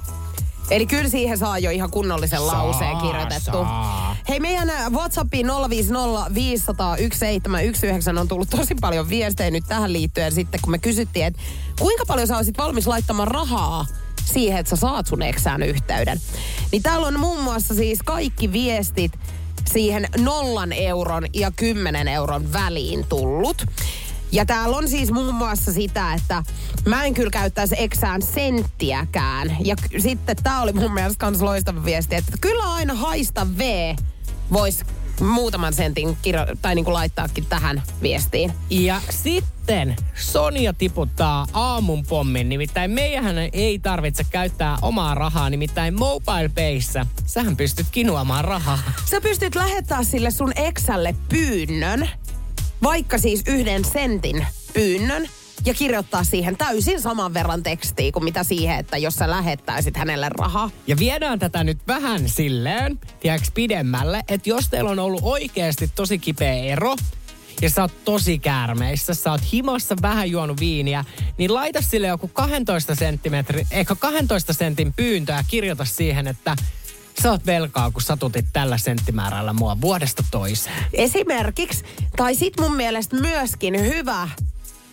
Eli 0.71 0.87
kyllä 0.87 1.09
siihen 1.09 1.39
saa 1.39 1.59
jo 1.59 1.71
ihan 1.71 1.91
kunnollisen 1.91 2.39
Saa, 2.39 2.47
lauseen 2.47 2.97
kirjoitettu. 2.97 3.51
saa. 3.51 4.17
Hei, 4.29 4.41
meidän 4.41 4.69
WhatsAppiin 4.93 5.47
050501719 5.47 5.53
on 8.21 8.29
tullut 8.29 8.51
tosi 8.51 8.75
paljon 8.81 9.09
viestejä 9.09 9.51
nyt 9.51 9.65
tähän 9.69 9.93
liittyen 9.93 10.33
sitten, 10.33 10.61
kun 10.63 10.71
me 10.71 10.79
kysyttiin, 10.79 11.27
että 11.27 11.41
kuinka 11.81 12.05
paljon 12.07 12.29
sä 12.29 12.37
olisit 12.37 12.59
valmis 12.59 12.87
laittamaan 12.87 13.29
rahaa 13.29 13.87
siihen, 14.25 14.59
että 14.59 14.71
sä 14.71 14.77
saat 14.77 15.07
sun 15.07 15.23
eksään 15.23 15.63
yhteyden. 15.63 16.21
Niin 16.73 16.83
täällä 16.83 17.07
on 17.07 17.21
muun 17.21 17.41
muassa 17.43 17.75
siis 17.75 17.99
kaikki 18.05 18.53
viestit 18.53 19.13
siihen 19.73 20.09
nollan 20.19 20.73
euron 20.73 21.27
ja 21.35 21.51
kymmenen 21.51 22.09
euron 22.09 22.53
väliin 22.53 23.07
tullut. 23.09 23.67
Ja 24.33 24.47
täällä 24.47 24.77
on 24.77 24.89
siis 24.89 25.11
muun 25.11 25.35
muassa 25.35 25.73
sitä, 25.73 26.15
että 26.15 26.43
mä 26.87 27.05
en 27.05 27.15
kyllä 27.15 27.31
käyttäisi 27.31 27.75
eksään 27.79 28.23
senttiäkään. 28.23 29.57
Ja 29.65 29.77
k- 29.77 30.01
sitten 30.01 30.37
tää 30.43 30.63
oli 30.63 30.73
mun 30.73 30.95
mielestä 30.95 31.19
kans 31.19 31.43
loistava 31.43 31.85
viesti, 31.85 32.15
että 32.15 32.33
kyllä 32.41 32.73
aina 32.73 32.95
haista 32.95 33.47
V 33.59 33.95
voisi 34.53 34.85
muutaman 35.21 35.73
sentin 35.73 36.17
kirjo- 36.23 36.57
tai 36.63 36.75
niinku 36.75 36.93
laittaakin 36.93 37.47
tähän 37.47 37.83
viestiin. 38.03 38.53
Ja 38.71 39.01
sitten 39.11 39.97
Sonja 40.15 40.73
tiputtaa 40.73 41.47
aamun 41.53 42.07
pommin, 42.07 42.49
nimittäin 42.49 42.91
meidän 42.91 43.37
ei 43.53 43.79
tarvitse 43.79 44.25
käyttää 44.31 44.77
omaa 44.83 45.15
rahaa, 45.15 45.51
nimittäin 45.51 45.99
Mobile 45.99 46.51
Payssä. 46.55 47.07
Sähän 47.27 47.57
pystyt 47.57 47.87
kinuamaan 47.93 48.45
rahaa. 48.45 48.79
Sä 49.11 49.21
pystyt 49.21 49.55
lähettää 49.55 50.05
sille 50.05 50.31
sun 50.31 50.53
eksälle 50.57 51.15
pyynnön, 51.29 52.11
vaikka 52.83 53.19
siis 53.19 53.43
yhden 53.47 53.85
sentin 53.85 54.47
pyynnön, 54.75 55.29
ja 55.65 55.75
kirjoittaa 55.75 56.25
siihen 56.25 56.57
täysin 56.57 57.01
saman 57.01 57.35
verran 57.35 57.63
tekstiä 57.63 58.13
kuin 58.13 58.25
mitä 58.25 58.45
siihen, 58.45 58.79
että 58.79 58.99
jos 58.99 59.15
sä 59.15 59.31
lähettäisit 59.31 59.97
hänelle 59.97 60.29
rahaa. 60.29 60.71
Ja 60.87 60.99
viedään 60.99 61.39
tätä 61.39 61.65
nyt 61.65 61.79
vähän 61.89 62.29
silleen, 62.29 62.99
tiedätkö, 63.21 63.49
pidemmälle, 63.55 64.23
että 64.29 64.51
jos 64.51 64.69
teillä 64.69 64.91
on 64.91 64.99
ollut 64.99 65.21
oikeasti 65.23 65.91
tosi 65.95 66.19
kipeä 66.19 66.55
ero, 66.55 66.97
ja 67.63 67.71
sä 67.71 67.83
oot 67.83 68.05
tosi 68.05 68.39
käärmeissä, 68.39 69.15
sä 69.15 69.31
oot 69.31 69.41
himossa 69.53 69.97
vähän 70.03 70.31
juonut 70.31 70.61
viiniä, 70.61 71.05
niin 71.39 71.55
laita 71.55 71.83
sille 71.83 72.07
joku 72.07 72.29
12 72.29 72.95
senttimetri, 72.95 73.67
eikö 73.71 73.97
12 73.97 74.53
sentin 74.53 74.93
pyyntö 74.93 75.33
ja 75.33 75.45
kirjoita 75.49 75.85
siihen, 75.85 76.27
että 76.27 76.57
sä 77.23 77.31
oot 77.31 77.47
velkaa, 77.47 77.91
kun 77.91 78.03
satutit 78.03 78.47
tällä 78.53 78.79
senttimäärällä 78.79 79.53
mua 79.53 79.81
vuodesta 79.81 80.25
toiseen. 80.31 80.85
Esimerkiksi, 80.93 81.85
tai 82.17 82.35
sit 82.35 82.61
mun 82.61 82.77
mielestä 82.77 83.17
myöskin 83.17 83.81
hyvä 83.81 84.29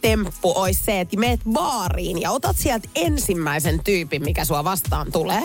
temppu 0.02 0.54
olisi 0.56 0.84
se, 0.84 1.00
että 1.00 1.18
meet 1.18 1.40
baariin 1.52 2.22
ja 2.22 2.32
otat 2.32 2.58
sieltä 2.58 2.90
ensimmäisen 2.96 3.84
tyypin, 3.84 4.24
mikä 4.24 4.46
sua 4.46 4.64
vastaan 4.64 5.12
tulee. 5.12 5.42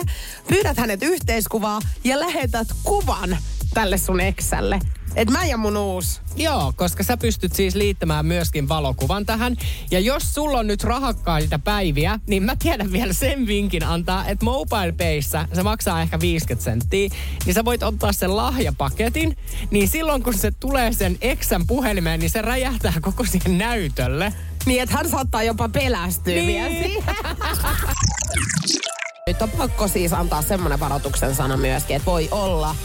Pyydät 0.47 0.77
hänet 0.77 1.03
yhteiskuvaa 1.03 1.79
ja 2.03 2.19
lähetät 2.19 2.67
kuvan 2.83 3.37
tälle 3.73 3.97
sun 3.97 4.19
eksälle. 4.19 4.79
Et 5.15 5.29
mä 5.29 5.45
ja 5.45 5.57
mun 5.57 5.77
uus. 5.77 6.21
Joo, 6.35 6.73
koska 6.75 7.03
sä 7.03 7.17
pystyt 7.17 7.53
siis 7.53 7.75
liittämään 7.75 8.25
myöskin 8.25 8.69
valokuvan 8.69 9.25
tähän. 9.25 9.55
Ja 9.91 9.99
jos 9.99 10.33
sulla 10.33 10.59
on 10.59 10.67
nyt 10.67 10.83
rahakkaita 10.83 11.59
päiviä, 11.59 12.19
niin 12.27 12.43
mä 12.43 12.55
tiedän 12.55 12.91
vielä 12.91 13.13
sen 13.13 13.47
vinkin 13.47 13.83
antaa, 13.83 14.27
että 14.27 14.45
Mobile 14.45 14.91
Payssä 14.91 15.47
se 15.53 15.63
maksaa 15.63 16.01
ehkä 16.01 16.19
50 16.19 16.63
senttiä, 16.63 17.09
niin 17.45 17.53
sä 17.53 17.65
voit 17.65 17.83
ottaa 17.83 18.13
sen 18.13 18.37
lahjapaketin, 18.37 19.37
niin 19.71 19.87
silloin 19.87 20.23
kun 20.23 20.33
se 20.33 20.51
tulee 20.51 20.93
sen 20.93 21.17
eksän 21.21 21.67
puhelimeen, 21.67 22.19
niin 22.19 22.29
se 22.29 22.41
räjähtää 22.41 22.93
koko 23.01 23.25
siihen 23.25 23.57
näytölle. 23.57 24.33
Niin, 24.65 24.81
että 24.83 24.95
hän 24.95 25.09
saattaa 25.09 25.43
jopa 25.43 25.69
pelästyä 25.69 26.33
Niin. 26.35 26.47
vielä 26.47 26.69
siihen. 26.69 27.03
Nyt 29.27 29.41
on 29.41 29.49
pakko 29.49 29.87
siis 29.87 30.13
antaa 30.13 30.41
semmoinen 30.41 30.79
varoituksen 30.79 31.35
sana 31.35 31.57
myöskin, 31.57 31.95
että 31.95 32.05
voi 32.05 32.27
olla, 32.31 32.75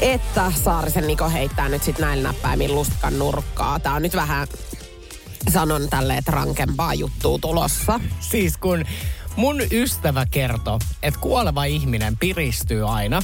että 0.00 0.52
Saarisen 0.64 1.06
Niko 1.06 1.28
heittää 1.30 1.68
nyt 1.68 1.82
sit 1.82 1.98
näillä 1.98 2.28
näppäimin 2.28 2.74
lustikan 2.74 3.18
nurkkaa. 3.18 3.80
Tää 3.80 3.94
on 3.94 4.02
nyt 4.02 4.14
vähän, 4.16 4.48
sanon 5.50 5.88
tälle, 5.90 6.16
että 6.16 6.32
rankempaa 6.32 6.94
juttua 6.94 7.38
tulossa. 7.38 8.00
Siis 8.20 8.56
kun 8.56 8.84
mun 9.36 9.60
ystävä 9.72 10.26
kertoi, 10.30 10.78
että 11.02 11.20
kuoleva 11.20 11.64
ihminen 11.64 12.16
piristyy 12.16 12.88
aina 12.94 13.22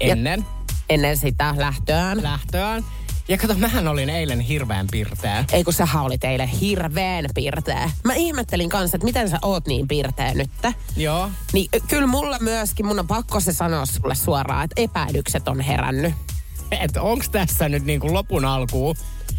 ennen 0.00 0.46
Ennen 0.90 1.16
sitä 1.16 1.54
lähtöään. 1.56 2.22
lähtöään. 2.22 2.84
Ja 3.28 3.38
kato, 3.38 3.54
mähän 3.54 3.88
olin 3.88 4.10
eilen 4.10 4.40
hirveän 4.40 4.86
pirteä. 4.90 5.44
Ei 5.52 5.64
kun 5.64 5.72
sähän 5.72 6.02
oli 6.02 6.18
teille 6.18 6.50
hirveän 6.60 7.26
pirteä. 7.34 7.90
Mä 8.04 8.14
ihmettelin 8.14 8.68
kanssa, 8.68 8.96
että 8.96 9.04
miten 9.04 9.30
sä 9.30 9.38
oot 9.42 9.66
niin 9.66 9.88
pirteä 9.88 10.34
nyt. 10.34 10.50
Joo. 10.96 11.30
Niin 11.52 11.68
kyllä 11.88 12.06
mulla 12.06 12.38
myöskin, 12.40 12.86
mun 12.86 12.98
on 12.98 13.06
pakko 13.06 13.40
se 13.40 13.52
sanoa 13.52 13.86
sulle 13.86 14.14
suoraan, 14.14 14.64
että 14.64 14.82
epäilykset 14.82 15.48
on 15.48 15.60
herännyt. 15.60 16.14
että 16.70 17.02
onks 17.02 17.28
tässä 17.30 17.68
nyt 17.68 17.84
niinku 17.84 18.12
lopun 18.14 18.44
alkuun, 18.44 18.96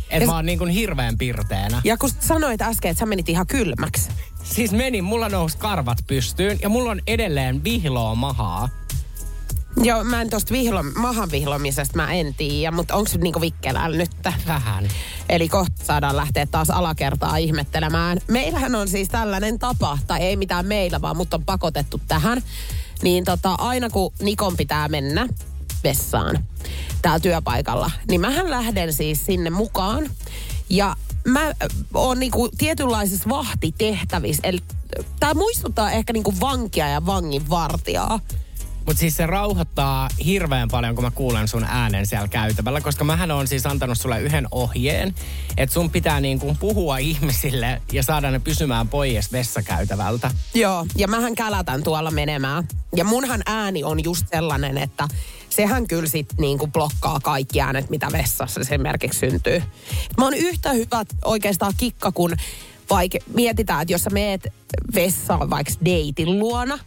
että 0.10 0.26
mä 0.30 0.36
oon 0.36 0.46
niinku 0.46 0.66
hirveän 0.66 1.18
pirteänä. 1.18 1.82
Ja 1.84 1.98
kun 1.98 2.10
sanoit 2.20 2.62
äsken, 2.62 2.92
että 2.92 3.00
sä 3.00 3.06
menit 3.06 3.30
ihan 3.30 3.48
kylmäksi. 3.48 4.10
Siis 4.44 4.72
meni, 4.72 5.02
mulla 5.02 5.30
nousi 5.30 5.58
karvat 5.58 5.98
pystyyn 6.08 6.60
ja 6.62 6.70
mulla 6.70 6.92
on 6.92 7.02
edelleen 7.08 7.64
vihloa 7.64 8.16
mahaa. 8.16 8.70
Joo, 9.84 10.04
mä 10.04 10.22
en 10.22 10.30
tosta 10.30 10.54
vihlo, 10.54 10.84
mahan 10.84 11.32
vihlomisesta 11.32 11.96
mä 11.96 12.14
en 12.14 12.34
tiedä, 12.34 12.72
mutta 12.72 12.96
onko 12.96 13.10
se 13.10 13.18
niinku 13.18 13.42
vikkeläällä 13.42 13.98
nyt? 13.98 14.12
Vähän. 14.48 14.88
Eli 15.30 15.50
kohta 15.50 15.86
saadaan 15.86 16.18
lähteä 16.18 16.46
taas 16.46 16.70
alakertaa 16.70 17.38
ihmettelemään. 17.38 18.18
Meillähän 18.28 18.76
on 18.76 18.88
siis 18.88 19.10
tällainen 19.10 19.60
tapa, 19.60 19.98
tai 20.08 20.22
ei 20.22 20.36
mitään 20.36 20.66
meillä, 20.66 21.02
vaan 21.02 21.18
mut 21.18 21.34
on 21.34 21.46
pakotettu 21.46 22.02
tähän. 22.08 22.44
Niin 23.02 23.26
tota, 23.26 23.54
aina 23.54 23.90
kun 23.90 24.14
Nikon 24.22 24.58
pitää 24.58 24.88
mennä 24.88 25.28
vessaan 25.84 26.46
täällä 27.02 27.20
työpaikalla, 27.20 27.92
niin 28.10 28.22
mähän 28.22 28.50
lähden 28.50 28.94
siis 28.94 29.26
sinne 29.26 29.50
mukaan. 29.50 30.10
Ja 30.70 30.96
mä 31.28 31.54
oon 31.94 32.20
niinku 32.20 32.50
tietynlaisissa 32.58 33.30
vahtitehtävissä. 33.30 34.42
Eli 34.46 34.60
tää 35.20 35.34
muistuttaa 35.34 35.92
ehkä 35.92 36.14
niinku 36.14 36.34
vankia 36.40 36.90
ja 36.90 37.06
vangin 37.06 37.50
vartijaa. 37.50 38.20
Mutta 38.88 39.00
siis 39.00 39.16
se 39.18 39.26
rauhoittaa 39.26 40.10
hirveän 40.26 40.68
paljon, 40.68 40.96
kun 40.96 41.04
mä 41.04 41.12
kuulen 41.12 41.48
sun 41.48 41.64
äänen 41.64 42.06
siellä 42.06 42.28
käytävällä, 42.28 42.82
koska 42.82 43.04
mähän 43.04 43.32
on 43.32 43.48
siis 43.48 43.66
antanut 43.66 43.98
sulle 43.98 44.22
yhden 44.22 44.48
ohjeen, 44.52 45.16
että 45.58 45.74
sun 45.74 45.92
pitää 45.92 46.20
niin 46.20 46.40
kuin 46.40 46.58
puhua 46.58 46.98
ihmisille 46.98 47.82
ja 47.92 48.04
saada 48.04 48.32
ne 48.32 48.40
pysymään 48.40 48.88
pois 48.88 49.32
vessakäytävältä. 49.32 50.32
Joo, 50.54 50.86
ja 50.96 51.08
mähän 51.08 51.36
kälätän 51.36 51.84
tuolla 51.84 52.12
menemään. 52.12 52.68
Ja 52.96 53.04
munhan 53.04 53.42
ääni 53.46 53.84
on 53.84 54.04
just 54.04 54.26
sellainen, 54.32 54.78
että 54.78 55.08
sehän 55.50 55.88
kyllä 55.88 56.08
sit 56.08 56.34
niinku 56.38 56.68
blokkaa 56.68 57.20
kaikki 57.24 57.62
äänet, 57.62 57.90
mitä 57.90 58.08
vessassa 58.12 58.62
esimerkiksi 58.62 59.20
syntyy. 59.20 59.64
Mä 60.18 60.24
oon 60.24 60.34
yhtä 60.34 60.74
hyvä 60.74 61.06
oikeastaan 61.26 61.74
kikka, 61.78 62.12
kun 62.12 62.36
vaikka 62.90 63.18
mietitään, 63.34 63.82
että 63.82 63.94
jos 63.94 64.04
sä 64.04 64.10
meet 64.10 64.48
vessaan 64.96 65.50
vaikka 65.50 65.74
deitin 65.86 66.40
luona, 66.40 66.80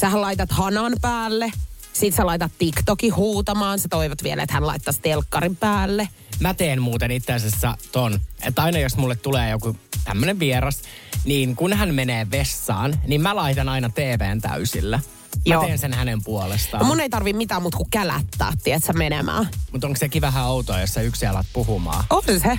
sähän 0.00 0.20
laitat 0.20 0.52
hanan 0.52 0.92
päälle, 1.00 1.52
sit 1.92 2.14
sä 2.14 2.26
laitat 2.26 2.52
TikTokin 2.58 3.16
huutamaan, 3.16 3.78
sä 3.78 3.88
toivot 3.88 4.22
vielä, 4.22 4.42
että 4.42 4.54
hän 4.54 4.66
laittaisi 4.66 5.00
telkkarin 5.00 5.56
päälle. 5.56 6.08
Mä 6.40 6.54
teen 6.54 6.82
muuten 6.82 7.10
itse 7.10 7.32
asiassa 7.32 7.76
ton, 7.92 8.20
että 8.42 8.62
aina 8.62 8.78
jos 8.78 8.96
mulle 8.96 9.16
tulee 9.16 9.50
joku 9.50 9.76
tämmönen 10.04 10.38
vieras, 10.38 10.82
niin 11.24 11.56
kun 11.56 11.72
hän 11.72 11.94
menee 11.94 12.26
vessaan, 12.30 13.00
niin 13.06 13.20
mä 13.20 13.36
laitan 13.36 13.68
aina 13.68 13.88
TVn 13.88 14.40
täysillä. 14.40 14.96
Mä 14.96 15.54
Joo. 15.54 15.64
teen 15.64 15.78
sen 15.78 15.94
hänen 15.94 16.24
puolestaan. 16.24 16.86
Mun 16.86 17.00
ei 17.00 17.10
tarvi 17.10 17.32
mitään 17.32 17.62
muuta 17.62 17.76
kuin 17.76 17.90
kälättää, 17.90 18.52
tiedätkö, 18.64 18.92
menemään. 18.92 19.48
Mutta 19.72 19.86
onko 19.86 19.96
sekin 19.98 20.22
vähän 20.22 20.46
outoa, 20.46 20.80
jos 20.80 20.94
sä 20.94 21.00
yksi 21.00 21.26
alat 21.26 21.46
puhumaan? 21.52 22.04
On 22.10 22.22
se. 22.42 22.58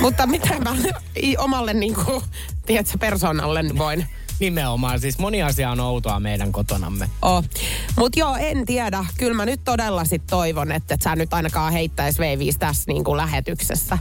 Mutta 0.00 0.26
mitä 0.26 0.58
mä 0.58 0.76
omalle 1.38 1.74
niinku, 1.74 2.22
tiedätkö, 2.66 2.98
persoonalle 2.98 3.64
voin 3.78 4.06
Nimenomaan, 4.40 5.00
siis 5.00 5.18
moni 5.18 5.42
asia 5.42 5.70
on 5.70 5.80
outoa 5.80 6.20
meidän 6.20 6.52
kotonamme. 6.52 7.10
Oh. 7.22 7.44
Mutta 7.96 8.18
joo, 8.18 8.36
en 8.36 8.66
tiedä. 8.66 9.04
Kyllä 9.18 9.34
mä 9.34 9.46
nyt 9.46 9.60
todella 9.64 10.04
sit 10.04 10.22
toivon, 10.26 10.72
että 10.72 10.94
et 10.94 11.02
sä 11.02 11.16
nyt 11.16 11.34
ainakaan 11.34 11.72
heittäis 11.72 12.18
V5 12.18 12.56
tässä 12.58 12.84
niinku 12.86 13.16
lähetyksessä. 13.16 13.98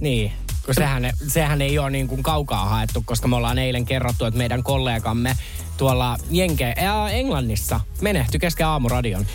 Niin, 0.00 0.32
kun 0.66 0.74
sehän, 0.74 1.10
sehän 1.28 1.62
ei 1.62 1.78
ole 1.78 1.90
niin 1.90 2.08
kuin 2.08 2.22
kaukaa 2.22 2.64
haettu, 2.64 3.02
koska 3.06 3.28
me 3.28 3.36
ollaan 3.36 3.58
eilen 3.58 3.84
kerrottu, 3.84 4.24
että 4.24 4.38
meidän 4.38 4.62
kollegamme 4.62 5.36
tuolla 5.76 6.18
Jenke, 6.30 6.74
ää, 6.76 7.10
Englannissa 7.10 7.80
menehtyi 8.00 8.40
kesken 8.40 8.66
aamuradion. 8.66 9.26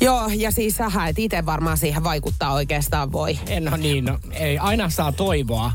Joo, 0.00 0.30
ja 0.36 0.50
siis 0.50 0.76
sähän 0.76 1.08
et 1.08 1.18
itse 1.18 1.46
varmaan 1.46 1.78
siihen 1.78 2.04
vaikuttaa 2.04 2.52
oikeastaan 2.52 3.12
voi. 3.12 3.38
En 3.46 3.68
ole 3.68 3.78
niin, 3.78 4.04
no, 4.04 4.18
ei 4.32 4.58
aina 4.58 4.90
saa 4.90 5.12
toivoa. 5.12 5.72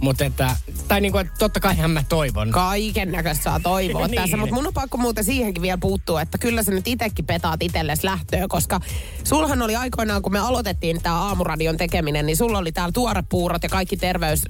Mutta 0.00 0.24
että, 0.24 0.56
tai 0.88 1.00
niin 1.00 1.12
kuin, 1.12 1.26
että 1.26 1.38
totta 1.38 1.60
kai 1.60 1.88
mä 1.88 2.02
toivon. 2.08 2.50
Kaiken 2.50 3.12
näköistä 3.12 3.44
saa 3.44 3.60
toivoa 3.60 4.06
Niin. 4.08 4.20
tässä, 4.20 4.36
mutta 4.36 4.54
mun 4.54 4.66
on 4.66 4.74
pakko 4.74 4.98
muuten 4.98 5.24
siihenkin 5.24 5.62
vielä 5.62 5.78
puuttua, 5.78 6.22
että 6.22 6.38
kyllä 6.38 6.62
sä 6.62 6.70
nyt 6.70 6.88
itsekin 6.88 7.26
petaat 7.26 7.62
itsellesi 7.62 8.04
lähtöä, 8.06 8.46
koska 8.48 8.80
sulhan 9.24 9.62
oli 9.62 9.76
aikoinaan, 9.76 10.22
kun 10.22 10.32
me 10.32 10.38
aloitettiin 10.38 11.02
tämä 11.02 11.16
aamuradion 11.16 11.76
tekeminen, 11.76 12.26
niin 12.26 12.36
sulla 12.36 12.58
oli 12.58 12.72
täällä 12.72 12.92
tuorepuurot 12.92 13.62
ja 13.62 13.68
kaikki 13.68 13.96
terveys 13.96 14.44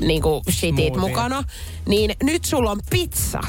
niin 0.00 0.22
kuin 0.22 0.44
shitit 0.50 0.96
mukana. 0.96 1.44
Niin 1.88 2.16
nyt 2.22 2.44
sulla 2.44 2.70
on 2.70 2.80
pizza. 2.90 3.40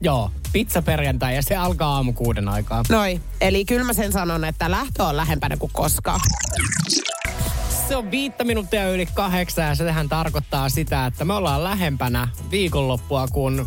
Joo, 0.00 0.30
pizza 0.52 0.82
perjantai 0.82 1.34
ja 1.34 1.42
se 1.42 1.56
alkaa 1.56 1.94
aamu 1.94 2.12
kuuden 2.12 2.48
aikaa. 2.48 2.82
Noi, 2.88 3.20
eli 3.40 3.64
kyllä 3.64 3.84
mä 3.84 3.92
sen 3.92 4.12
sanon, 4.12 4.44
että 4.44 4.70
lähtö 4.70 5.04
on 5.04 5.16
lähempänä 5.16 5.56
kuin 5.56 5.70
koskaan. 5.74 6.20
Se 7.92 7.96
on 7.96 8.10
viittä 8.10 8.44
minuuttia 8.44 8.90
yli 8.90 9.06
kahdeksan 9.06 9.66
ja 9.66 9.74
sehän 9.74 10.08
tarkoittaa 10.08 10.68
sitä, 10.68 11.06
että 11.06 11.24
me 11.24 11.34
ollaan 11.34 11.64
lähempänä 11.64 12.28
viikonloppua 12.50 13.28
kuin 13.28 13.66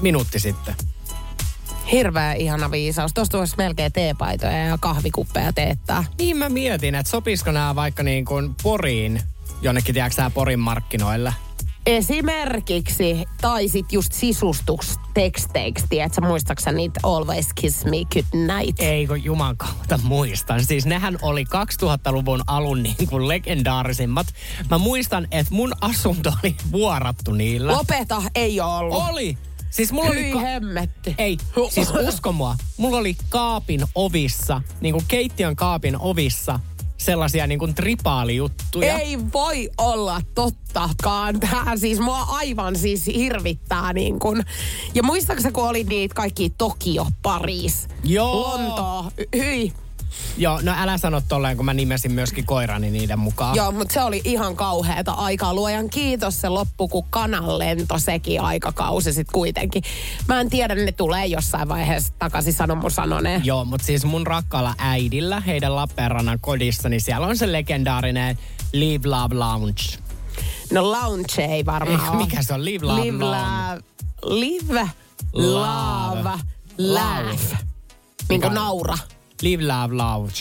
minuutti 0.00 0.38
sitten. 0.38 0.74
Hirveä 1.92 2.32
ihana 2.32 2.70
viisaus. 2.70 3.14
Tuosta 3.14 3.38
voisi 3.38 3.56
melkein 3.58 3.92
teepaitoja 3.92 4.66
ja 4.66 4.78
kahvikuppeja 4.80 5.52
teettää. 5.52 6.04
Niin 6.18 6.36
mä 6.36 6.48
mietin, 6.48 6.94
että 6.94 7.10
sopisiko 7.10 7.52
nämä 7.52 7.74
vaikka 7.74 8.02
niin 8.02 8.24
kuin 8.24 8.54
Poriin, 8.62 9.20
jonnekin 9.62 9.94
tiedätkö 9.94 10.30
Porin 10.34 10.60
markkinoille. 10.60 11.34
Esimerkiksi, 11.86 13.24
tai 13.40 13.68
sit 13.68 13.92
just 13.92 14.12
sisustusteksteiksi, 14.12 15.86
tiedätkö, 15.88 16.20
muistaaksä 16.20 16.72
niitä 16.72 17.00
Always 17.02 17.46
Kiss 17.54 17.84
Me 17.84 17.96
Good 18.12 18.46
Night? 18.56 18.80
Ei 18.80 19.06
kun 19.06 19.24
juman 19.24 19.56
kautta 19.56 19.98
muistan. 20.02 20.64
Siis 20.64 20.86
nehän 20.86 21.18
oli 21.22 21.44
2000-luvun 21.44 22.42
alun 22.46 22.82
niin 22.82 23.08
kuin 23.10 23.28
legendaarisimmat. 23.28 24.26
Mä 24.70 24.78
muistan, 24.78 25.28
että 25.30 25.54
mun 25.54 25.72
asunto 25.80 26.32
oli 26.42 26.56
vuorattu 26.72 27.32
niillä. 27.32 27.72
Lopeta, 27.72 28.22
ei 28.34 28.60
ollut. 28.60 29.02
Oli! 29.10 29.38
Siis 29.70 29.92
mulla 29.92 30.10
oli... 30.10 30.22
Hyi 30.22 30.42
hemmetti. 30.42 31.14
Ei, 31.18 31.38
siis 31.70 31.92
usko 32.08 32.32
mua. 32.32 32.56
Mulla 32.76 32.96
oli 32.96 33.16
kaapin 33.28 33.80
ovissa, 33.94 34.62
niin 34.80 34.92
kuin 34.92 35.04
keittiön 35.08 35.56
kaapin 35.56 35.96
ovissa, 35.98 36.60
sellaisia 37.04 37.46
niin 37.46 37.58
kuin 37.58 37.74
tripaalijuttuja. 37.74 38.98
Ei 38.98 39.18
voi 39.32 39.70
olla 39.78 40.20
tottakaan. 40.34 41.40
Tää 41.40 41.76
siis 41.76 42.00
mua 42.00 42.18
aivan 42.18 42.76
siis 42.76 43.06
hirvittää 43.06 43.92
niin 43.92 44.18
kun. 44.18 44.42
Ja 44.94 45.02
muistaaksä, 45.02 45.52
kun 45.52 45.68
oli 45.68 45.84
niitä 45.84 46.14
kaikki 46.14 46.52
Tokio, 46.58 47.06
Paris, 47.22 47.88
Joo. 48.04 48.40
Lontoo, 48.40 49.10
hyi. 49.36 49.72
Joo, 50.36 50.60
no 50.62 50.72
älä 50.78 50.98
sano 50.98 51.22
tolleen, 51.28 51.56
kun 51.56 51.66
mä 51.66 51.74
nimesin 51.74 52.12
myöskin 52.12 52.46
koirani 52.46 52.90
niiden 52.90 53.18
mukaan. 53.18 53.56
Joo, 53.56 53.72
mutta 53.72 53.94
se 53.94 54.02
oli 54.02 54.20
ihan 54.24 54.56
kauheata 54.56 55.12
aikaa. 55.12 55.54
Luojan 55.54 55.90
kiitos 55.90 56.40
se 56.40 56.48
loppu, 56.48 56.88
kun 56.88 57.04
kanan 57.10 57.58
lento 57.58 57.98
sekin 57.98 58.40
aikakausi 58.40 59.12
sitten 59.12 59.32
kuitenkin. 59.32 59.82
Mä 60.28 60.40
en 60.40 60.50
tiedä, 60.50 60.74
ne 60.74 60.92
tulee 60.92 61.26
jossain 61.26 61.68
vaiheessa 61.68 62.12
takaisin 62.18 62.52
sanon 62.52 62.78
mun 62.78 62.90
sanoneen. 62.90 63.44
Joo, 63.44 63.64
mutta 63.64 63.86
siis 63.86 64.04
mun 64.04 64.26
rakkaalla 64.26 64.74
äidillä, 64.78 65.40
heidän 65.40 65.76
Lappeenrannan 65.76 66.38
kodissa, 66.40 66.88
niin 66.88 67.00
siellä 67.00 67.26
on 67.26 67.36
se 67.36 67.52
legendaarinen 67.52 68.38
Live 68.72 69.08
Love 69.08 69.34
Lounge. 69.34 69.82
No 70.72 70.90
lounge 70.92 71.44
ei 71.44 71.66
varmaan 71.66 72.00
Ei, 72.00 72.08
ole. 72.08 72.16
mikä 72.16 72.42
se 72.42 72.54
on? 72.54 72.64
Live, 72.64 72.86
love, 72.86 73.02
live, 73.02 73.24
love. 73.24 73.30
la, 73.30 73.76
live, 74.22 74.88
Love. 75.32 76.18
love, 76.22 76.38
laugh. 76.78 77.54
Niin 78.28 78.40
kuin 78.40 78.54
naura. 78.54 78.94
Live 79.44 79.62
Love 79.62 79.94
Lounge. 79.94 80.34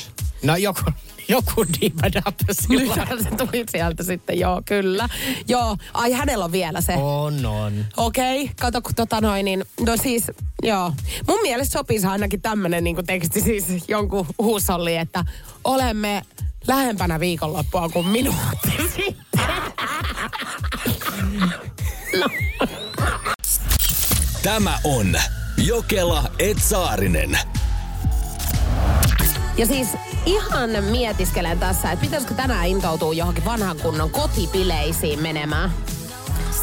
No 0.43 0.55
joku, 0.55 0.81
joku 1.27 1.65
diva 1.81 2.31
sillä. 2.51 2.83
Nythän 2.83 3.23
se 3.23 3.29
tuli 3.29 3.65
sieltä 3.71 4.03
sitten, 4.03 4.39
joo, 4.39 4.61
kyllä. 4.65 5.09
Joo, 5.47 5.77
ai 5.93 6.11
hänellä 6.11 6.45
on 6.45 6.51
vielä 6.51 6.81
se. 6.81 6.93
On, 6.93 7.45
on. 7.45 7.85
Okei, 7.97 8.41
okay, 8.41 8.55
kato 8.59 8.81
kun 8.81 8.95
tota 8.95 9.21
noin, 9.21 9.45
niin 9.45 9.65
no 9.79 9.97
siis, 9.97 10.31
joo. 10.63 10.93
Mun 11.27 11.41
mielestä 11.41 11.73
sopisi 11.73 12.07
ainakin 12.07 12.41
tämmönen 12.41 12.83
niin 12.83 13.05
teksti 13.07 13.41
siis 13.41 13.65
jonkun 13.87 14.27
huusolli, 14.37 14.95
että 14.95 15.25
olemme 15.63 16.21
lähempänä 16.67 17.19
viikonloppua 17.19 17.89
kuin 17.89 18.07
minuutti 18.07 18.69
sitten. 18.95 19.47
Tämä 24.43 24.79
on 24.83 25.15
Jokela 25.57 26.23
Etsaarinen. 26.39 27.37
Ja 29.57 29.65
siis 29.65 29.87
ihan 30.25 30.69
mietiskelen 30.91 31.59
tässä, 31.59 31.91
että 31.91 32.03
pitäisikö 32.05 32.33
tänään 32.33 32.67
intoutua 32.67 33.13
johonkin 33.13 33.45
vanhan 33.45 33.77
kunnon 33.77 34.09
kotipileisiin 34.09 35.21
menemään. 35.21 35.73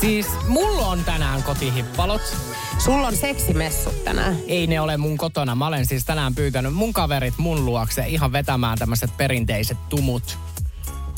Siis 0.00 0.26
mulla 0.48 0.86
on 0.86 1.04
tänään 1.04 1.42
kotihippalot. 1.42 2.36
Sulla 2.78 3.06
on 3.06 3.16
seksimessut 3.16 4.04
tänään. 4.04 4.36
Ei 4.46 4.66
ne 4.66 4.80
ole 4.80 4.96
mun 4.96 5.16
kotona. 5.16 5.54
Mä 5.54 5.66
olen 5.66 5.86
siis 5.86 6.04
tänään 6.04 6.34
pyytänyt 6.34 6.74
mun 6.74 6.92
kaverit 6.92 7.38
mun 7.38 7.64
luokse 7.64 8.04
ihan 8.06 8.32
vetämään 8.32 8.78
tämmöiset 8.78 9.16
perinteiset 9.16 9.88
tumut. 9.88 10.38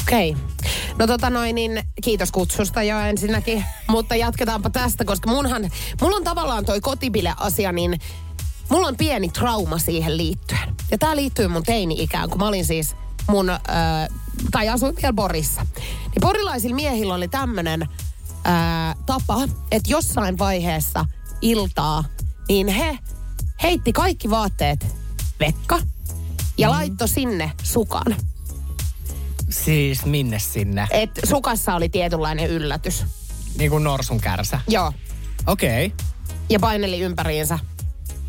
Okei. 0.02 0.30
Okay. 0.30 0.42
No 0.98 1.06
tota 1.06 1.30
noin, 1.30 1.54
niin 1.54 1.82
kiitos 2.04 2.32
kutsusta 2.32 2.82
jo 2.82 2.98
ensinnäkin. 2.98 3.64
Mutta 3.88 4.16
jatketaanpa 4.16 4.70
tästä, 4.70 5.04
koska 5.04 5.30
munhan, 5.30 5.70
mulla 6.00 6.16
on 6.16 6.24
tavallaan 6.24 6.64
toi 6.64 6.80
kotibile-asia, 6.80 7.72
niin 7.72 7.98
mulla 8.72 8.86
on 8.86 8.96
pieni 8.96 9.28
trauma 9.28 9.78
siihen 9.78 10.16
liittyen. 10.16 10.76
Ja 10.90 10.98
tää 10.98 11.16
liittyy 11.16 11.48
mun 11.48 11.62
teini-ikään, 11.62 12.30
kun 12.30 12.38
mä 12.38 12.48
olin 12.48 12.66
siis 12.66 12.96
mun, 13.28 13.50
äh, 13.50 13.60
tai 14.50 14.68
asuin 14.68 14.96
vielä 14.96 15.12
Borissa. 15.12 15.66
Niin 15.80 16.20
porilaisilla 16.20 16.76
miehillä 16.76 17.14
oli 17.14 17.28
tämmönen 17.28 17.82
äh, 17.82 18.96
tapa, 19.06 19.48
että 19.70 19.90
jossain 19.90 20.38
vaiheessa 20.38 21.04
iltaa, 21.42 22.04
niin 22.48 22.68
he 22.68 22.98
heitti 23.62 23.92
kaikki 23.92 24.30
vaatteet 24.30 24.86
vekka 25.40 25.78
ja 26.58 26.70
laittoi 26.70 27.08
sinne 27.08 27.52
sukan. 27.62 28.16
Siis 29.50 30.04
minne 30.04 30.38
sinne? 30.38 30.86
Et 30.90 31.10
sukassa 31.24 31.74
oli 31.74 31.88
tietynlainen 31.88 32.50
yllätys. 32.50 33.04
Niin 33.58 33.70
kuin 33.70 33.84
norsun 33.84 34.20
kärsä. 34.20 34.60
Joo. 34.68 34.92
Okei. 35.46 35.86
Okay. 35.86 36.06
Ja 36.50 36.60
paineli 36.60 37.00
ympäriinsä. 37.00 37.58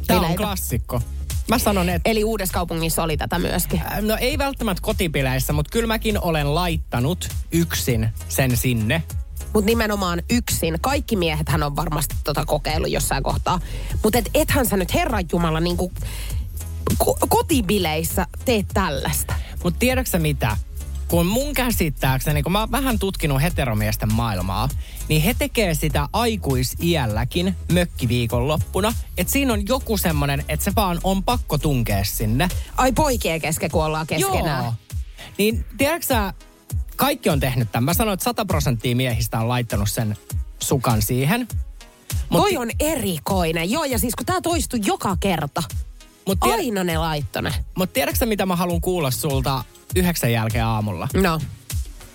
Tää 0.07 0.19
on 0.19 0.35
klassikko. 0.35 1.01
Mä 1.47 1.59
sanon, 1.59 1.89
että 1.89 2.09
Eli 2.09 2.23
uudessa 2.23 2.53
kaupungissa 2.53 3.03
oli 3.03 3.17
tätä 3.17 3.39
myöskin. 3.39 3.81
No 4.01 4.17
ei 4.19 4.37
välttämättä 4.37 4.81
kotipileissä, 4.81 5.53
mutta 5.53 5.69
kyllä 5.71 5.87
mäkin 5.87 6.21
olen 6.21 6.55
laittanut 6.55 7.29
yksin 7.51 8.09
sen 8.29 8.57
sinne. 8.57 9.03
mutta 9.53 9.65
nimenomaan 9.65 10.21
yksin. 10.29 10.77
Kaikki 10.81 11.15
miehet 11.15 11.49
hän 11.49 11.63
on 11.63 11.75
varmasti 11.75 12.15
tota 12.23 12.45
kokeillut 12.45 12.91
jossain 12.91 13.23
kohtaa. 13.23 13.59
Mutta 14.03 14.19
et, 14.19 14.29
ethän 14.33 14.65
sä 14.65 14.77
nyt 14.77 14.93
Herran 14.93 15.25
Jumala 15.31 15.59
niinku 15.59 15.91
ko- 17.03 17.27
kotibileissä 17.29 18.27
teet 18.45 18.65
tällaista. 18.73 19.33
Mutta 19.63 19.79
tiedätkö 19.79 20.19
mitä? 20.19 20.57
Kun 21.07 21.25
mun 21.25 21.53
käsittääkseni, 21.53 22.43
kun 22.43 22.51
mä 22.51 22.59
oon 22.59 22.71
vähän 22.71 22.99
tutkinut 22.99 23.41
heteromiesten 23.41 24.13
maailmaa, 24.13 24.69
niin 25.09 25.21
he 25.21 25.35
tekee 25.39 25.73
sitä 25.73 26.07
aikuisiälläkin 26.13 27.55
mökkiviikonloppuna. 27.71 28.93
Että 29.17 29.33
siinä 29.33 29.53
on 29.53 29.67
joku 29.67 29.97
semmonen, 29.97 30.45
että 30.49 30.63
se 30.63 30.71
vaan 30.75 30.99
on 31.03 31.23
pakko 31.23 31.57
tunkea 31.57 32.03
sinne. 32.03 32.47
Ai 32.77 32.91
poikien 32.91 33.41
kesken, 33.41 33.71
kun 33.71 33.85
ollaan 33.85 34.07
keskenään. 34.07 34.63
Joo. 34.63 34.73
Niin 35.37 35.65
tiedätkö 35.77 36.05
sä, 36.05 36.33
kaikki 36.95 37.29
on 37.29 37.39
tehnyt 37.39 37.71
tämän. 37.71 37.83
Mä 37.83 37.93
sanoin, 37.93 38.13
että 38.13 38.23
100 38.23 38.45
prosenttia 38.45 38.95
miehistä 38.95 39.39
on 39.39 39.49
laittanut 39.49 39.91
sen 39.91 40.17
sukan 40.59 41.01
siihen. 41.01 41.47
Mut, 42.29 42.41
Toi 42.41 42.57
on 42.57 42.69
erikoinen. 42.79 43.71
Joo, 43.71 43.83
ja 43.83 43.99
siis 43.99 44.15
kun 44.15 44.25
tää 44.25 44.41
toistuu 44.41 44.79
joka 44.85 45.17
kerta. 45.19 45.63
Mut 46.27 46.39
tiedä, 46.39 46.57
Aina 46.57 46.83
ne 46.83 46.97
laittone. 46.97 47.53
Mutta 47.75 47.93
tiedätkö 47.93 48.25
mitä 48.25 48.45
mä 48.45 48.55
haluan 48.55 48.81
kuulla 48.81 49.11
sulta 49.11 49.63
yhdeksän 49.95 50.31
jälkeen 50.31 50.65
aamulla? 50.65 51.07
No. 51.13 51.39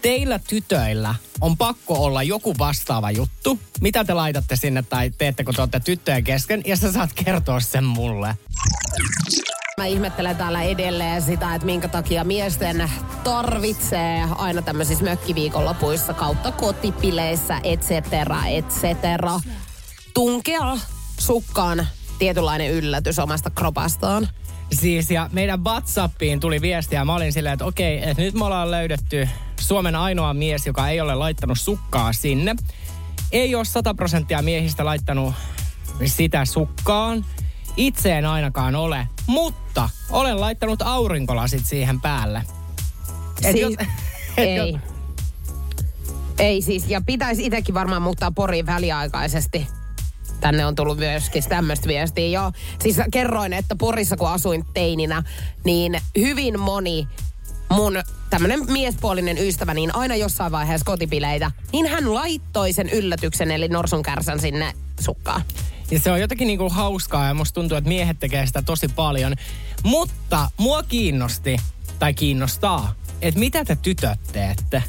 Teillä 0.03 0.39
tytöillä 0.39 1.15
on 1.41 1.57
pakko 1.57 2.05
olla 2.05 2.23
joku 2.23 2.55
vastaava 2.59 3.11
juttu. 3.11 3.61
Mitä 3.81 4.05
te 4.05 4.15
laitatte 4.15 4.57
sinne 4.57 4.83
tai 4.83 5.11
teette, 5.11 5.45
kun 5.45 5.55
te 5.55 5.63
olette 5.63 5.81
tyttöjen 5.81 6.25
kesken? 6.25 6.63
Ja 6.67 6.77
sä 6.77 6.93
saat 6.93 7.11
kertoa 7.25 7.61
sen 7.61 7.85
mulle. 7.85 8.39
Mä 9.77 9.87
ihmettelen 9.87 10.37
täällä 10.37 10.63
edelleen 10.63 11.23
sitä, 11.23 11.55
että 11.55 11.67
minkä 11.67 11.89
takia 11.89 12.25
miesten 12.25 12.91
tarvitsee 13.25 14.25
aina 14.37 14.63
tämmöisissä 14.63 15.05
mökkiviikonlopuissa 15.05 16.15
kautta 16.15 16.53
kotipileissä, 16.53 17.61
et 17.63 17.83
cetera, 17.83 18.47
et 18.47 18.69
cetera, 18.69 19.41
tunkea 20.15 20.77
sukkaan 21.19 21.87
tietynlainen 22.19 22.71
yllätys 22.71 23.19
omasta 23.19 23.51
kropastaan. 23.51 24.29
Siis 24.73 25.11
ja 25.11 25.31
meidän 25.33 25.65
WhatsAppiin 25.65 26.41
tuli 26.41 26.61
viestiä. 26.61 27.05
Mä 27.05 27.15
olin 27.15 27.33
silleen, 27.33 27.53
että 27.53 27.65
okei, 27.65 28.09
että 28.09 28.23
nyt 28.23 28.35
me 28.35 28.45
ollaan 28.45 28.71
löydetty 28.71 29.29
Suomen 29.61 29.97
ainoa 29.97 30.35
mies, 30.35 30.67
joka 30.67 30.89
ei 30.89 31.01
ole 31.01 31.15
laittanut 31.15 31.61
sukkaa 31.61 32.13
sinne. 32.13 32.55
Ei 33.33 33.55
ole 33.55 33.65
100 33.65 33.95
prosenttia 33.95 34.43
miehistä 34.43 34.85
laittanut 34.85 35.35
sitä 36.05 36.45
sukkaan. 36.45 37.25
Itse 37.77 38.19
en 38.19 38.27
ainakaan 38.27 38.75
ole, 38.75 39.09
mutta 39.27 39.89
olen 40.11 40.41
laittanut 40.41 40.83
aurinkolasit 40.83 41.67
siihen 41.67 42.01
päälle. 42.01 42.43
Et 43.45 43.53
Siis, 43.53 43.61
jos- 43.61 43.75
ei. 44.37 44.79
Ei 46.39 46.63
siis, 46.63 46.85
ja 46.89 47.01
pitäisi 47.07 47.47
itsekin 47.47 47.75
varmaan 47.75 48.03
muuttaa 48.03 48.31
Poriin 48.31 48.67
väliaikaisesti. 48.67 49.67
Tänne 50.41 50.67
on 50.67 50.75
tullut 50.75 50.99
myöskin 50.99 51.45
tämmöistä 51.49 51.89
viestiä. 51.89 52.29
Joo, 52.29 52.53
siis 52.83 52.97
kerroin, 53.13 53.53
että 53.53 53.77
Porissa 53.77 54.17
kun 54.17 54.29
asuin 54.29 54.65
teininä, 54.75 55.23
niin 55.65 56.01
hyvin 56.19 56.61
moni 56.61 57.09
mun 57.71 58.03
tämmönen 58.31 58.73
miespuolinen 58.73 59.39
ystävä, 59.39 59.75
niin 59.75 59.95
aina 59.95 60.17
jossain 60.17 60.53
vaiheessa 60.53 60.85
kotipileitä, 60.85 61.51
niin 61.73 61.87
hän 61.87 62.15
laittoi 62.15 62.73
sen 62.73 62.89
yllätyksen, 62.89 63.51
eli 63.51 63.69
norsun 63.69 64.03
kärsän 64.03 64.41
sinne 64.41 64.73
sukkaan. 65.01 65.43
Ja 65.91 66.01
se 66.01 66.13
on 66.13 66.21
jotenkin 66.21 66.47
niinku 66.47 66.69
hauskaa 66.69 67.27
ja 67.27 67.35
musta 67.35 67.55
tuntuu, 67.55 67.79
että 67.79 67.89
miehet 67.89 68.19
tekee 68.19 68.47
sitä 68.47 68.63
tosi 68.63 68.89
paljon. 68.89 69.35
Mutta 69.83 70.51
mua 70.57 70.83
kiinnosti, 70.83 71.57
tai 71.99 72.15
kiinnostaa, 72.15 72.95
että 73.23 73.41
mitä 73.41 73.65
te 73.65 73.77
tytöt 73.83 74.21
teette? 74.33 74.83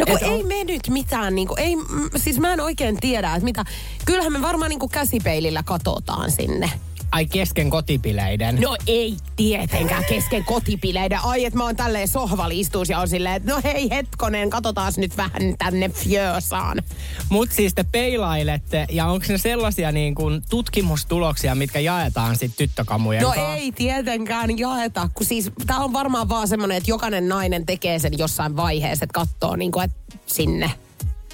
No 0.00 0.06
kun 0.06 0.16
Et 0.16 0.22
on- 0.22 0.32
ei 0.36 0.42
me 0.42 0.64
nyt 0.64 0.88
mitään, 0.88 1.34
niin 1.34 1.48
kuin, 1.48 1.60
ei, 1.60 1.76
siis 2.16 2.38
mä 2.38 2.52
en 2.52 2.60
oikein 2.60 2.96
tiedä, 3.00 3.34
että 3.34 3.44
mitä. 3.44 3.64
Kyllähän 4.04 4.32
me 4.32 4.42
varmaan 4.42 4.68
niin 4.68 4.78
kuin 4.80 4.90
käsipeilillä 4.90 5.62
katsotaan 5.62 6.30
sinne. 6.30 6.70
Ai 7.12 7.26
kesken 7.26 7.70
kotipileiden. 7.70 8.56
No 8.60 8.76
ei 8.86 9.16
tietenkään 9.36 10.04
kesken 10.08 10.44
kotipileiden. 10.44 11.18
Ai, 11.24 11.44
että 11.44 11.56
mä 11.58 11.64
oon 11.64 11.76
tälleen 11.76 12.08
sohvalla 12.08 12.54
istuus 12.54 12.88
ja 12.88 12.98
on 12.98 13.08
silleen, 13.08 13.34
että 13.34 13.52
no 13.52 13.60
hei 13.64 13.90
hetkonen, 13.90 14.50
katsotaan 14.50 14.92
nyt 14.96 15.16
vähän 15.16 15.54
tänne 15.58 15.88
fjösaan. 15.88 16.82
Mut 17.28 17.52
siis 17.52 17.74
te 17.74 17.84
peilailette, 17.92 18.86
ja 18.90 19.06
onko 19.06 19.26
ne 19.28 19.38
sellaisia 19.38 19.92
niin 19.92 20.14
kuin 20.14 20.42
tutkimustuloksia, 20.50 21.54
mitkä 21.54 21.80
jaetaan 21.80 22.36
sitten 22.36 22.68
tyttökamujen 22.68 23.22
No 23.22 23.28
kanssa? 23.28 23.54
ei 23.54 23.72
tietenkään 23.72 24.58
jaeta, 24.58 25.08
kun 25.14 25.26
siis 25.26 25.50
tää 25.66 25.78
on 25.78 25.92
varmaan 25.92 26.28
vaan 26.28 26.48
semmonen, 26.48 26.76
että 26.76 26.90
jokainen 26.90 27.28
nainen 27.28 27.66
tekee 27.66 27.98
sen 27.98 28.18
jossain 28.18 28.56
vaiheessa, 28.56 29.04
että 29.04 29.14
katsoo 29.20 29.56
niin 29.56 29.72
kuin, 29.72 29.84
että 29.84 30.16
sinne. 30.26 30.70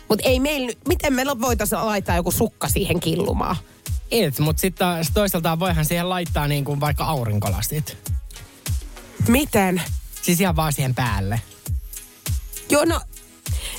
Mutta 0.09 0.29
ei 0.29 0.41
meillä, 0.41 0.73
miten 0.89 1.13
meillä 1.13 1.41
voitaisiin 1.41 1.87
laittaa 1.87 2.17
joku 2.17 2.31
sukka 2.31 2.69
siihen 2.69 3.01
killumaan? 3.01 3.57
Et, 4.11 4.39
mutta 4.39 4.61
sitten 4.61 4.87
toisaalta 5.15 5.59
voihan 5.59 5.85
siihen 5.85 6.09
laittaa 6.09 6.49
niin 6.49 6.65
kuin 6.65 6.81
vaikka 6.81 7.05
aurinkolasit. 7.05 7.97
Miten? 9.29 9.83
Siis 10.23 10.41
ihan 10.41 10.57
vaan 10.57 10.73
siihen 10.73 10.95
päälle. 10.95 11.41
Joo, 12.71 12.85
no, 12.85 13.01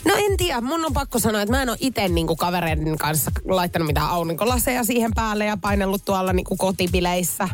no 0.06 0.14
en 0.18 0.38
tiedä. 0.38 0.62
Mun 0.62 0.86
on 0.86 0.94
pakko 0.94 1.20
sanoa, 1.20 1.42
että 1.42 1.56
mä 1.56 1.62
en 1.62 1.70
ole 1.70 1.78
itse 1.80 2.08
niinku 2.08 2.36
kavereiden 2.36 2.98
kanssa 2.98 3.32
laittanut 3.46 3.88
mitään 3.88 4.10
aurinkolaseja 4.10 4.84
siihen 4.84 5.12
päälle 5.16 5.46
ja 5.46 5.58
painellut 5.58 6.06
tuolla 6.06 6.34
niinku 6.34 6.58
kotipileissä. 6.58 7.50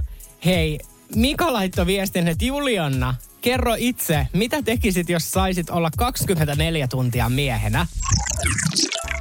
Hei, 0.45 0.79
Mika 1.15 1.53
laittoi 1.53 1.85
viestin, 1.85 2.27
että 2.27 2.45
Julianna, 2.45 3.15
kerro 3.41 3.75
itse, 3.77 4.27
mitä 4.33 4.61
tekisit, 4.61 5.09
jos 5.09 5.31
saisit 5.31 5.69
olla 5.69 5.89
24 5.97 6.87
tuntia 6.87 7.29
miehenä? 7.29 7.87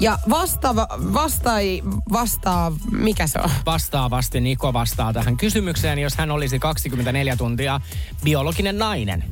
Ja 0.01 0.19
vastaava, 0.31 0.89
vastai, 0.91 1.83
vastaa, 2.13 2.73
mikä 2.91 3.27
se 3.27 3.39
on? 3.45 3.51
Vastaavasti 3.67 4.41
Niko 4.41 4.73
vastaa 4.73 5.13
tähän 5.13 5.37
kysymykseen, 5.37 5.99
jos 5.99 6.17
hän 6.17 6.31
olisi 6.31 6.59
24 6.59 7.37
tuntia 7.37 7.81
biologinen 8.25 8.79
nainen. 8.79 9.25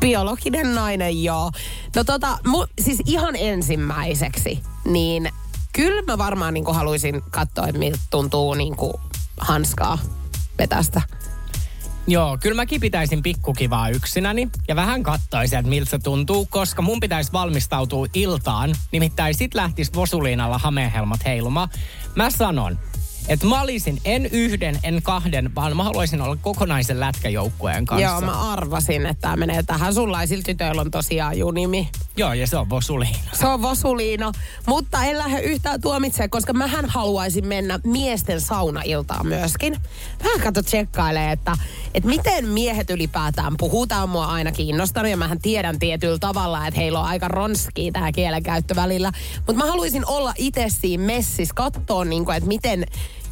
Biologinen 0.00 0.74
nainen, 0.74 1.24
joo. 1.24 1.50
No 1.96 2.04
tota, 2.04 2.38
mu, 2.46 2.66
siis 2.80 3.02
ihan 3.06 3.36
ensimmäiseksi, 3.36 4.62
niin 4.84 5.32
kyllä 5.72 6.02
mä 6.02 6.18
varmaan 6.18 6.54
niinku 6.54 6.72
haluaisin 6.72 7.22
katsoa, 7.30 7.66
että 7.66 7.78
miltä 7.78 7.98
tuntuu 8.10 8.54
niinku 8.54 9.00
hanskaa 9.40 9.98
vetästä. 10.58 11.02
Joo, 12.06 12.38
kyllä 12.40 12.56
mäkin 12.56 12.80
pitäisin 12.80 13.22
pikkukivaa 13.22 13.88
yksinäni 13.88 14.48
ja 14.68 14.76
vähän 14.76 15.02
kattoisin, 15.02 15.58
että 15.58 15.70
miltä 15.70 15.90
se 15.90 15.98
tuntuu, 15.98 16.46
koska 16.50 16.82
mun 16.82 17.00
pitäisi 17.00 17.32
valmistautua 17.32 18.06
iltaan. 18.14 18.74
Nimittäin 18.92 19.34
sit 19.34 19.54
lähtis 19.54 19.94
Vosuliinalla 19.94 20.58
hamehelmat 20.58 21.24
heilumaan. 21.24 21.68
Mä 22.14 22.30
sanon, 22.30 22.78
että 23.28 23.46
mä 23.46 23.60
olisin 23.60 24.00
en 24.04 24.26
yhden, 24.26 24.78
en 24.82 25.02
kahden, 25.02 25.54
vaan 25.54 25.76
mä 25.76 25.84
haluaisin 25.84 26.20
olla 26.20 26.36
kokonaisen 26.36 27.00
lätkäjoukkueen 27.00 27.84
kanssa. 27.84 28.06
Joo, 28.06 28.20
mä 28.20 28.52
arvasin, 28.52 29.06
että 29.06 29.20
tämä 29.20 29.36
menee 29.36 29.62
tähän. 29.62 29.94
Sullaisilla 29.94 30.42
tytöillä 30.42 30.80
on 30.80 30.90
tosiaan 30.90 31.38
junimi. 31.38 31.88
Joo, 32.16 32.32
ja 32.32 32.46
se 32.46 32.56
on 32.56 32.70
Vosuliina. 32.70 33.18
Se 33.32 33.46
on 33.46 33.62
Vosuliina, 33.62 34.32
mutta 34.66 35.04
en 35.04 35.18
lähde 35.18 35.40
yhtään 35.40 35.80
tuomitsemaan, 35.80 36.30
koska 36.30 36.52
mähän 36.52 36.84
haluaisin 36.86 37.46
mennä 37.46 37.80
miesten 37.84 38.40
saunailtaan 38.40 39.26
myöskin. 39.26 39.76
Vähän 40.24 40.40
kato 40.40 40.62
tsekkailee, 40.62 41.32
että, 41.32 41.56
että 41.94 42.08
miten 42.08 42.48
miehet 42.48 42.90
ylipäätään 42.90 43.54
puhuu. 43.58 43.86
Tämä 43.86 44.02
on 44.02 44.08
mua 44.08 44.26
aina 44.26 44.52
kiinnostanut 44.52 45.10
ja 45.10 45.16
mähän 45.16 45.38
tiedän 45.38 45.78
tietyllä 45.78 46.18
tavalla, 46.18 46.66
että 46.66 46.80
heillä 46.80 47.00
on 47.00 47.06
aika 47.06 47.28
ronskii 47.28 47.92
tämä 47.92 48.12
kielenkäyttö 48.12 48.76
välillä. 48.76 49.12
Mutta 49.36 49.64
mä 49.64 49.70
haluaisin 49.70 50.06
olla 50.06 50.32
itse 50.36 50.66
siinä 50.68 51.04
messissä, 51.04 51.54
katsoa, 51.54 52.04
niin 52.04 52.24
kuin, 52.24 52.36
että 52.36 52.48
miten 52.48 52.86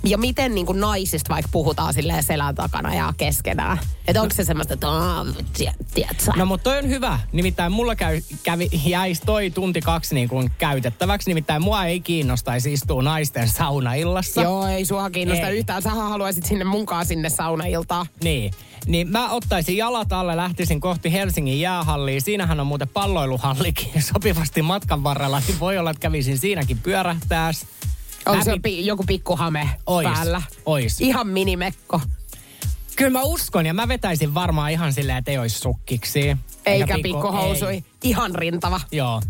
ja 0.04 0.18
miten 0.18 0.54
niin 0.54 0.66
kuin 0.66 0.80
naisista 0.80 1.34
vaikka 1.34 1.48
puhutaan 1.52 1.94
silleen 1.94 2.22
selän 2.22 2.54
takana 2.54 2.94
ja 2.94 3.12
keskenään. 3.16 3.78
Että 4.06 4.22
onko 4.22 4.34
se 4.34 4.44
semmoista, 4.44 4.74
että 4.74 4.90
aah, 4.90 5.26
tiedät, 5.56 5.76
tiedät 5.94 6.20
sä. 6.20 6.32
No 6.36 6.46
mutta 6.46 6.64
toi 6.64 6.78
on 6.78 6.88
hyvä. 6.88 7.18
Nimittäin 7.32 7.72
mulla 7.72 7.96
käy, 7.96 8.20
kävi, 8.42 8.68
jäisi 8.86 9.22
toi 9.26 9.50
tunti 9.50 9.80
kaksi 9.80 10.14
niin 10.14 10.28
kuin 10.28 10.50
käytettäväksi. 10.58 11.30
Nimittäin 11.30 11.62
mua 11.62 11.84
ei 11.84 12.00
kiinnostaisi 12.00 12.72
istua 12.72 13.02
naisten 13.02 13.48
saunaillassa. 13.48 14.42
Joo, 14.42 14.66
ei 14.66 14.84
sua 14.84 15.10
kiinnosta 15.10 15.48
Ei. 15.48 15.58
yhtään. 15.58 15.82
Sähän 15.82 16.08
haluaisit 16.08 16.46
sinne 16.46 16.64
munkaan 16.64 17.06
sinne 17.06 17.28
saunailtaan. 17.28 18.06
Niin. 18.24 18.52
Niin 18.86 19.08
mä 19.08 19.30
ottaisin 19.30 19.76
jalat 19.76 20.12
alle, 20.12 20.36
lähtisin 20.36 20.80
kohti 20.80 21.12
Helsingin 21.12 21.60
jäähallia. 21.60 22.20
Siinähän 22.20 22.60
on 22.60 22.66
muuten 22.66 22.88
palloiluhallikin 22.88 24.02
sopivasti 24.12 24.62
matkan 24.62 25.04
varrella. 25.04 25.42
Niin 25.48 25.60
voi 25.60 25.78
olla, 25.78 25.90
että 25.90 26.00
kävisin 26.00 26.38
siinäkin 26.38 26.78
pyörähtääs. 26.78 27.66
On 28.26 28.44
se 28.44 28.52
pi- 28.62 28.86
joku 28.86 29.04
pikkuhame 29.06 29.68
Ois, 29.86 30.08
päällä. 30.08 30.42
ois. 30.66 31.00
Ihan 31.00 31.28
minimekko. 31.28 32.00
Kyllä 32.96 33.10
mä 33.10 33.22
uskon 33.22 33.66
ja 33.66 33.74
mä 33.74 33.88
vetäisin 33.88 34.34
varmaan 34.34 34.70
ihan 34.70 34.92
silleen, 34.92 35.18
että 35.18 35.30
ei 35.30 35.38
olisi 35.38 35.58
sukkiksi. 35.58 36.36
Eikä 36.66 36.94
pikku- 36.94 37.02
pikkuhousui. 37.02 37.72
ei. 37.72 37.84
Ihan 38.02 38.34
rintava. 38.34 38.80
Joo. 38.92 39.22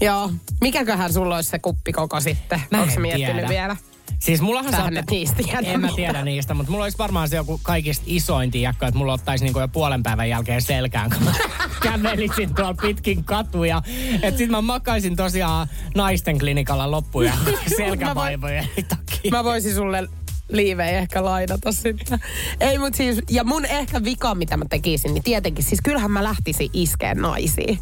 Joo. 0.00 0.30
Mikäköhän 0.60 1.12
sulla 1.12 1.36
olisi 1.36 1.50
se 1.50 1.58
kuppikoko 1.58 2.20
sitten? 2.20 2.62
Mä 2.70 2.80
Onko 2.82 2.92
en 2.94 3.00
miettinyt 3.02 3.34
tiedä. 3.34 3.48
vielä? 3.48 3.76
Siis 4.20 4.40
mullahan 4.40 4.70
Sähän 4.70 4.94
saatte- 4.94 5.42
tiedä 5.44 5.60
En 5.60 5.80
mä 5.80 5.88
tiedä 5.96 6.22
niistä, 6.22 6.54
mutta 6.54 6.70
mulla 6.72 6.84
olisi 6.84 6.98
varmaan 6.98 7.28
se 7.28 7.36
joku 7.36 7.60
kaikista 7.62 8.04
isoin 8.06 8.50
tiekko, 8.50 8.86
että 8.86 8.98
mulla 8.98 9.12
ottaisi 9.12 9.44
niinku 9.44 9.60
jo 9.60 9.68
puolen 9.68 10.02
päivän 10.02 10.28
jälkeen 10.28 10.62
selkään, 10.62 11.10
kun 11.10 11.22
mä 11.24 11.32
kävelisin 11.82 12.54
tuolla 12.54 12.74
pitkin 12.74 13.24
katuja. 13.24 13.82
Että 14.22 14.38
sit 14.38 14.50
mä 14.50 14.60
makaisin 14.62 15.16
tosiaan 15.16 15.68
naisten 15.94 16.38
klinikalla 16.38 16.90
loppuja 16.90 17.32
selkävaivojen 17.76 18.68
takia. 18.88 19.30
Mä 19.30 19.44
voisin 19.44 19.74
sulle 19.74 20.08
liivejä 20.48 20.98
ehkä 20.98 21.24
lainata 21.24 21.72
sitten. 21.72 22.18
Ei 22.60 22.78
mut 22.78 22.94
siis, 22.94 23.18
ja 23.30 23.44
mun 23.44 23.64
ehkä 23.64 24.04
vika, 24.04 24.34
mitä 24.34 24.56
mä 24.56 24.64
tekisin, 24.70 25.14
niin 25.14 25.24
tietenkin, 25.24 25.64
siis 25.64 25.80
kyllähän 25.84 26.10
mä 26.10 26.24
lähtisin 26.24 26.70
iskeen 26.72 27.16
naisiin. 27.16 27.78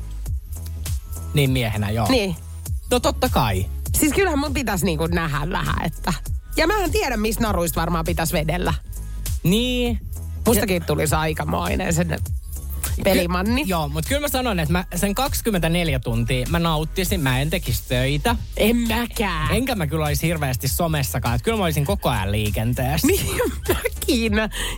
Niin 1.35 1.51
miehenä, 1.51 1.91
joo. 1.91 2.07
Niin. 2.11 2.37
No 2.91 3.01
totta 3.01 3.29
kai. 3.29 3.66
Siis 4.01 4.12
kyllähän 4.12 4.38
mun 4.38 4.55
pitäisi 4.55 4.84
niinku 4.84 5.07
nähdä 5.07 5.51
vähän, 5.51 5.84
että... 5.84 6.12
Ja 6.57 6.66
mä 6.66 6.84
en 6.84 6.92
tiedä, 6.92 7.16
missä 7.16 7.40
naruista 7.40 7.80
varmaan 7.80 8.05
pitäisi 8.05 8.32
vedellä. 8.32 8.74
Niin. 9.42 10.01
Mustakin 10.47 10.84
tulisi 10.84 11.14
aikamoinen 11.14 11.94
sen 11.94 12.18
pelimanni. 13.05 13.64
Ky- 13.64 13.70
joo, 13.70 13.88
mutta 13.88 14.09
kyllä 14.09 14.20
mä 14.20 14.28
sanon, 14.28 14.61
että 14.61 14.72
mä 14.72 14.84
sen 14.94 15.14
24 15.14 15.99
tuntia 15.99 16.47
mä 16.51 16.59
nauttisin, 16.59 17.20
mä 17.20 17.40
en 17.40 17.51
tekisi 17.51 17.82
töitä. 17.88 18.36
En 18.57 18.76
mäkään. 18.76 19.57
Enkä 19.57 19.74
mä 19.74 19.86
kyllä 19.86 20.07
olisi 20.07 20.26
hirveästi 20.26 20.68
somessakaan, 20.68 21.34
että 21.34 21.44
kyllä 21.44 21.59
mä 21.59 21.64
olisin 21.64 21.84
koko 21.84 22.09
ajan 22.09 22.32
liikenteessä. 22.32 23.07
Niin 23.07 23.36
mäkin. 23.68 24.32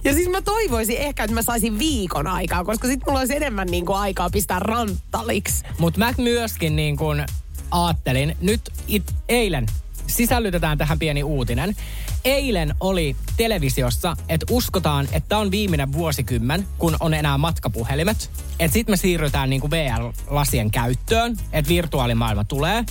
Ja 0.04 0.12
siis 0.12 0.28
mä 0.28 0.42
toivoisin 0.42 0.96
ehkä, 0.98 1.24
että 1.24 1.34
mä 1.34 1.42
saisin 1.42 1.78
viikon 1.78 2.26
aikaa, 2.26 2.64
koska 2.64 2.88
sit 2.88 3.00
mulla 3.06 3.18
olisi 3.18 3.36
enemmän 3.36 3.68
niinku 3.70 3.92
aikaa 3.92 4.30
pistää 4.30 4.58
ranttaliksi. 4.58 5.64
Mutta 5.78 5.98
mä 5.98 6.12
myöskin 6.18 6.76
niin 6.76 6.96
kuin 6.96 7.24
aattelin, 7.70 8.36
nyt 8.40 8.60
it, 8.88 9.14
eilen 9.28 9.66
sisällytetään 10.06 10.78
tähän 10.78 10.98
pieni 10.98 11.22
uutinen. 11.22 11.76
Eilen 12.24 12.74
oli 12.80 13.16
televisiossa, 13.36 14.16
että 14.28 14.46
uskotaan, 14.50 15.08
että 15.12 15.38
on 15.38 15.50
viimeinen 15.50 15.92
vuosikymmen, 15.92 16.68
kun 16.78 16.96
on 17.00 17.14
enää 17.14 17.38
matkapuhelimet. 17.38 18.30
Että 18.58 18.72
sitten 18.72 18.92
me 18.92 18.96
siirrytään 18.96 19.50
niinku 19.50 19.70
VR-lasien 19.70 20.70
käyttöön, 20.70 21.36
että 21.52 21.68
virtuaalimaailma 21.68 22.44
tulee. 22.44 22.84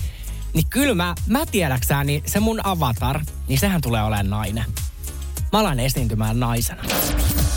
Niin 0.54 0.66
kyllä 0.70 0.96
mä, 0.96 1.16
mä 1.28 1.46
tiedäksään, 1.46 2.08
niin 2.08 2.24
se 2.26 2.40
mun 2.40 2.66
avatar, 2.66 3.20
niin 3.48 3.60
sehän 3.60 3.82
tulee 3.82 4.04
olemaan 4.04 4.30
nainen. 4.30 4.66
Mä 5.52 5.60
alan 5.60 5.80
esiintymään 5.80 6.40
naisena. 6.40 6.84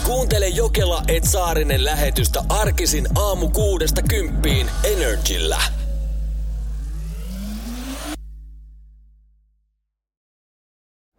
Kuuntele 0.04 0.48
Jokela 0.48 1.02
et 1.08 1.24
Saarinen 1.24 1.84
lähetystä 1.84 2.44
arkisin 2.48 3.08
aamu 3.14 3.48
kuudesta 3.48 4.02
kymppiin 4.02 4.70
Energillä. 4.84 5.62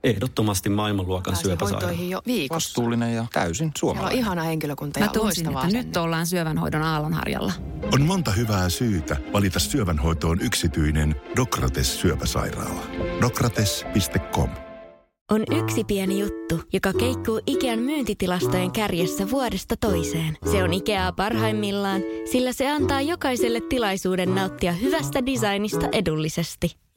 Ehdottomasti 0.03 0.69
maailmanluokan 0.69 1.35
syöpäsairaala. 1.35 1.91
jo 1.91 2.21
viikossa. 2.27 2.55
Vastuullinen 2.55 3.15
ja 3.15 3.25
täysin 3.33 3.55
Siellä 3.57 3.69
on 3.69 3.79
suomalainen. 3.79 4.19
ihana 4.19 4.43
henkilökunta 4.43 4.99
Mä 4.99 5.05
ja 5.05 5.11
tunsin, 5.11 5.25
loistavaa 5.45 5.63
että 5.65 5.77
nyt 5.77 5.97
ollaan 5.97 6.27
syövänhoidon 6.27 6.81
aallonharjalla. 6.81 7.53
On 7.93 8.01
monta 8.01 8.31
hyvää 8.31 8.69
syytä 8.69 9.17
valita 9.33 9.59
syövänhoitoon 9.59 10.41
yksityinen 10.41 11.15
Dokrates 11.35 12.01
syöpäsairaala. 12.01 12.81
Dokrates.com 13.21 14.49
On 15.31 15.43
yksi 15.63 15.83
pieni 15.83 16.19
juttu, 16.19 16.61
joka 16.73 16.93
keikkuu 16.93 17.41
Ikean 17.47 17.79
myyntitilastojen 17.79 18.71
kärjessä 18.71 19.31
vuodesta 19.31 19.75
toiseen. 19.77 20.37
Se 20.51 20.63
on 20.63 20.73
Ikeaa 20.73 21.11
parhaimmillaan, 21.11 22.01
sillä 22.31 22.53
se 22.53 22.69
antaa 22.71 23.01
jokaiselle 23.01 23.61
tilaisuuden 23.69 24.35
nauttia 24.35 24.71
hyvästä 24.71 25.25
designista 25.25 25.87
edullisesti. 25.91 26.80